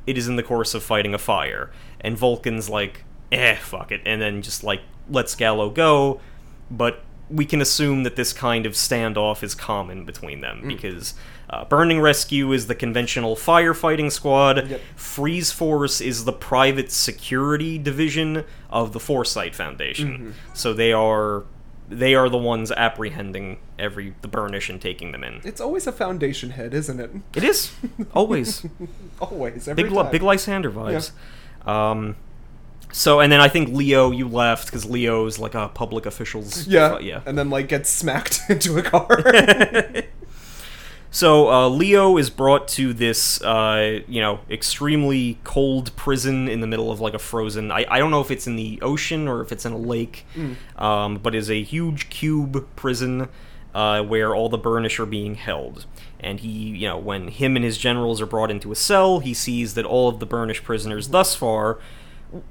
[0.06, 1.72] it is in the course of fighting a fire.
[2.00, 6.22] And Vulcan's like, eh, fuck it, and then just like lets Gallo go.
[6.70, 11.16] But we can assume that this kind of standoff is common between them because
[11.50, 14.70] uh, Burning Rescue is the conventional firefighting squad.
[14.70, 14.82] Yep.
[14.96, 20.36] Freeze Force is the private security division of the Foresight Foundation.
[20.54, 21.46] So they are
[21.90, 25.42] they are the ones apprehending every the Burnish and taking them in.
[25.44, 27.12] It's always a foundation head, isn't it?
[27.36, 27.74] It is
[28.14, 28.66] always
[29.20, 29.68] Always.
[29.68, 30.12] Every big time.
[30.12, 31.12] big Lysandre vibes.
[31.70, 32.16] Um,
[32.92, 36.68] so and then I think Leo, you left because Leo's like a public official's.
[36.68, 37.00] Yeah.
[37.00, 37.22] yeah.
[37.26, 39.24] And then like gets smacked into a car.
[41.16, 46.68] So uh, Leo is brought to this, uh, you know, extremely cold prison in the
[46.68, 47.72] middle of like a frozen.
[47.72, 50.26] I, I don't know if it's in the ocean or if it's in a lake,
[50.78, 53.30] um, but is a huge cube prison
[53.74, 55.86] uh, where all the Burnish are being held.
[56.20, 59.34] And he, you know, when him and his generals are brought into a cell, he
[59.34, 61.80] sees that all of the Burnish prisoners thus far,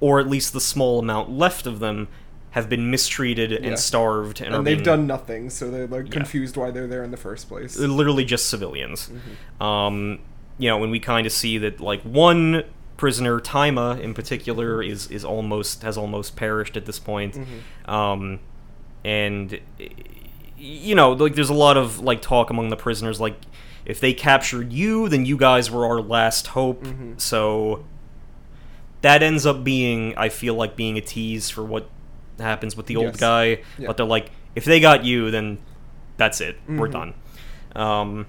[0.01, 2.09] or at least the small amount left of them,
[2.55, 3.59] have been mistreated Yeah.
[3.63, 7.03] and starved, and, and they've being done nothing, so they're like confused why they're there
[7.03, 7.75] in the first place.
[7.75, 9.11] they're literally just civilians.
[9.11, 9.63] Mm-hmm.
[9.63, 10.21] Um,
[10.57, 12.63] you know, when we kind of see that like one
[12.97, 17.35] prisoner, Taima in particular, is is almost has almost perished at this point.
[17.35, 17.91] Mm-hmm.
[17.91, 18.39] Um,
[19.05, 19.59] and
[20.57, 23.37] you know, like there's a lot of like talk among the prisoners, like
[23.85, 26.85] if they captured you, then you guys were our last hope.
[26.85, 27.15] Mm-hmm.
[27.17, 27.85] So
[29.03, 31.91] that ends up being, I feel like, being a tease for what
[32.41, 33.17] happens with the old Yes.
[33.17, 33.45] guy.
[33.79, 33.87] Yeah.
[33.87, 35.59] But they're like, if they got you, then
[36.17, 36.57] that's it.
[36.69, 36.93] We're Mhm.
[36.93, 37.15] done.
[37.75, 38.27] Um,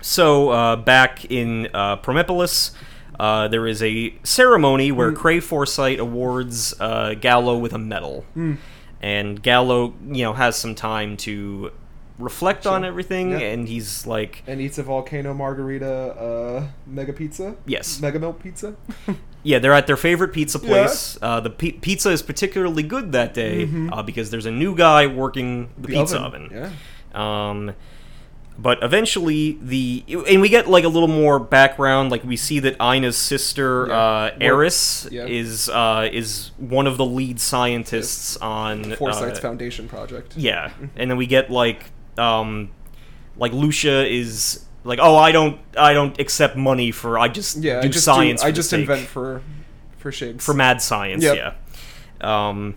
[0.00, 2.72] so uh, back in uh, Promepolis,
[3.18, 4.96] uh, there is a ceremony Mm.
[4.96, 8.56] where Kray Foresight awards uh, Gallo with a medal, Mm.
[9.02, 11.70] and Gallo, you know, has some time to
[12.18, 13.38] reflect on everything, Yeah.
[13.38, 15.86] and he's like, And eats a volcano margarita
[16.18, 17.56] uh, mega pizza.
[17.66, 18.00] Yes.
[18.00, 18.74] Mega milk pizza.
[19.42, 20.68] yeah, they're at their favorite pizza Yeah.
[20.68, 21.18] place.
[21.22, 25.06] Uh, the pi- pizza is particularly good that day uh, because there's a new guy
[25.06, 25.82] working the, Mm-hmm.
[25.82, 26.48] The pizza oven.
[26.52, 26.70] Yeah.
[27.50, 27.72] Um,
[28.58, 32.10] but eventually, the and we get like a little more background.
[32.10, 33.98] Like we see that Ina's sister, Yeah.
[33.98, 35.24] uh, Eris, yeah.
[35.24, 40.36] is uh, is one of the lead scientists on Foresight's uh, Foundation project.
[40.36, 41.84] Yeah, and then we get like
[42.18, 42.70] um,
[43.38, 47.80] like Lucia is like, oh, I don't, I don't accept money for, I just Yeah,
[47.80, 48.42] do I just science.
[48.42, 49.42] do, I just sake- invent for
[49.98, 50.44] for shakes.
[50.44, 51.22] for mad science.
[51.22, 51.36] Yep.
[51.36, 51.52] Yeah.
[52.48, 52.74] Um,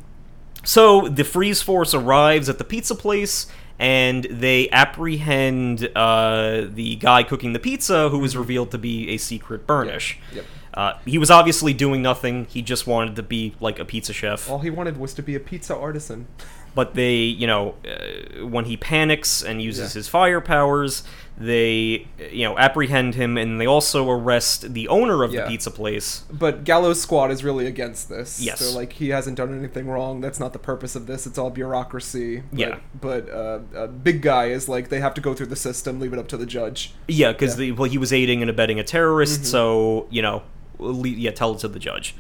[0.64, 3.48] so the freeze force arrives at the pizza place,
[3.80, 9.18] and they apprehend uh, the guy cooking the pizza, who was revealed to be a
[9.18, 10.20] secret Burnish.
[10.34, 10.46] Yep.
[10.74, 12.46] Uh, he was obviously doing nothing.
[12.50, 14.50] He just wanted to be like a pizza chef.
[14.50, 16.28] All he wanted was to be a pizza artisan.
[16.76, 20.00] But they, you know, uh, when he panics and uses Yeah.
[20.00, 21.04] his fire powers,
[21.38, 25.44] they, you know, apprehend him, and they also arrest the owner of Yeah.
[25.44, 26.24] the pizza place.
[26.32, 28.40] But Gallows Squad is really against this.
[28.42, 28.60] Yes.
[28.60, 30.22] So like he hasn't done anything wrong.
[30.22, 31.26] That's not the purpose of this.
[31.28, 32.44] It's all bureaucracy.
[32.52, 32.76] But, Yeah.
[33.00, 36.00] But uh, uh, big guy is like they have to go through the system.
[36.00, 36.94] Leave it up to the judge.
[37.08, 37.72] Yeah, because Yeah.
[37.74, 39.46] well, he was aiding and abetting a terrorist, Mhm.
[39.46, 40.42] so you know,
[40.80, 42.16] le- yeah, tell it to the judge.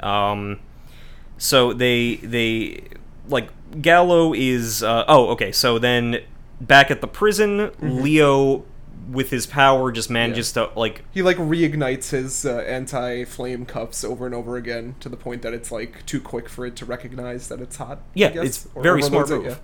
[0.00, 0.58] Um,
[1.38, 2.82] so they they
[3.28, 3.48] like
[3.80, 6.20] Gallo is uh, oh okay, so then
[6.60, 8.64] back at the prison, Leo
[9.10, 14.26] with his power just manages to like He like reignites his uh, anti-flame cuffs over
[14.26, 17.48] and over again to the point that it's like too quick for it to recognize
[17.48, 17.98] that it's hot.
[17.98, 19.60] I yeah, guess, it's very smart overloads it, move.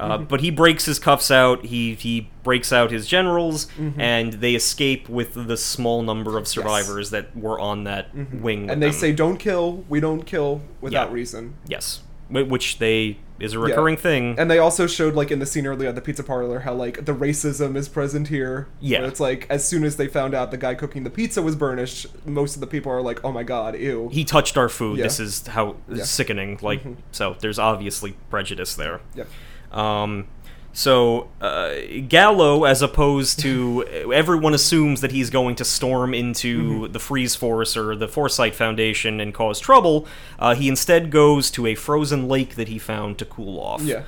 [0.00, 1.64] Uh, But he breaks his cuffs out.
[1.66, 4.00] He he breaks out his generals, Mm-hmm.
[4.00, 8.68] and they escape with the small number of survivors that were on that wing.
[8.68, 8.94] And they them.
[8.98, 9.84] say, "Don't kill.
[9.88, 11.14] We don't kill without Yeah.
[11.14, 14.36] reason." Yes, which they is a recurring thing.
[14.38, 17.04] And they also showed, like in the scene earlier at the pizza parlor, how like
[17.04, 18.68] the racism is present here.
[18.80, 19.00] Yeah.
[19.00, 21.56] Where it's like as soon as they found out the guy cooking the pizza was
[21.56, 24.98] burnished, most of the people are like, "Oh my god, ew." he touched our food.
[24.98, 25.04] Yeah.
[25.04, 26.04] This is how Yeah.
[26.04, 26.58] sickening.
[26.62, 29.00] Like so, there's obviously prejudice there.
[29.14, 29.24] Yeah.
[29.72, 30.28] Um,
[30.76, 31.72] so uh,
[32.08, 36.92] Gallo, as opposed to everyone assumes that he's going to storm into Mm-hmm.
[36.92, 40.06] the Freeze Force or the Foresight Foundation and cause trouble,
[40.38, 43.82] uh, he instead goes to a frozen lake that he found to cool off.
[43.82, 44.02] Yeah.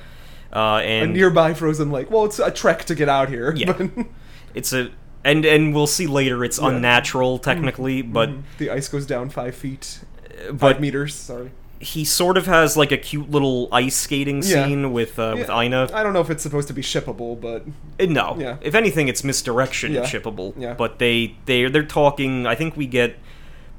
[0.53, 2.11] uh, A and nearby frozen lake.
[2.11, 3.53] Well, it's a trek to get out here.
[3.55, 3.71] Yeah.
[3.73, 4.05] but-
[4.53, 4.91] it's a
[5.23, 6.67] and and we'll see later it's Yeah.
[6.69, 8.29] unnatural technically, but
[8.59, 9.99] the ice goes down five feet,
[10.47, 11.15] five but meters.
[11.15, 11.51] Sorry.
[11.79, 14.65] He sort of has like a cute little ice skating Yeah.
[14.65, 15.89] scene with uh, with Ina.
[15.93, 17.65] I don't know if it's supposed to be shippable, but
[17.99, 18.57] Uh, No, Yeah.
[18.61, 20.01] if anything, it's misdirection Yeah.
[20.01, 20.53] shippable.
[20.57, 20.73] Yeah.
[20.73, 22.47] But they they they're talking.
[22.47, 23.17] I think we get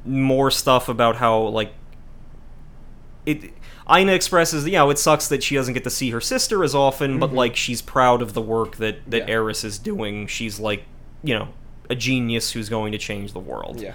[0.04, 1.72] more stuff about how like
[3.26, 3.52] it.
[3.90, 6.74] Ina expresses, you know, it sucks that she doesn't get to see her sister as
[6.74, 9.28] often, but like she's proud of the work that that Mm-hmm.
[9.28, 9.34] Yeah.
[9.34, 10.26] Eris is doing.
[10.26, 10.84] She's like,
[11.24, 11.48] you know,
[11.88, 13.80] a genius who's going to change the world.
[13.80, 13.92] yeah.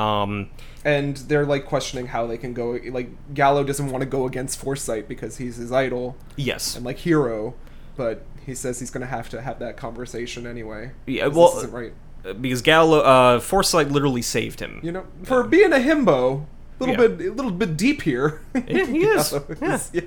[0.00, 0.50] Um,
[0.84, 2.78] And they're like questioning how they can go.
[2.90, 6.74] Like Gallo doesn't want to go against Foresight because he's his idol yes.
[6.76, 7.54] and like hero,
[7.96, 10.92] but he says he's gonna have to have that conversation anyway.
[11.06, 11.92] Yeah, well, isn't right.
[12.40, 14.80] because Gallo, uh, Foresight literally saved him.
[14.82, 16.46] You know, for being a himbo,
[16.80, 17.08] a little Yeah.
[17.16, 18.40] bit, a little bit deep here.
[18.54, 19.30] Yeah, he is.
[19.30, 20.00] Gallo yeah.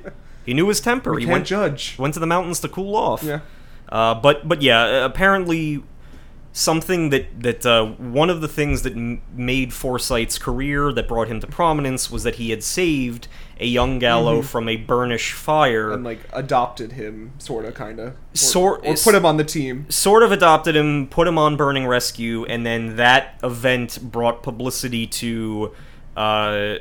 [0.45, 1.13] He knew his temper.
[1.17, 1.95] he Can't went judge.
[1.99, 3.21] went to the mountains to cool off.
[3.23, 3.41] Yeah.
[3.89, 5.83] Uh, but but yeah, apparently
[6.55, 11.27] something that that uh, one of the things that m- made Foresight's career that brought
[11.27, 13.27] him to prominence was that he had saved
[13.59, 15.85] a young Gallo from a burnish fire.
[15.85, 15.93] Mm-hmm.
[15.95, 19.87] And like adopted him, sorta, kinda, Sort- or put him on the team.
[19.89, 25.07] Sort of adopted him, put him on Burning Rescue, and then that event brought publicity
[25.07, 25.71] to
[26.15, 26.75] uh,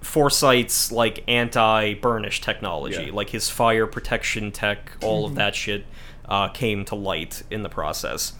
[0.00, 3.02] Foresight's like anti-burnish technology, Yeah.
[3.08, 3.16] Mm-hmm.
[3.16, 5.84] like his fire protection tech, all of that shit
[6.26, 8.32] uh, came to light in the process.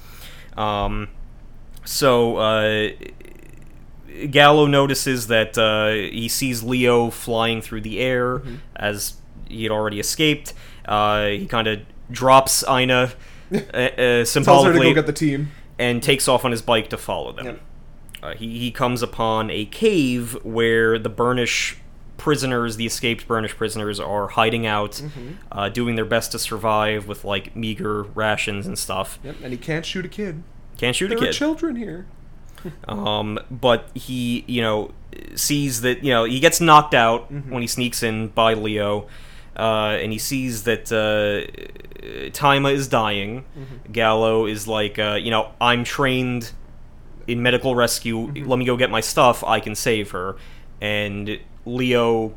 [0.58, 1.08] Um,
[1.84, 2.88] so uh,
[4.30, 8.54] Gallo notices that uh, he sees Leo flying through the air Mm-hmm.
[8.76, 9.14] as
[9.48, 10.52] he had already escaped.
[10.84, 11.80] Uh, he kind of
[12.10, 13.12] drops Ina
[13.52, 13.60] uh, uh,
[13.96, 15.50] Tells symbolically get the team.
[15.78, 17.46] and takes off on his bike to follow them.
[17.46, 17.60] Yep.
[18.22, 21.76] Uh, he, he comes upon a cave where the Burnish
[22.18, 25.28] prisoners, the escaped Burnish prisoners, are hiding out, Mm-hmm.
[25.50, 29.18] uh, doing their best to survive with like meager rations and stuff.
[29.24, 30.42] Yep, and he can't shoot a kid.
[30.76, 31.24] Can't shoot There a kid.
[31.24, 32.06] There are children here.
[32.88, 34.90] Um, but he, you know,
[35.36, 37.52] sees that you know he gets knocked out Mm-hmm.
[37.52, 39.06] when he sneaks in by Leo,
[39.56, 41.46] uh, and he sees that uh,
[42.30, 43.44] Thyma is dying.
[43.56, 43.92] Mm-hmm.
[43.92, 46.50] Gallo is like, uh, you know, I'm trained
[47.28, 48.26] in medical rescue.
[48.26, 48.48] Mm-hmm.
[48.48, 49.44] Let me go get my stuff.
[49.44, 50.36] I can save her.
[50.80, 51.38] And
[51.68, 52.34] Leo,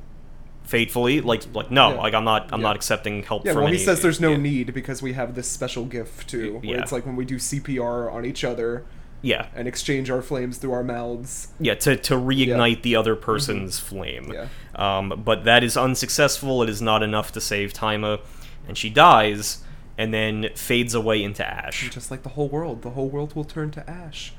[0.64, 1.98] faithfully, like, like no, Yeah.
[1.98, 2.68] like I'm not, I'm Yeah.
[2.68, 4.38] not accepting help Yeah, from well, he says there's no yeah.
[4.38, 6.56] need because we have this special gift too.
[6.64, 6.82] Where Yeah.
[6.82, 8.84] it's like when we do CPR on each other
[9.24, 11.49] Yeah, and exchange our flames through our mouths.
[11.60, 14.32] Yeah, to, to reignite the other person's flame.
[14.34, 14.48] Yeah.
[14.76, 16.64] Um, but that is unsuccessful.
[16.64, 18.20] It is not enough to save Thyma,
[18.68, 19.60] and she dies,
[19.98, 21.88] and then fades away into ash.
[21.91, 24.34] Just like the whole world, the whole world will turn to ash.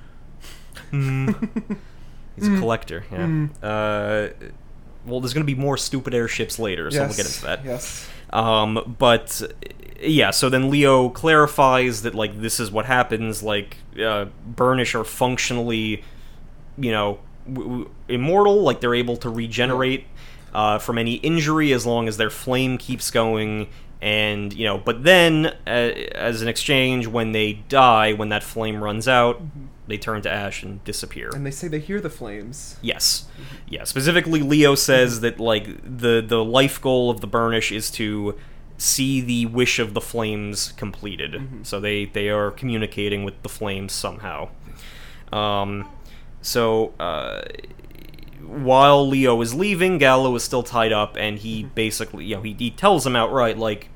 [0.90, 3.04] He's a collector.
[3.12, 3.46] Yeah.
[3.62, 4.28] Uh,
[5.06, 7.64] well, there's going to be more stupid airships later, so we'll get into that.
[7.64, 8.08] Yes.
[8.32, 9.42] Um, but
[10.00, 13.42] yeah, so then Leo clarifies that like this is what happens.
[13.42, 16.02] Like uh, Burnish are functionally,
[16.78, 18.62] you know, w- w- immortal.
[18.62, 20.06] Like they're able to regenerate
[20.54, 23.68] uh, from any injury as long as their flame keeps going.
[24.00, 28.82] And you know, but then uh, as an exchange, when they die, when that flame
[28.82, 29.40] runs out,
[29.86, 31.30] they turn to ash and disappear.
[31.34, 32.76] And they say they hear the flames.
[32.82, 33.26] Yes,
[33.68, 33.84] yeah.
[33.84, 38.36] Specifically, Leo says that like the the life goal of the Burnish is to
[38.78, 41.42] see the wish of the flames completed.
[41.62, 44.48] So they they are communicating with the flames somehow.
[45.32, 45.88] Um,
[46.42, 47.42] so uh,
[48.44, 52.54] while Leo is leaving, Gallo is still tied up, and he basically you know he,
[52.54, 53.88] he tells him outright like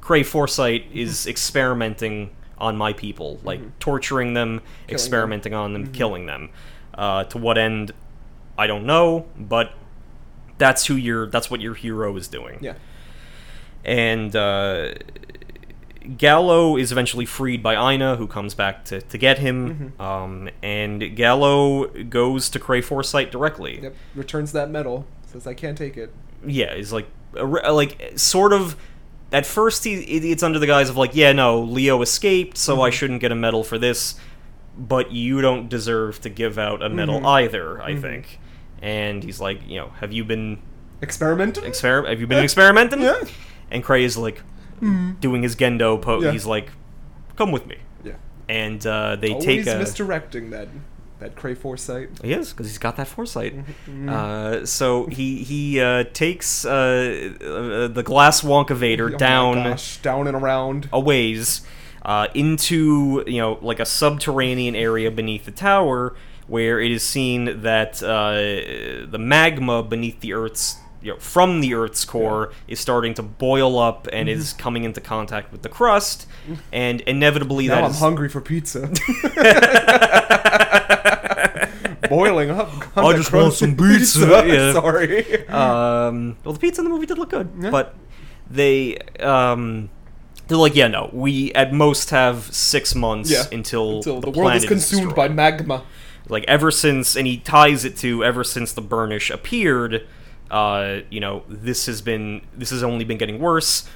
[0.00, 2.30] Kray Foresight is experimenting
[2.62, 6.48] on my people, like torturing them, experimenting on them, killing them.
[6.94, 7.90] Uh, to what end,
[8.56, 9.72] I don't know, but
[10.58, 12.58] that's who your that's what your hero is doing.
[12.60, 12.74] Yeah.
[13.84, 14.94] And uh,
[16.16, 19.92] Gallo is eventually freed by Ina, who comes back to, to get him.
[19.98, 23.80] Um, and Gallo goes to Kray Foresight directly.
[23.82, 23.94] Yep.
[24.14, 25.04] Returns that medal.
[25.26, 26.12] Says I can't take it.
[26.46, 28.76] Yeah, he's like, a like sort of.
[29.32, 32.90] At first, he it's under the guise of like, yeah, no, Leo escaped, so I
[32.90, 32.92] mhm.
[32.92, 34.14] shouldn't get a medal for this.
[34.76, 37.26] But you don't deserve to give out a medal mm-hmm.
[37.26, 37.80] either.
[37.80, 38.00] I mm-hmm.
[38.00, 38.38] think.
[38.80, 40.60] And he's like, you know, have you been
[41.02, 41.56] Experiment.
[41.56, 43.02] exper- Have you been experimenting?
[43.02, 43.22] Yeah.
[43.70, 44.38] And Kray is like
[44.76, 45.12] mm-hmm.
[45.20, 46.24] doing his Gendo pose.
[46.24, 46.32] Yeah.
[46.32, 46.70] He's like,
[47.36, 48.14] "Come with me," Yeah.
[48.48, 49.78] and uh, they Always take a.
[49.78, 50.68] misdirecting that
[51.22, 52.10] that Kray Foresight.
[52.22, 53.54] He is because he's got that foresight.
[53.56, 54.08] Mm-hmm.
[54.08, 60.26] Uh, so he he uh, takes uh, uh, the glass Wonkavator Oh down gosh, down
[60.26, 60.88] and around.
[60.92, 61.62] a ways
[62.04, 66.14] uh, into you know like a subterranean area beneath the tower
[66.48, 68.34] where it is seen that uh,
[69.10, 73.76] the magma beneath the Earth's you know, from the Earth's core is starting to boil
[73.78, 74.38] up and Mm-hmm.
[74.40, 76.26] is coming into contact with the crust,
[76.72, 78.88] and inevitably Now that I'm is- hungry for pizza.
[82.12, 82.70] Boiling up.
[82.96, 84.72] I just want some pizza, yeah.
[84.80, 85.48] Sorry.
[85.48, 87.94] Um, well, the pizza in the movie did look good, but
[88.50, 89.88] they um,
[90.46, 94.38] they're like, yeah, no, we at most have six months Yeah, until, Until the, the,
[94.38, 95.16] world is consumed destroyed.
[95.16, 95.84] by magma.
[96.28, 100.06] like ever since, and he ties it to ever since the Burnish appeared.
[100.50, 103.88] Uh, you know, this has been this has only been getting worse.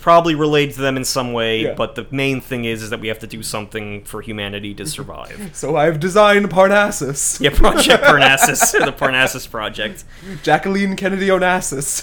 [0.00, 1.74] Probably related to them in some way, Yeah.
[1.74, 4.86] but the main thing is is that we have to do something for humanity to
[4.86, 5.50] survive.
[5.54, 7.40] So I've designed Parnassus.
[7.44, 10.04] yeah, Project Parnassus, the Parnassus Project.
[10.42, 12.02] Jacqueline Kennedy Onassis.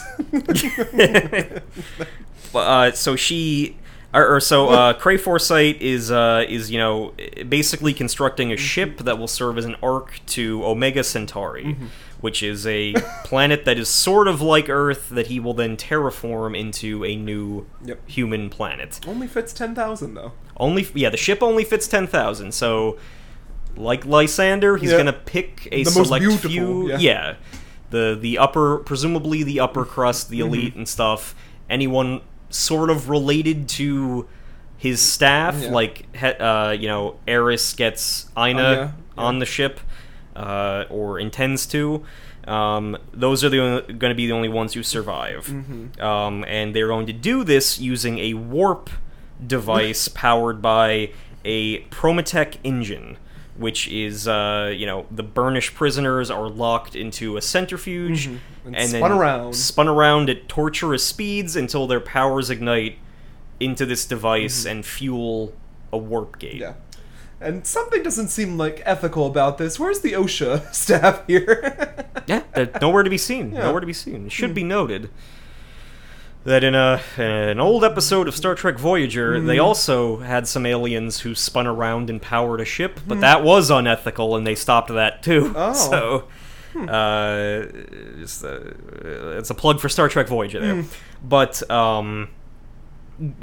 [2.53, 3.77] uh, so she
[4.13, 7.13] or, or so uh, Kray Foresight is uh, is you know
[7.49, 11.75] basically constructing a ship that will serve as an ark to Omega Centauri,
[12.25, 12.93] which is a
[13.23, 17.65] planet that is sort of like Earth that he will then terraform into a new
[17.85, 18.09] Yep.
[18.09, 18.99] human planet.
[19.07, 20.31] Only fits 10,000 though.
[20.57, 22.53] Only yeah, the ship only fits ten thousand.
[22.53, 22.97] So
[23.77, 24.97] like Lysandre, he's Yeah.
[24.97, 26.95] gonna pick a The select few.
[26.97, 27.35] yeah.
[27.91, 31.35] the the upper, presumably the upper crust, the elite and stuff.
[31.69, 34.27] Anyone sort of related to
[34.77, 35.69] his staff, Yeah.
[35.71, 36.05] like
[36.39, 38.91] uh, you know, Eris gets Ina Anya, yeah.
[39.17, 39.79] on the ship,
[40.35, 42.03] uh, or intends to.
[42.47, 43.57] Um, those are the
[43.87, 46.01] going to be the only ones who survive, Mm-hmm.
[46.01, 48.89] um, and they're going to do this using a warp
[49.45, 51.11] device powered by
[51.43, 53.17] a Prometech engine,
[53.57, 58.27] which is, uh, you know, the Burnish prisoners are locked into a centrifuge
[58.65, 59.53] And and, spun around.
[59.55, 62.97] spun around at torturous speeds until their powers ignite
[63.59, 65.53] into this device and fuel
[65.93, 66.55] a warp gate.
[66.55, 66.73] Yeah.
[67.45, 69.79] And something doesn't seem like ethical about this.
[69.79, 72.05] Where's the OSHA staff here?
[72.27, 72.41] Yeah,
[72.81, 73.51] nowhere to be seen.
[73.51, 73.65] Yeah.
[73.65, 74.25] Nowhere to be seen.
[74.25, 75.11] It should be noted
[76.43, 81.19] that in a an old episode of Star Trek Voyager, they also had some aliens
[81.19, 85.21] who spun around and powered a ship, but that was unethical, and they stopped that
[85.21, 85.53] too.
[85.55, 85.73] Oh.
[86.75, 86.81] So.
[86.89, 87.67] Uh,
[88.19, 88.73] it's, uh,
[89.37, 90.83] it's a plug for Star Trek Voyager there,
[91.23, 92.29] but um,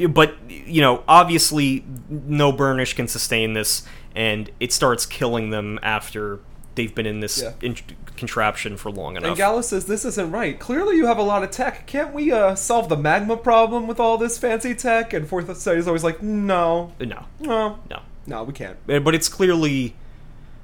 [0.09, 3.85] but you know, obviously, no Burnish can sustain this,
[4.15, 6.41] and it starts killing them after
[6.75, 7.53] they've been in this Yeah.
[7.61, 7.77] in-
[8.17, 9.29] contraption for long enough.
[9.29, 10.59] And Gallo says, This isn't right.
[10.59, 11.87] Clearly, you have a lot of tech.
[11.87, 15.13] Can't we uh, solve the magma problem with all this fancy tech?
[15.13, 18.77] And Fourth Study is always like, No, no, no, no, no, we can't.
[18.89, 19.97] Uh, but it's clearly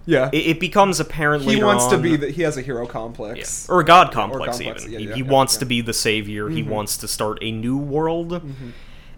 [0.07, 0.31] Yeah.
[0.33, 2.91] it, it becomes apparent he wants to be, the, he has a hero yeah.
[2.91, 3.69] complex.
[3.69, 4.93] or a god complex, complex, even.
[4.93, 5.61] yeah, he yeah, he yeah, wants yeah.
[5.61, 6.49] to be the savior.
[6.49, 8.31] He wants to start a new world.
[8.31, 8.71] Mm-hmm.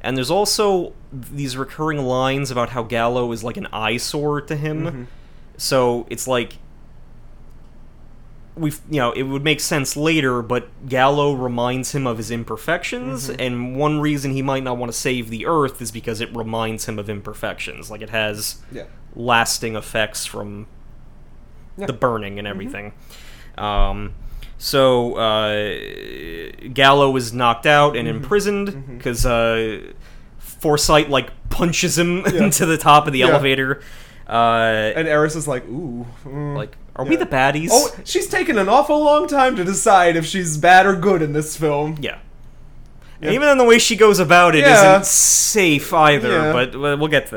[0.02, 4.84] And there's also these recurring lines about how Gallo is like an eyesore to him.
[4.84, 5.02] Mm-hmm.
[5.56, 6.56] So it's like
[8.56, 13.28] we you know it would make sense later but gallo reminds him of his imperfections
[13.28, 13.40] Mm-hmm.
[13.40, 16.86] and one reason he might not want to save the earth is because it reminds
[16.86, 18.84] him of imperfections like it has Yeah.
[19.14, 20.66] lasting effects from
[21.78, 21.86] Yeah.
[21.86, 22.92] the burning and everything
[23.56, 24.14] um
[24.62, 29.80] so uh, Gallo is knocked out and imprisoned because uh,
[30.38, 32.44] Foresight like punches him Yeah.
[32.44, 33.28] into the top of the Yeah.
[33.28, 33.80] elevator.
[34.28, 36.06] Uh, And Eris is like, Ooh.
[36.24, 37.70] mm." like, are we the baddies?
[37.72, 41.32] Oh, she's taken an awful long time to decide if she's bad or good in
[41.32, 41.96] this film.
[41.98, 42.18] Yeah.
[43.22, 44.82] And even in the way she goes about it Yeah.
[44.82, 46.52] not safe either, Yeah.
[46.52, 47.34] but well, we'll get to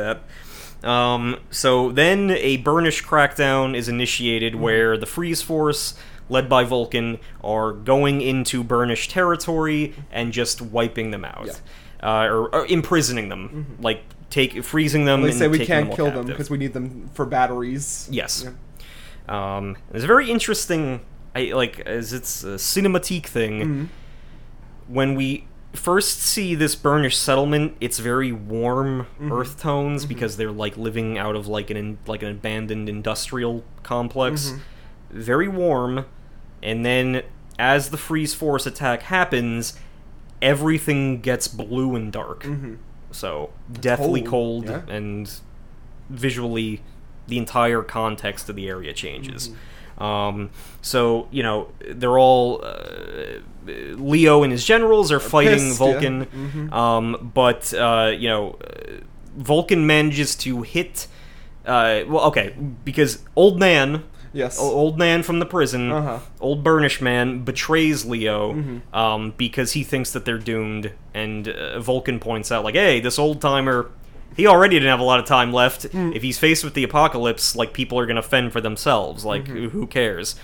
[0.82, 0.88] that.
[0.90, 4.62] Um, so then a Burnish crackdown is initiated Mm-hmm.
[4.62, 5.96] where the Freeze Force,
[6.30, 11.62] led by Vulcan, are going into Burnish territory and just wiping them out.
[12.02, 13.78] Uh, or, or imprisoning them.
[13.80, 15.28] Like, take freezing them Mm-hmm.
[15.28, 18.10] They say we can't all kill them because we need them for batteries.
[18.12, 18.46] Yes.
[18.46, 19.58] Yeah.
[19.58, 21.02] Um, it's a very interesting,
[21.36, 23.60] I like as it's a cinematique thing.
[23.62, 23.86] Mm-hmm.
[24.88, 29.32] When we first see this Burnish settlement, it's very warm Mm-hmm.
[29.32, 33.64] earth tones because they're like living out of like an in, like an abandoned industrial
[33.84, 34.54] complex.
[35.14, 35.22] Mm-hmm.
[35.22, 36.06] Very warm,
[36.62, 37.22] and then
[37.60, 39.78] as the freeze force attack happens,
[40.42, 42.46] everything gets blue and dark.
[43.12, 44.94] So deathly cold, cold, yeah.
[44.96, 45.32] and
[46.10, 46.82] visually
[47.28, 49.50] the entire context of the area changes.
[49.50, 50.04] Mm-hmm.
[50.04, 50.50] Um,
[50.82, 55.92] so you know they're all uh, Leo and his generals are fighting pissed, yeah.
[55.92, 56.74] Vulcan, Mhm.
[56.74, 58.58] um, but uh, you know
[59.38, 61.08] Vulcan manages to hit.
[61.66, 64.04] Uh, well, okay, because old man,
[64.34, 64.60] Yes.
[64.60, 66.20] o- old man from the prison, Uh-huh.
[66.42, 68.96] old Burnish man betrays Leo Mm-hmm.
[68.96, 73.18] um, because he thinks that they're doomed, and uh, Vulcan points out like, "Hey, this
[73.20, 73.90] old timer."
[74.36, 75.84] He already didn't have a lot of time left.
[75.92, 76.16] Mm.
[76.16, 79.24] If he's faced with the apocalypse, like people are gonna fend for themselves.
[79.24, 79.68] Like Mm-hmm.
[79.70, 80.36] who cares?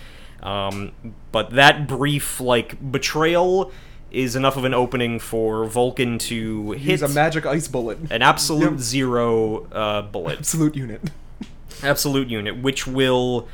[0.44, 0.92] Um,
[1.32, 3.72] but that brief like betrayal
[4.12, 7.98] is enough of an opening for Vulcan to hit a magic ice bullet.
[8.12, 8.80] an absolute Yep.
[8.80, 11.02] zero uh, bullet, Absolute unit.
[11.84, 13.48] absolute unit, which will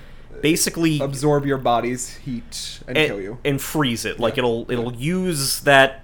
[0.50, 3.38] basically Absorb your body's heat and, and, kill you.
[3.44, 4.20] and freeze it.
[4.20, 4.42] Like Yeah.
[4.44, 6.04] it'll it'll use that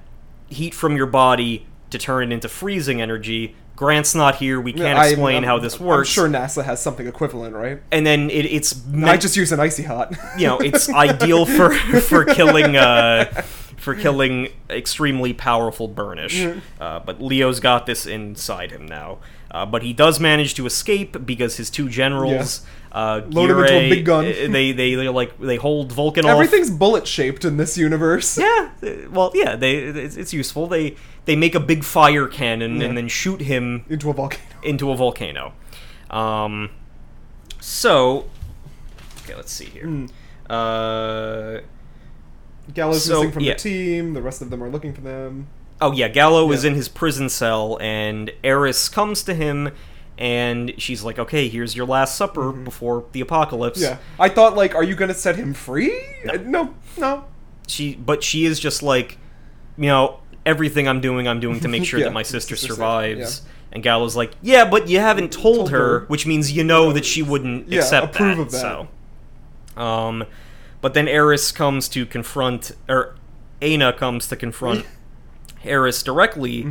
[0.49, 3.55] heat from your body to turn it into freezing energy.
[3.75, 4.59] Grant's not here.
[4.61, 6.09] We can't I'm- explain I'm- how this I'm works.
[6.09, 7.81] sure NASA has something equivalent, right?
[7.91, 8.69] And then it, it's
[9.03, 10.13] I just use an icy hot.
[10.37, 13.25] you know it's ideal for for killing uh,
[13.77, 16.45] for killing extremely powerful Burnish.
[16.79, 19.17] Uh, but Leo's got this inside him now.
[19.53, 23.73] Uh, but he does manage to escape because his two generals, uh, Load him into
[23.73, 24.25] a big gun.
[24.25, 26.25] uh, They, they they like they hold Vulcan.
[26.25, 28.37] Everything's bullet shaped in this universe.
[28.37, 30.67] Yeah, uh, well, yeah, they it's, it's useful.
[30.67, 30.95] They
[31.25, 32.87] they make a big fire cannon Yeah.
[32.87, 34.43] and then shoot him Into a volcano.
[34.63, 35.53] into a volcano.
[36.09, 36.69] Um,
[37.59, 38.29] so,
[39.23, 39.83] okay, let's see here.
[39.85, 40.05] Hmm.
[40.49, 41.59] Uh,
[42.73, 43.53] Gallo's So, missing from yeah.
[43.53, 44.13] the team.
[44.13, 45.47] The rest of them are looking for them.
[45.81, 49.71] Oh yeah, Gallo is in his prison cell, and Eris comes to him,
[50.17, 53.93] and she's like, "Okay, here's your last supper before the apocalypse." Mm-hmm.
[53.93, 53.97] Yeah.
[54.19, 55.91] I thought, like, are you gonna set him free?
[56.29, 57.25] Uh, No, no.
[57.67, 59.17] she but she is just like
[59.77, 63.43] you know everything i'm doing i'm doing to make sure Yeah, that my sister survives
[63.71, 66.05] and gallo's like yeah but you haven't told, Told her, her.
[66.07, 68.59] which means you know that she wouldn't Yeah, accept approve that, of that.
[69.77, 70.25] so um
[70.81, 73.15] but then eris comes to confront or
[73.61, 74.85] Aina comes to confront
[75.63, 76.61] eris directly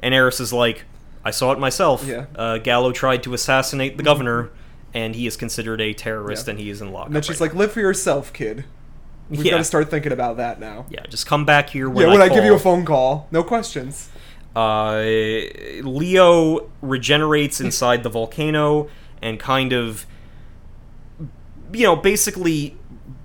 [0.00, 0.84] and eris is like
[1.24, 2.10] i saw it myself Mm-hmm.
[2.10, 2.16] Yeah.
[2.22, 2.40] Mm-hmm.
[2.40, 4.50] uh, gallo tried to assassinate the governor
[4.92, 6.50] and he is considered a terrorist Yeah.
[6.52, 8.64] and he is in lockup And then she's right like, live for yourself, kid.
[9.28, 9.52] We've Yeah.
[9.52, 10.86] got to start thinking about that now.
[10.90, 13.44] yeah just come back here when yeah, when I, give you a phone call, no
[13.44, 14.08] questions.
[14.56, 14.96] Uh,
[15.82, 18.88] Leo regenerates inside the volcano,
[19.22, 20.06] and kind of,
[21.72, 22.76] you know, basically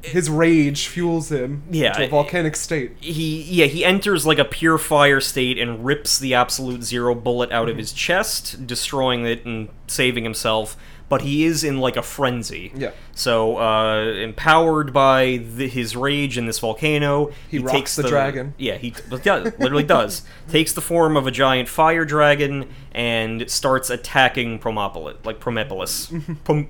[0.06, 2.91] His rage fuels him Yeah, into a volcanic state.
[2.99, 7.52] he yeah he enters like a pure fire state and rips the absolute zero bullet
[7.52, 7.72] out Mm-hmm.
[7.72, 10.77] of his chest destroying it and saving himself
[11.07, 12.91] but he is in like a frenzy Yeah.
[13.14, 18.53] so uh empowered by the, his rage in this volcano He rocks the dragon.
[18.57, 23.90] yeah he yeah, literally does takes the form of a giant fire dragon and starts
[23.91, 26.11] attacking promopolis like promepolis
[26.44, 26.69] Prom-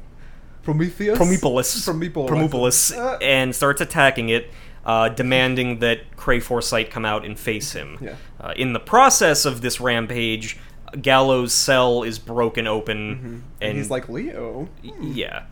[0.66, 1.18] Prometheus?
[1.18, 1.86] Promepolis.
[2.28, 4.52] Promepolis, Uh, and starts attacking it,
[4.86, 7.98] uh, demanding that Kray Foresight come out and face him.
[8.02, 8.16] Yeah.
[8.42, 10.58] Uh, in the process of this rampage,
[11.02, 13.40] Gallows' cell is broken open, and, Mm-hmm.
[13.62, 14.68] and he's like, Leo,
[15.02, 15.44] yeah.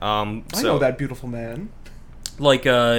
[0.00, 1.68] Um, I know that beautiful man.
[2.38, 2.96] Like, uh,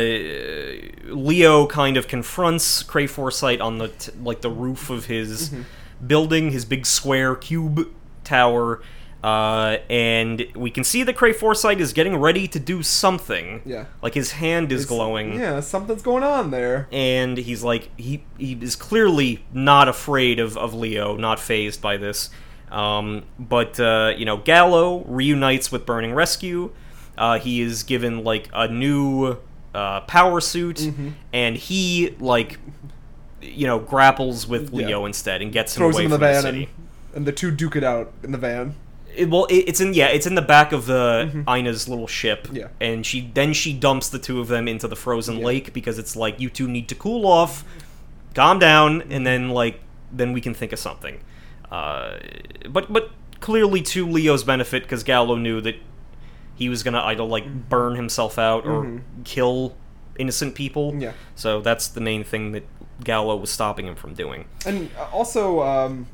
[1.07, 5.61] Leo kind of confronts Kray Foresight on the t- like the roof of his Mm-hmm.
[6.07, 7.89] building, his big square cube
[8.23, 8.81] tower.
[9.23, 13.61] Uh, and we can see that Kray Foresight is getting ready to do something.
[13.65, 13.85] Yeah.
[14.01, 15.35] Like his hand is glowing.
[15.39, 16.89] Yeah, something's going on there.
[16.91, 21.95] And he's like he he is clearly not afraid of, of Leo, not phased by
[21.95, 22.29] this.
[22.69, 26.71] Um, but uh, you know, Gallo reunites with Burning Rescue.
[27.17, 29.37] Uh, he is given like a new
[29.73, 31.09] uh, power suit, Mm-hmm.
[31.31, 32.59] and he like
[33.41, 34.87] you know grapples with Yeah.
[34.87, 36.63] Leo instead and gets him Throws away him in the from the van city.
[36.63, 38.75] and, and the two duke it out in the van.
[39.15, 42.47] It, well, it, it's in yeah, it's in the back of the Ina's little ship.
[42.47, 42.55] Mm-hmm.
[42.55, 42.67] Yeah.
[42.81, 46.15] and she then she dumps the two of them into the frozen lake because it's
[46.15, 47.63] like you two need to cool off,
[48.33, 49.79] calm down, and then like
[50.11, 51.19] then we can think of something.
[51.71, 52.17] Uh,
[52.69, 55.75] but but clearly to Leo's benefit because Gallo knew that
[56.55, 59.75] he was gonna either like burn himself out or kill
[60.17, 60.91] innocent people.
[60.91, 61.01] Mm-hmm.
[61.01, 61.13] Yeah.
[61.35, 62.63] So that's the main thing that
[63.03, 64.45] Gallo was stopping him from doing.
[64.65, 66.07] And uh, also, um,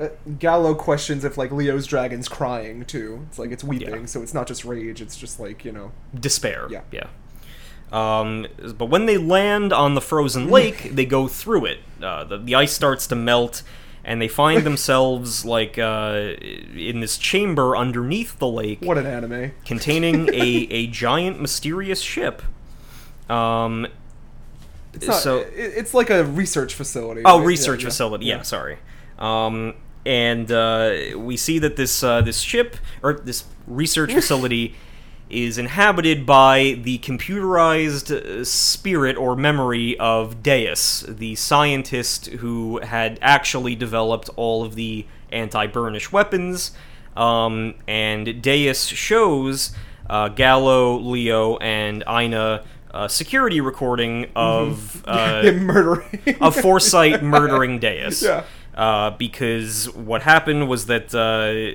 [0.00, 0.08] uh,
[0.38, 3.26] Gallo questions if like Leo's dragon's crying too.
[3.28, 4.06] It's like it's weeping, Yeah.
[4.06, 5.00] so it's not just rage.
[5.02, 5.92] It's just like you know.
[6.18, 6.66] despair.
[6.70, 6.82] Yeah.
[6.90, 7.06] yeah.
[7.92, 8.46] Um,
[8.78, 11.78] but when they land on the frozen lake, they go through it.
[12.02, 13.62] Uh, the, the ice starts to melt,
[14.04, 16.34] and they find themselves like uh,
[16.74, 19.52] in this chamber underneath the lake, What an anime!
[19.64, 20.38] containing a,
[20.70, 22.42] a giant mysterious ship.
[23.28, 23.86] Um,
[24.94, 27.22] It's not, so it's like a research facility.
[27.24, 27.46] Oh, right?
[27.46, 27.90] research Yeah, yeah.
[27.90, 28.26] facility.
[28.26, 28.78] Yeah, sorry.
[29.18, 29.74] Um,
[30.06, 34.74] and uh, we see that this uh, this ship or this research facility
[35.28, 43.18] is inhabited by the computerized uh, spirit or memory of Deus, the scientist who had
[43.22, 46.72] actually developed all of the anti-burnish weapons.
[47.16, 49.72] Um, and Deus shows
[50.08, 52.64] uh, Gallo, Leo, and Ina.
[52.92, 56.36] Uh, security recording of uh, Him murdering.
[56.40, 58.20] of Foresight murdering Deus.
[58.20, 58.42] Yeah.
[58.74, 61.74] Uh, because what happened was that uh,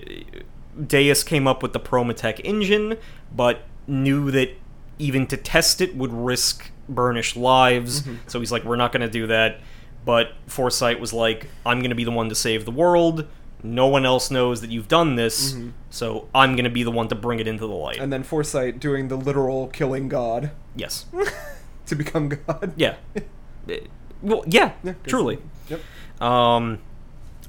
[0.82, 2.98] Deus came up with the Prometech engine,
[3.34, 4.52] but knew that
[4.98, 8.02] even to test it would risk burnished lives.
[8.02, 8.16] Mm-hmm.
[8.28, 9.60] So he's like, we're not going to do that.
[10.06, 13.28] But Foresight was like, I'm going to be the one to save the world.
[13.64, 15.56] No one else knows that you've done this,
[15.90, 17.96] so I'm going to be the one to bring it into the light.
[17.96, 18.04] Mm-hmm.
[18.04, 21.08] and then Foresight doing the literal killing God yes.
[21.88, 22.74] to become God.
[22.76, 22.96] Yeah.
[24.22, 25.38] Well, yeah, Yeah, truly.
[25.70, 25.82] Yep.
[26.22, 26.80] Um,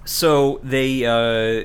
[0.05, 1.65] so they, uh,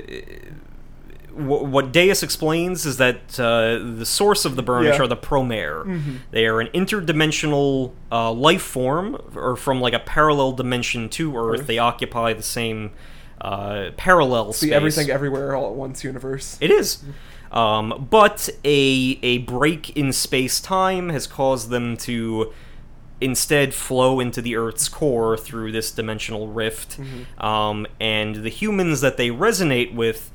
[1.36, 5.02] w- what Deus explains is that uh, the source of the burnish Yeah.
[5.04, 6.18] are the Promare.
[6.30, 11.60] They are an interdimensional uh, life form, or from like a parallel dimension to Earth.
[11.60, 11.66] Earth.
[11.66, 12.90] They occupy the same
[13.40, 14.72] uh, parallel The space.
[14.72, 16.58] everything everywhere all at once universe.
[16.60, 17.02] It is.
[17.50, 22.52] Um, but a a break in space time has caused them to
[23.22, 26.98] instead flow into the Earth's core through this dimensional rift.
[27.38, 30.30] Um, and the humans that they resonate with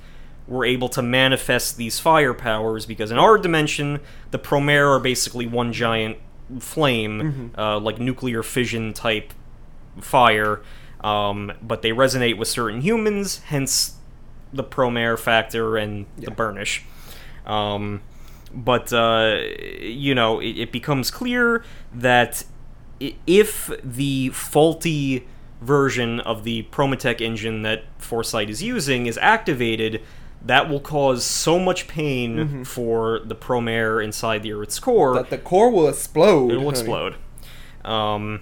[0.48, 4.00] were able to manifest these fire powers because in our dimension,
[4.32, 6.18] the Promare are basically one giant
[6.60, 9.34] flame, uh, like nuclear fission type
[10.00, 10.62] fire.
[11.02, 13.96] Um, but they resonate with certain humans, hence
[14.54, 16.86] the promare factor and the burnish.
[17.46, 18.02] Um,
[18.54, 19.40] but uh,
[19.80, 22.44] you know, it, it becomes clear that
[23.00, 25.28] if the faulty
[25.62, 30.02] version of the Prometech engine that Foresight is using is activated,
[30.46, 35.38] that will cause so much pain for the promare inside the Earth's core That the
[35.38, 36.52] core will explode.
[36.52, 37.16] it will explode.
[37.84, 38.42] Um,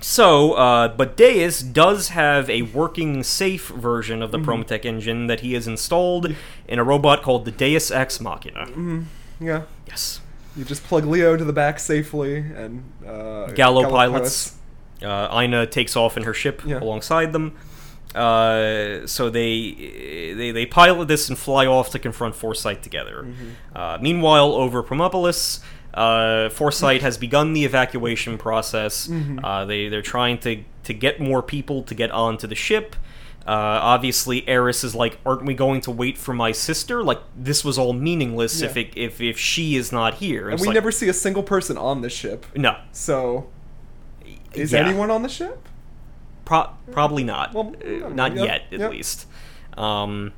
[0.00, 4.86] so, uh, but Deus does have a working, safe version of the Mm-hmm.
[4.86, 6.34] Engine that he has installed
[6.66, 8.66] in a robot called the Deus Ex Machina.
[8.66, 9.02] Mm-hmm.
[9.40, 9.62] Yeah.
[9.86, 10.21] Yes.
[10.56, 14.56] You just plug Leo to the back safely, and uh, Gallo pilots.
[15.02, 16.78] Uh, Ina takes off in her ship Yeah.
[16.80, 17.56] alongside them.
[18.14, 23.26] Uh, so they they, they pilot this and fly off to confront Foresight together.
[23.74, 25.60] Uh, meanwhile, over Promopolis,
[25.94, 29.10] uh, Foresight has begun the evacuation process.
[29.42, 32.94] Uh, they they're trying to to get more people to get onto the ship.
[33.46, 33.50] Uh,
[33.82, 37.02] obviously, Eris is like, "Aren't we going to wait for my sister?
[37.02, 40.60] Like, this was all meaningless if it, if if she is not here." And It's
[40.62, 42.46] we like, never see a single person on the ship.
[42.54, 43.48] no, So,
[44.54, 44.86] is Yeah.
[44.86, 45.68] anyone on the ship?
[46.44, 47.52] Pro- probably not.
[47.52, 48.90] Well, Uh, not yep, yet, at yep.
[48.92, 49.26] least.
[49.76, 50.32] Um,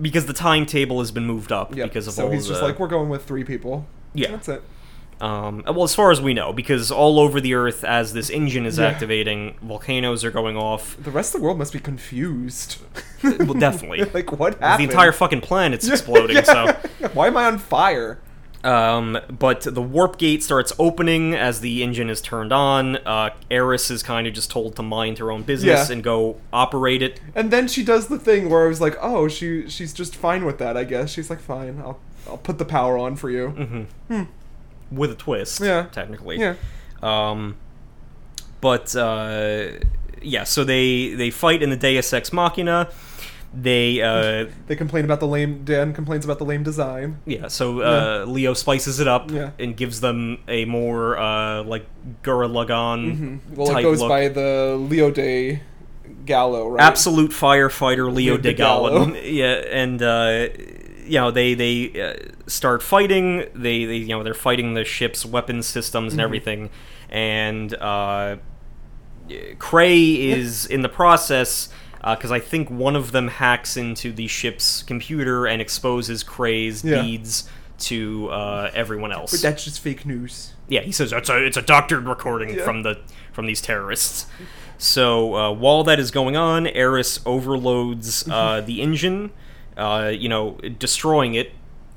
[0.00, 1.84] because the timetable has been moved up Yeah.
[1.84, 2.54] because of so all So he's the.
[2.54, 3.86] just like, we're going with three people.
[4.14, 4.30] Yeah.
[4.32, 4.62] That's it.
[5.22, 8.66] Um, well, as far as we know, because all over the Earth, as this engine
[8.66, 8.86] is Yeah.
[8.88, 10.96] activating, volcanoes are going off.
[11.02, 12.78] The rest of the world must be confused.
[13.22, 14.04] Well, definitely.
[14.14, 16.36] like, what the entire fucking planet's exploding.
[16.42, 16.42] Yeah.
[16.42, 18.18] So, Why am I on fire?
[18.64, 22.96] um, but the warp gate starts opening as the engine is turned on.
[22.98, 25.92] Uh, Eris is kind of just told to mind her own business Yeah.
[25.94, 27.20] and go operate it.
[27.34, 30.44] And then she does the thing where I was like, oh, she she's just fine
[30.44, 31.10] with that, I guess.
[31.10, 33.86] She's like, fine, I'll I'll put the power on for you.
[34.92, 35.60] With a twist.
[35.60, 35.86] Yeah.
[35.92, 36.38] technically.
[36.38, 36.54] Yeah.
[37.02, 37.56] Um,
[38.60, 39.68] but uh,
[40.20, 42.88] yeah, so they they fight in the Deus Ex Machina.
[43.54, 45.62] They uh, They complain about the lame.
[45.64, 47.18] Dan complains about the lame design.
[47.26, 49.50] yeah, so uh, Leo spices it up Yeah.
[49.58, 51.84] and gives them a more uh, like
[52.22, 54.08] Gurren Lagann Well, it goes look.
[54.08, 55.60] by the Leo de
[56.24, 56.80] Gallo, right?
[56.82, 59.06] Absolute firefighter Leo Leo de de Gallo.
[59.06, 59.20] Gallo.
[59.22, 60.48] Yeah, and uh,
[61.12, 62.14] you know they they uh,
[62.46, 63.44] start fighting.
[63.54, 66.24] They they you know they're fighting the ship's weapons systems and Mm-hmm.
[66.24, 66.70] everything,
[67.10, 68.36] and uh,
[69.58, 71.68] Kray is in the process.
[72.04, 77.00] Because I think one of them hacks into the ship's computer and exposes Kray's Yeah.
[77.00, 77.48] deeds
[77.90, 79.30] to uh, everyone else.
[79.30, 80.52] But that's just fake news.
[80.68, 82.64] Yeah, he says it's a it's a doctored recording Yeah.
[82.64, 82.98] from the
[83.32, 84.26] from these terrorists.
[84.78, 89.30] So uh, while that is going on, Eris overloads uh, the engine,
[89.76, 91.52] uh, you know, destroying it.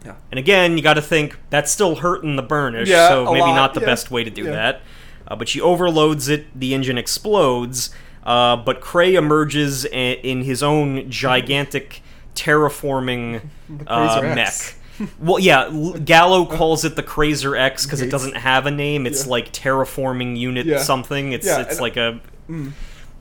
[0.05, 0.15] Yeah.
[0.31, 3.55] And again, you got to think that's still hurting the burnish, Yeah, so maybe lot,
[3.55, 4.51] not the yeah, best way to do yeah.
[4.51, 4.81] that.
[5.27, 7.89] Uh, but she overloads it, the engine explodes,
[8.23, 12.03] uh, but Kray emerges a- in his own gigantic
[12.35, 13.41] terraforming
[13.87, 14.75] uh, mech.
[15.19, 19.05] Well, yeah, L- Gallo calls it the Crazer X because it doesn't have a name.
[19.05, 19.31] It's Yeah.
[19.31, 20.77] like terraforming unit Yeah.
[20.77, 21.33] something.
[21.33, 22.19] It's Yeah, it's and- like a.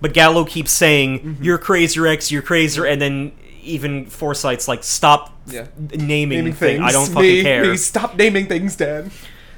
[0.00, 1.44] But Gallo keeps saying, Mm-hmm.
[1.44, 3.32] "You're Crazer X, you're Crazer," and then
[3.64, 5.66] even Foresight's like, "Stop Yeah.
[5.78, 6.78] naming, Naming thing.
[6.78, 6.82] things.
[6.82, 9.10] I don't me, fucking care." Me, stop naming things, Dan.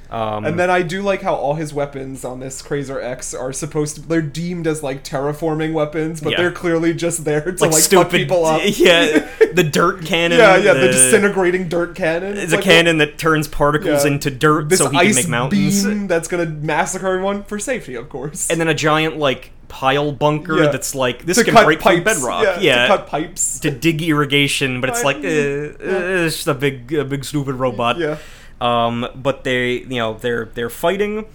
[0.09, 3.53] Um, And then I do like how all his weapons on this Crazer X are
[3.53, 4.03] supposed to.
[4.03, 6.37] They're deemed as like terraforming weapons, but Yeah.
[6.37, 8.61] they're clearly just there to like, like, stupid, fuck people up.
[8.65, 10.39] yeah, the dirt cannon.
[10.39, 10.75] yeah, yeah.
[10.75, 12.37] The, disintegrating dirt cannon.
[12.39, 14.13] It's a cannon that turns particles yeah.
[14.13, 15.85] into dirt This so he ice can make mountains.
[15.85, 18.49] beam that's gonna massacre everyone for safety, of course.
[18.49, 19.51] And then a giant like
[19.81, 20.69] pile bunker Yeah.
[20.73, 21.97] that's like this to can break pipes.
[21.97, 22.45] through bedrock.
[22.45, 23.59] Yeah, Yeah, to cut pipes.
[23.61, 27.25] to dig irrigation, but it's I- like uh, uh, it's just a big, a big
[27.25, 27.99] stupid robot.
[27.99, 28.17] yeah.
[28.61, 31.27] Um, but they, you know, they're they're fighting.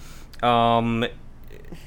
[0.42, 1.06] Um,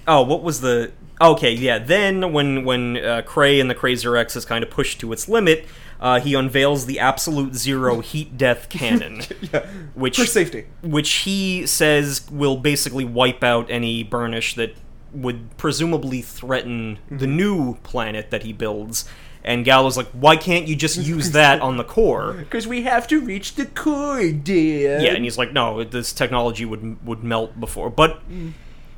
[0.07, 0.93] oh, what was the?
[1.21, 1.79] Okay, yeah.
[1.79, 5.29] Then when when uh, Kray and the Crazer X is kind of pushed to its
[5.29, 5.65] limit,
[6.01, 9.23] uh, he unveils the Absolute Zero Heat Death Cannon,
[9.53, 9.67] Yeah.
[9.95, 10.67] which For safety.
[10.83, 14.77] which he says will basically wipe out any burnish that
[15.15, 17.37] would presumably threaten the Mm-hmm.
[17.37, 19.09] new planet that he builds.
[19.47, 22.33] And Gallo's like, why can't you just use that on the core?
[22.39, 24.99] Because we have to reach the core, dear.
[25.01, 27.91] Yeah, and he's like, no, this technology would would melt before.
[27.91, 28.21] But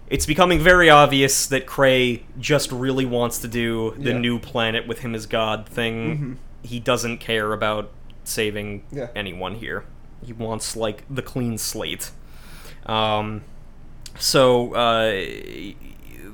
[0.09, 4.11] it's becoming very obvious that Kray just really wants to do the Yeah.
[4.13, 4.21] Mm-hmm.
[4.21, 6.39] new planet with him as God thing.
[6.63, 7.91] He doesn't care about
[8.23, 9.09] saving Yeah.
[9.17, 9.85] anyone here.
[10.25, 12.11] He wants like the clean slate.
[12.87, 13.43] Um,
[14.19, 15.11] so uh,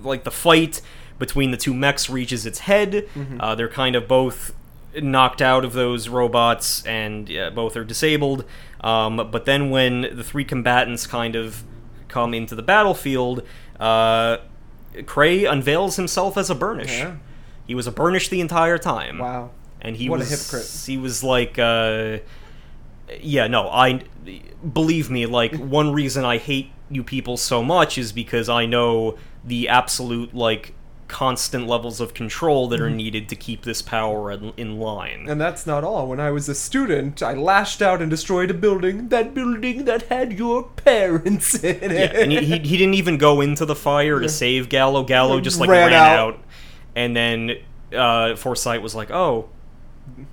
[0.03, 0.81] like the fight
[1.19, 3.09] between the two mechs reaches its head.
[3.41, 4.55] Uh, they're kind of both
[5.01, 8.45] knocked out of those robots, and uh, both are disabled.
[8.81, 11.63] Um, but then when the three combatants kind of
[12.09, 13.43] come into the battlefield,
[13.81, 14.39] uh,
[14.95, 16.99] Kray unveils himself as a burnish.
[16.99, 17.17] Yeah.
[17.67, 19.51] He was a burnish the entire time Wow.
[19.81, 20.85] and he What a hypocrite.
[20.87, 22.19] he was like uh
[23.21, 24.03] yeah no i
[24.73, 29.17] believe me like one reason i hate you people so much is because i know
[29.45, 30.75] the absolute like
[31.09, 35.29] constant levels of control that are needed to keep this power in, in line Mm-hmm.
[35.31, 36.07] And that's not all.
[36.09, 39.09] When I was a student, I lashed out and destroyed a building.
[39.09, 41.93] That building that had your parents in it.
[42.15, 45.05] yeah, and he, he, he didn't even go into the fire to save Gallo.
[45.05, 46.19] Gallo just like Ran ran, out.
[46.35, 46.41] out.
[46.97, 47.59] and then
[47.95, 49.51] uh, Foresight was like, "Oh,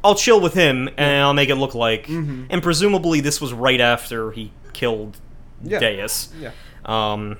[0.02, 2.45] I'll chill with him, and I'll make it look like." Mm-hmm.
[2.49, 5.18] And presumably, this was right after he killed
[5.61, 5.80] Yeah.
[5.80, 6.31] Deus.
[6.40, 6.52] Yeah.
[6.86, 7.38] Um,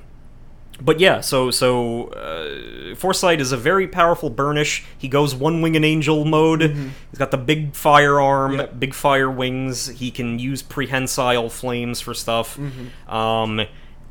[0.82, 4.86] but yeah, so so uh, Foresight is a very powerful burnish.
[4.98, 6.62] He goes one winged angel mode.
[6.62, 8.60] He's got the big firearm, Mm-hmm.
[8.62, 8.80] Yep.
[8.80, 9.88] big fire wings.
[9.88, 12.58] He can use prehensile flames for stuff.
[12.58, 13.12] Mm-hmm.
[13.14, 13.62] Um,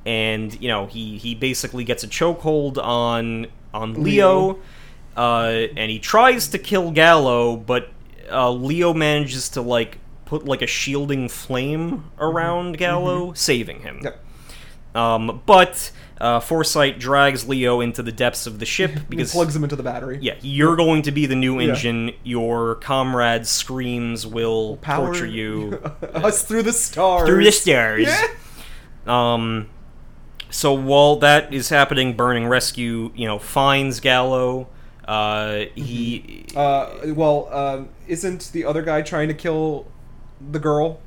[0.06, 4.58] and you know he he basically gets a chokehold on on Leo, Leo.
[5.16, 7.90] Uh, and he tries to kill Gallo, but
[8.30, 13.96] uh, Leo manages to like put like a shielding flame around Gallo, saving him.
[13.96, 14.04] Mm-hmm.
[14.04, 14.24] Yep.
[14.94, 15.90] Um, but
[16.20, 19.76] uh, Foresight drags Leo into the depths of the ship He because plugs him into
[19.76, 20.18] the battery.
[20.20, 22.12] yeah, you're going to be the new engine.
[22.24, 25.80] Your comrade's screams will Power torture you
[26.14, 27.28] us through the stars.
[27.28, 28.06] through the stairs.
[28.08, 28.26] Yeah.
[29.06, 29.68] Um,
[30.50, 34.68] so while that is happening, Burning Rescue, you know, finds Gallo.
[35.06, 39.86] Uh, he Uh, well, um, isn't the other guy trying to kill
[40.50, 41.00] the girl?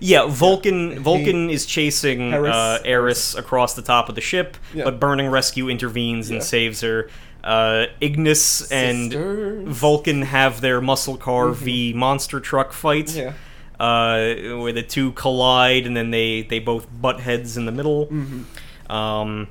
[0.00, 2.54] Yeah, Vulcan Vulcan is chasing Eris.
[2.54, 4.84] uh, Eris across the top of the ship, Yeah.
[4.84, 6.42] but Burning Rescue intervenes and Yeah.
[6.44, 7.08] says her.
[7.44, 9.62] Uh, Ignis and Sisters.
[9.62, 9.70] Mm-hmm.
[9.70, 13.32] Vulcan have their muscle car v monster truck fight, Yeah.
[13.78, 18.06] uh, where the two collide and then they they both butt heads in the middle.
[18.06, 18.92] Mm-hmm.
[18.92, 19.48] Um,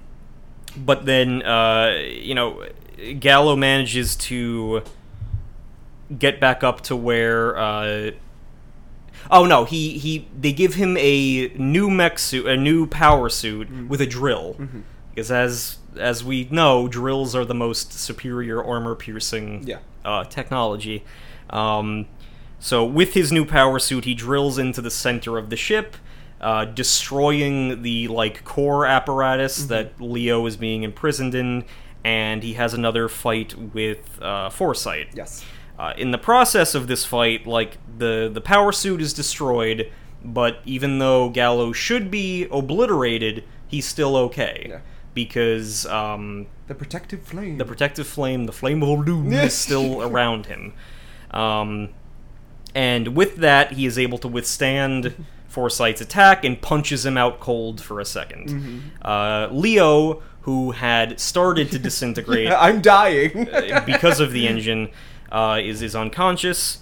[0.77, 2.63] but then uh, you know,
[3.19, 4.84] Gallo manages to
[6.19, 7.57] get back up to where.
[9.31, 13.68] Oh no, he he they give him a new mech suit, a new power suit
[13.69, 13.88] Mm-hmm.
[13.88, 14.56] with a drill,
[15.10, 19.80] because as as we know, drills are the most superior armor piercing Yeah.
[20.03, 21.03] uh, technology.
[21.49, 22.07] Um,
[22.60, 25.95] so with his new power suit, he drills into the center of the ship.
[26.41, 29.68] Uh, destroying the like core apparatus Mm-hmm.
[29.69, 31.64] that Leo is being imprisoned in,
[32.03, 35.07] and he has another fight with uh, Foresight.
[35.15, 35.43] Yes.
[35.77, 39.91] Uh, in the process of this fight, like the the power suit is destroyed,
[40.23, 44.80] but even though Gallo should be obliterated, he's still okay Yeah.
[45.14, 47.57] because um, The protective flame.
[47.57, 50.73] the protective flame, the flame of doom, is still around him.
[51.31, 51.89] Um,
[52.73, 57.81] and with that, he is able to withstand Foresight's attack and punches him out cold
[57.81, 58.80] for a 2nd Mm-hmm.
[59.02, 63.49] Uh, Leo, who had started to disintegrate I'm dying.
[63.85, 64.89] because of the engine,
[65.31, 66.80] uh, is is unconscious.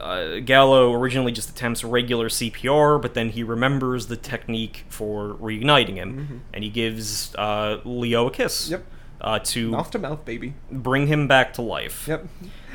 [0.00, 5.94] Uh, Gallo originally just attempts regular CPR, but then he remembers the technique for reigniting
[5.94, 8.64] him, and he gives uh, Leo a kiss.
[8.64, 8.72] Mm-hmm.
[8.72, 8.84] Yep.
[9.20, 10.54] Uh, to Mouth to mouth, baby.
[10.70, 12.06] bring him back to life.
[12.06, 12.28] Yep.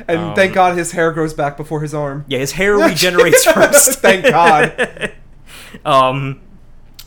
[0.09, 2.25] And Um, thank God his hair grows back before his arm.
[2.27, 3.99] Yeah, his hair regenerates first.
[3.99, 5.13] Thank God.
[5.85, 6.41] um,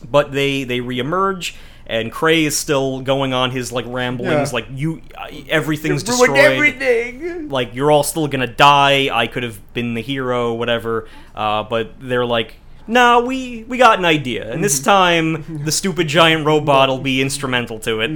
[0.09, 1.53] but they they reemerge,
[1.87, 4.53] and Kray is still going on his like ramblings, Yeah.
[4.53, 6.37] like you, uh, everything's Ruined destroyed.
[6.37, 7.49] everything.
[7.49, 9.09] like you're all still gonna die.
[9.11, 11.07] I could have been the hero, whatever.
[11.33, 12.55] Uh, but they're like,
[12.87, 17.21] nah, we we got an idea, and this time the stupid giant robot will be
[17.21, 18.11] instrumental to it.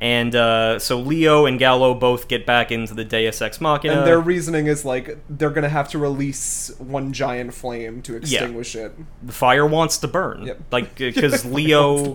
[0.00, 3.94] And uh, so Leo and Gallo both get back into the Deus Ex Machina.
[3.94, 8.76] And their reasoning is like they're gonna have to release one giant flame to extinguish
[8.76, 8.92] it.
[9.26, 10.60] the fire wants to burn, Yep.
[10.70, 12.14] like because Leo.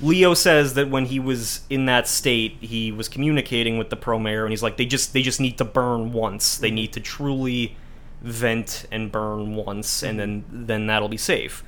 [0.00, 4.42] Leo says that when he was in that state, he was communicating with the Promare,
[4.42, 6.54] and he's like, they just they just need to burn once.
[6.54, 6.62] Mm-hmm.
[6.62, 7.76] They need to truly
[8.22, 11.64] vent and burn once, and then then that'll be safe.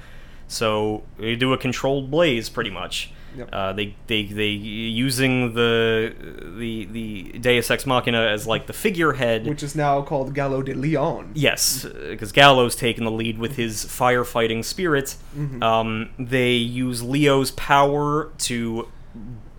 [0.47, 3.11] So they do a controlled blaze, pretty much.
[3.37, 3.49] Yep.
[3.53, 6.15] Uh, they they they using the
[6.59, 9.47] the the Deus Ex Machina as like the figurehead.
[9.47, 11.33] Which is now called Gallo de Leon.
[11.35, 15.17] Yes, because Gallo's taken the lead with his firefighting spirit.
[15.63, 18.89] Um, they use Leo's power to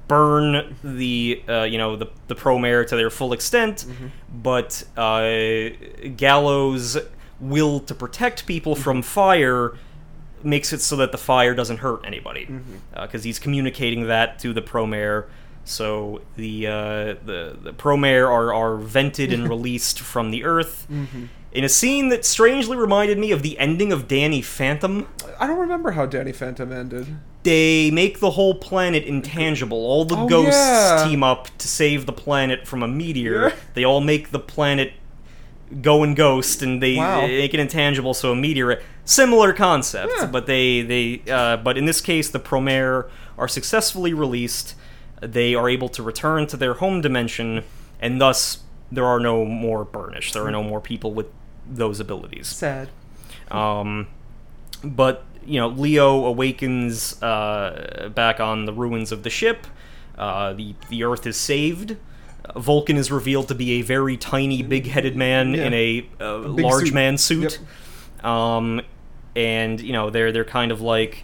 [0.08, 3.86] burn the uh, you know the the promare to their full extent,
[4.34, 5.70] but uh,
[6.16, 6.98] Gallo's
[7.40, 9.74] will to protect people from fire
[10.44, 12.76] makes it so that the fire doesn't hurt anybody mm-hmm.
[12.94, 15.26] uh, because he's communicating that to the promare.
[15.66, 16.72] So the uh,
[17.26, 21.26] the the promare are are vented and released from the earth mm-hmm.
[21.52, 25.08] in a scene that strangely reminded me of the ending of Danny Phantom.
[25.40, 27.08] I don't remember how Danny Phantom ended.
[27.44, 29.78] They make the whole planet intangible.
[29.78, 31.06] All the Oh, ghosts yeah.
[31.08, 33.50] team up to save the planet from a meteor.
[33.50, 33.56] Yeah.
[33.74, 34.94] They all make the planet
[35.82, 37.28] go and ghost, and they Wow.
[37.28, 38.14] make it intangible.
[38.14, 40.26] So a meteor, similar concept, Yeah.
[40.28, 44.76] but they they uh, but in this case, the Promare are successfully released.
[45.22, 47.64] They are able to return to their home dimension,
[48.00, 48.60] and thus
[48.92, 50.32] there are no more Burnish.
[50.34, 51.26] There are no more people with
[51.68, 52.48] those abilities.
[52.48, 52.90] Sad.
[53.50, 54.08] Um,
[54.84, 59.66] but you know, Leo awakens uh, back on the ruins of the ship.
[60.18, 61.96] Uh, the the Earth is saved.
[62.56, 65.66] Vulcan is revealed to be a very tiny, big-headed man Yeah.
[65.66, 66.94] in a, uh, big large suit.
[66.94, 67.60] man suit.
[68.24, 68.82] Um,
[69.38, 71.24] and you know, they're they're kind of like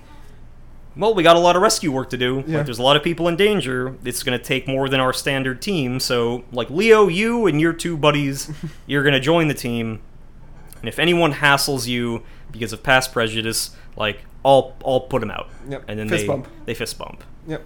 [0.95, 2.43] well, we got a lot of rescue work to do.
[2.45, 2.57] Yeah.
[2.57, 3.95] Like, there's a lot of people in danger.
[4.05, 5.99] It's going to take more than our standard team.
[5.99, 8.51] So, like, Leo, you and your two buddies,
[8.85, 10.01] you're going to join the team.
[10.79, 15.49] And if anyone hassles you because of past prejudice, like, I'll, I'll put them out.
[15.67, 15.85] Yep.
[15.87, 16.47] And then Fist they, bump.
[16.65, 17.23] they fist bump.
[17.47, 17.65] Yep.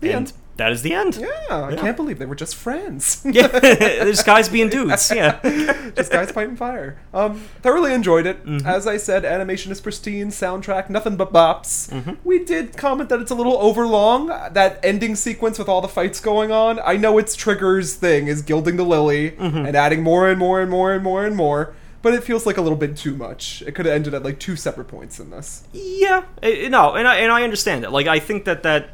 [0.00, 0.32] The and end.
[0.56, 1.16] That is the end.
[1.16, 1.76] Yeah, I Yeah.
[1.76, 3.22] can't believe they were just friends.
[3.34, 3.48] Yeah.
[3.58, 5.10] there's guys being dudes.
[5.10, 5.40] Yeah.
[5.96, 6.96] just guys fighting fire.
[7.12, 8.44] Um, thoroughly enjoyed it.
[8.46, 8.66] Mm-hmm.
[8.66, 11.90] As I said, animation is pristine, soundtrack nothing but bops.
[11.90, 12.12] Mm-hmm.
[12.22, 14.28] We did comment that it's a little overlong.
[14.28, 16.78] That ending sequence with all the fights going on.
[16.84, 19.66] I know it's Trigger's thing is gilding the lily Mm-hmm.
[19.66, 21.74] and adding more and more and more and more and more.
[22.02, 23.62] But it feels like a little bit too much.
[23.66, 25.64] It could have ended at like two separate points in this.
[25.72, 27.90] Yeah, eh, no, and I and I understand it.
[27.90, 28.90] Like I think that that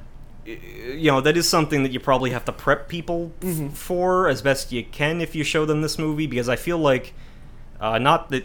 [0.97, 3.69] you know that is something that you probably have to prep people Mm-hmm.
[3.69, 7.13] for as best you can if you show them this movie because I feel like
[7.81, 8.45] uh, not that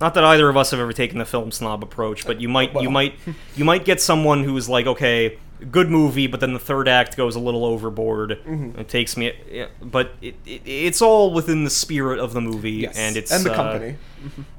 [0.00, 2.72] not that either of us have ever taken the film snob approach, but you might
[2.80, 3.14] you might
[3.56, 5.38] you might get someone who's like okay.
[5.72, 8.38] Good movie, but then the third act goes a little overboard.
[8.46, 8.78] Mm-hmm.
[8.78, 12.70] It takes me, yeah, but it, it, it's all within the spirit of the movie,
[12.86, 12.96] Yes.
[12.96, 13.96] and it's and the uh, company.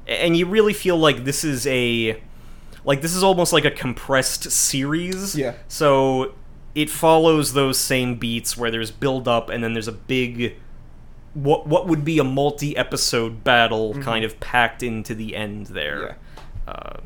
[0.06, 2.20] and you really feel like this is a
[2.84, 5.54] like this is almost like a compressed series Yeah.
[5.68, 6.34] so
[6.74, 10.54] it follows those same beats where there's build up and then there's a big
[11.34, 16.16] what what would be a multi-episode battle kind of packed into the end there
[16.68, 16.98] uh,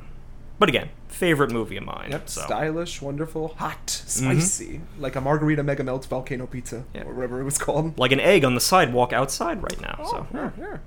[0.59, 5.63] but again favorite movie of mine Yep, so stylish, wonderful, hot, spicy, like a margarita
[5.63, 7.03] mega melt volcano pizza Yeah.
[7.05, 7.97] or whatever it was called.
[7.99, 10.79] like an egg on the sidewalk outside right now so yeah, yeah.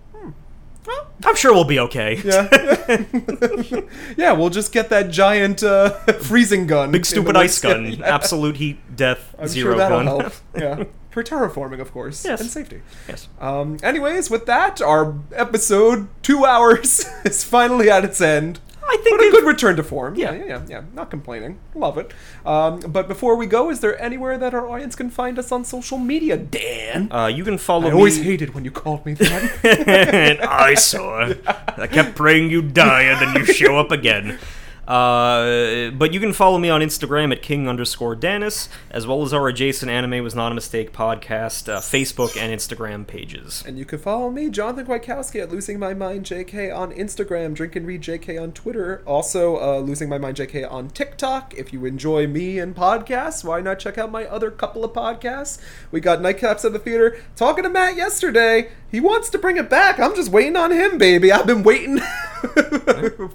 [0.88, 2.48] Well, i'm sure we'll be okay Yeah.
[4.18, 5.90] yeah, we'll just get that giant uh,
[6.22, 6.92] freezing gun.
[6.92, 8.06] big stupid ice gun Yeah.
[8.16, 10.34] absolute heat death I'm zero sure that'll gun help.
[10.58, 10.84] Yeah.
[11.12, 12.24] For terraforming, of course.
[12.24, 12.42] Yes.
[12.42, 12.82] And safety.
[13.08, 18.60] yes Um, anyways, with that, our episode, two hours, is finally at its end.
[18.90, 20.16] I think But a good return to form.
[20.16, 20.34] Yeah.
[20.34, 20.82] yeah, yeah, yeah.
[20.94, 21.60] Not complaining.
[21.76, 22.14] Love it.
[22.46, 25.66] Um, but before we go, is there anywhere that our audience can find us on
[25.66, 27.12] social media, Dan?
[27.12, 27.90] uh, you can follow me.
[27.90, 29.66] I always hated when you called me that.
[30.18, 31.34] and I saw.
[31.78, 34.40] I kept praying you'd die and then you show up again.
[34.88, 39.34] Uh, but you can follow me on Instagram at king underscore Danis, as well as
[39.34, 43.64] our adjacent anime was not a mistake podcast, uh, Facebook and Instagram pages.
[43.68, 47.76] And you can follow me, Jonathan Kwiatkowski, at Losing My Mind JK on Instagram, Drink
[47.76, 51.54] and Read JK on Twitter, also uh, Losing My Mind JK on TikTok.
[51.56, 55.60] If you enjoy me and podcasts, why not check out my other couple of podcasts?
[55.92, 57.20] We got Nightcaps at the Theater.
[57.36, 60.00] Talking to Matt yesterday, he wants to bring it back.
[60.00, 61.32] I'm just waiting on him, baby.
[61.32, 62.00] I've been waiting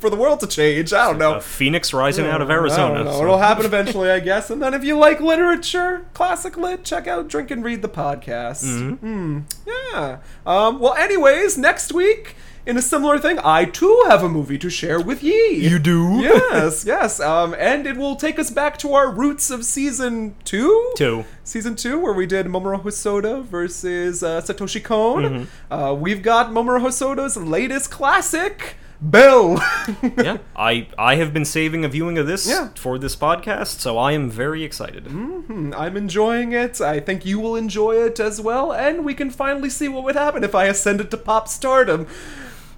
[0.00, 0.92] for the world to change.
[0.92, 1.34] I don't know.
[1.36, 3.10] A phoenix rising out of Arizona.
[3.12, 4.50] so- It'll happen eventually, I guess.
[4.50, 8.62] And then if you like literature, classic lit, check out Drink and Read the podcast.
[8.98, 9.40] Hmm.
[9.66, 10.18] Yeah.
[10.46, 14.70] Um, well, anyways, next week, in a similar thing, I too have a movie to
[14.70, 15.54] share with ye.
[15.68, 16.18] You do?
[16.22, 17.18] yes, yes.
[17.20, 20.92] Um, and it will take us back to our roots of season two?
[20.96, 21.24] Two.
[21.44, 25.22] Season two, where we did Mamoru Hosoda versus uh, Satoshi Kon.
[25.24, 25.72] Mm-hmm.
[25.72, 29.60] Uh, we've got Mamoru Hosoda's latest classic, Belle.
[30.16, 32.68] Yeah, I I have been saving a viewing of this Yeah.
[32.76, 35.08] for this podcast, so I am very excited.
[35.08, 36.80] Hmm, I'm enjoying it.
[36.80, 40.14] I think you will enjoy it as well, and we can finally see what would
[40.14, 42.06] happen if I ascended to pop stardom.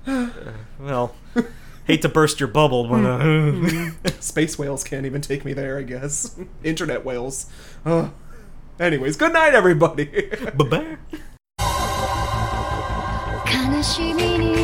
[0.79, 1.15] Well,
[1.85, 3.91] hate to burst your bubble, but uh,
[4.21, 6.39] Space whales can't even take me there, I guess.
[6.65, 7.47] Internet whales.
[7.87, 8.11] Ugh.
[8.79, 10.05] Anyways, good night, everybody.
[10.55, 10.99] bye-bye.
[13.87, 14.64] 悲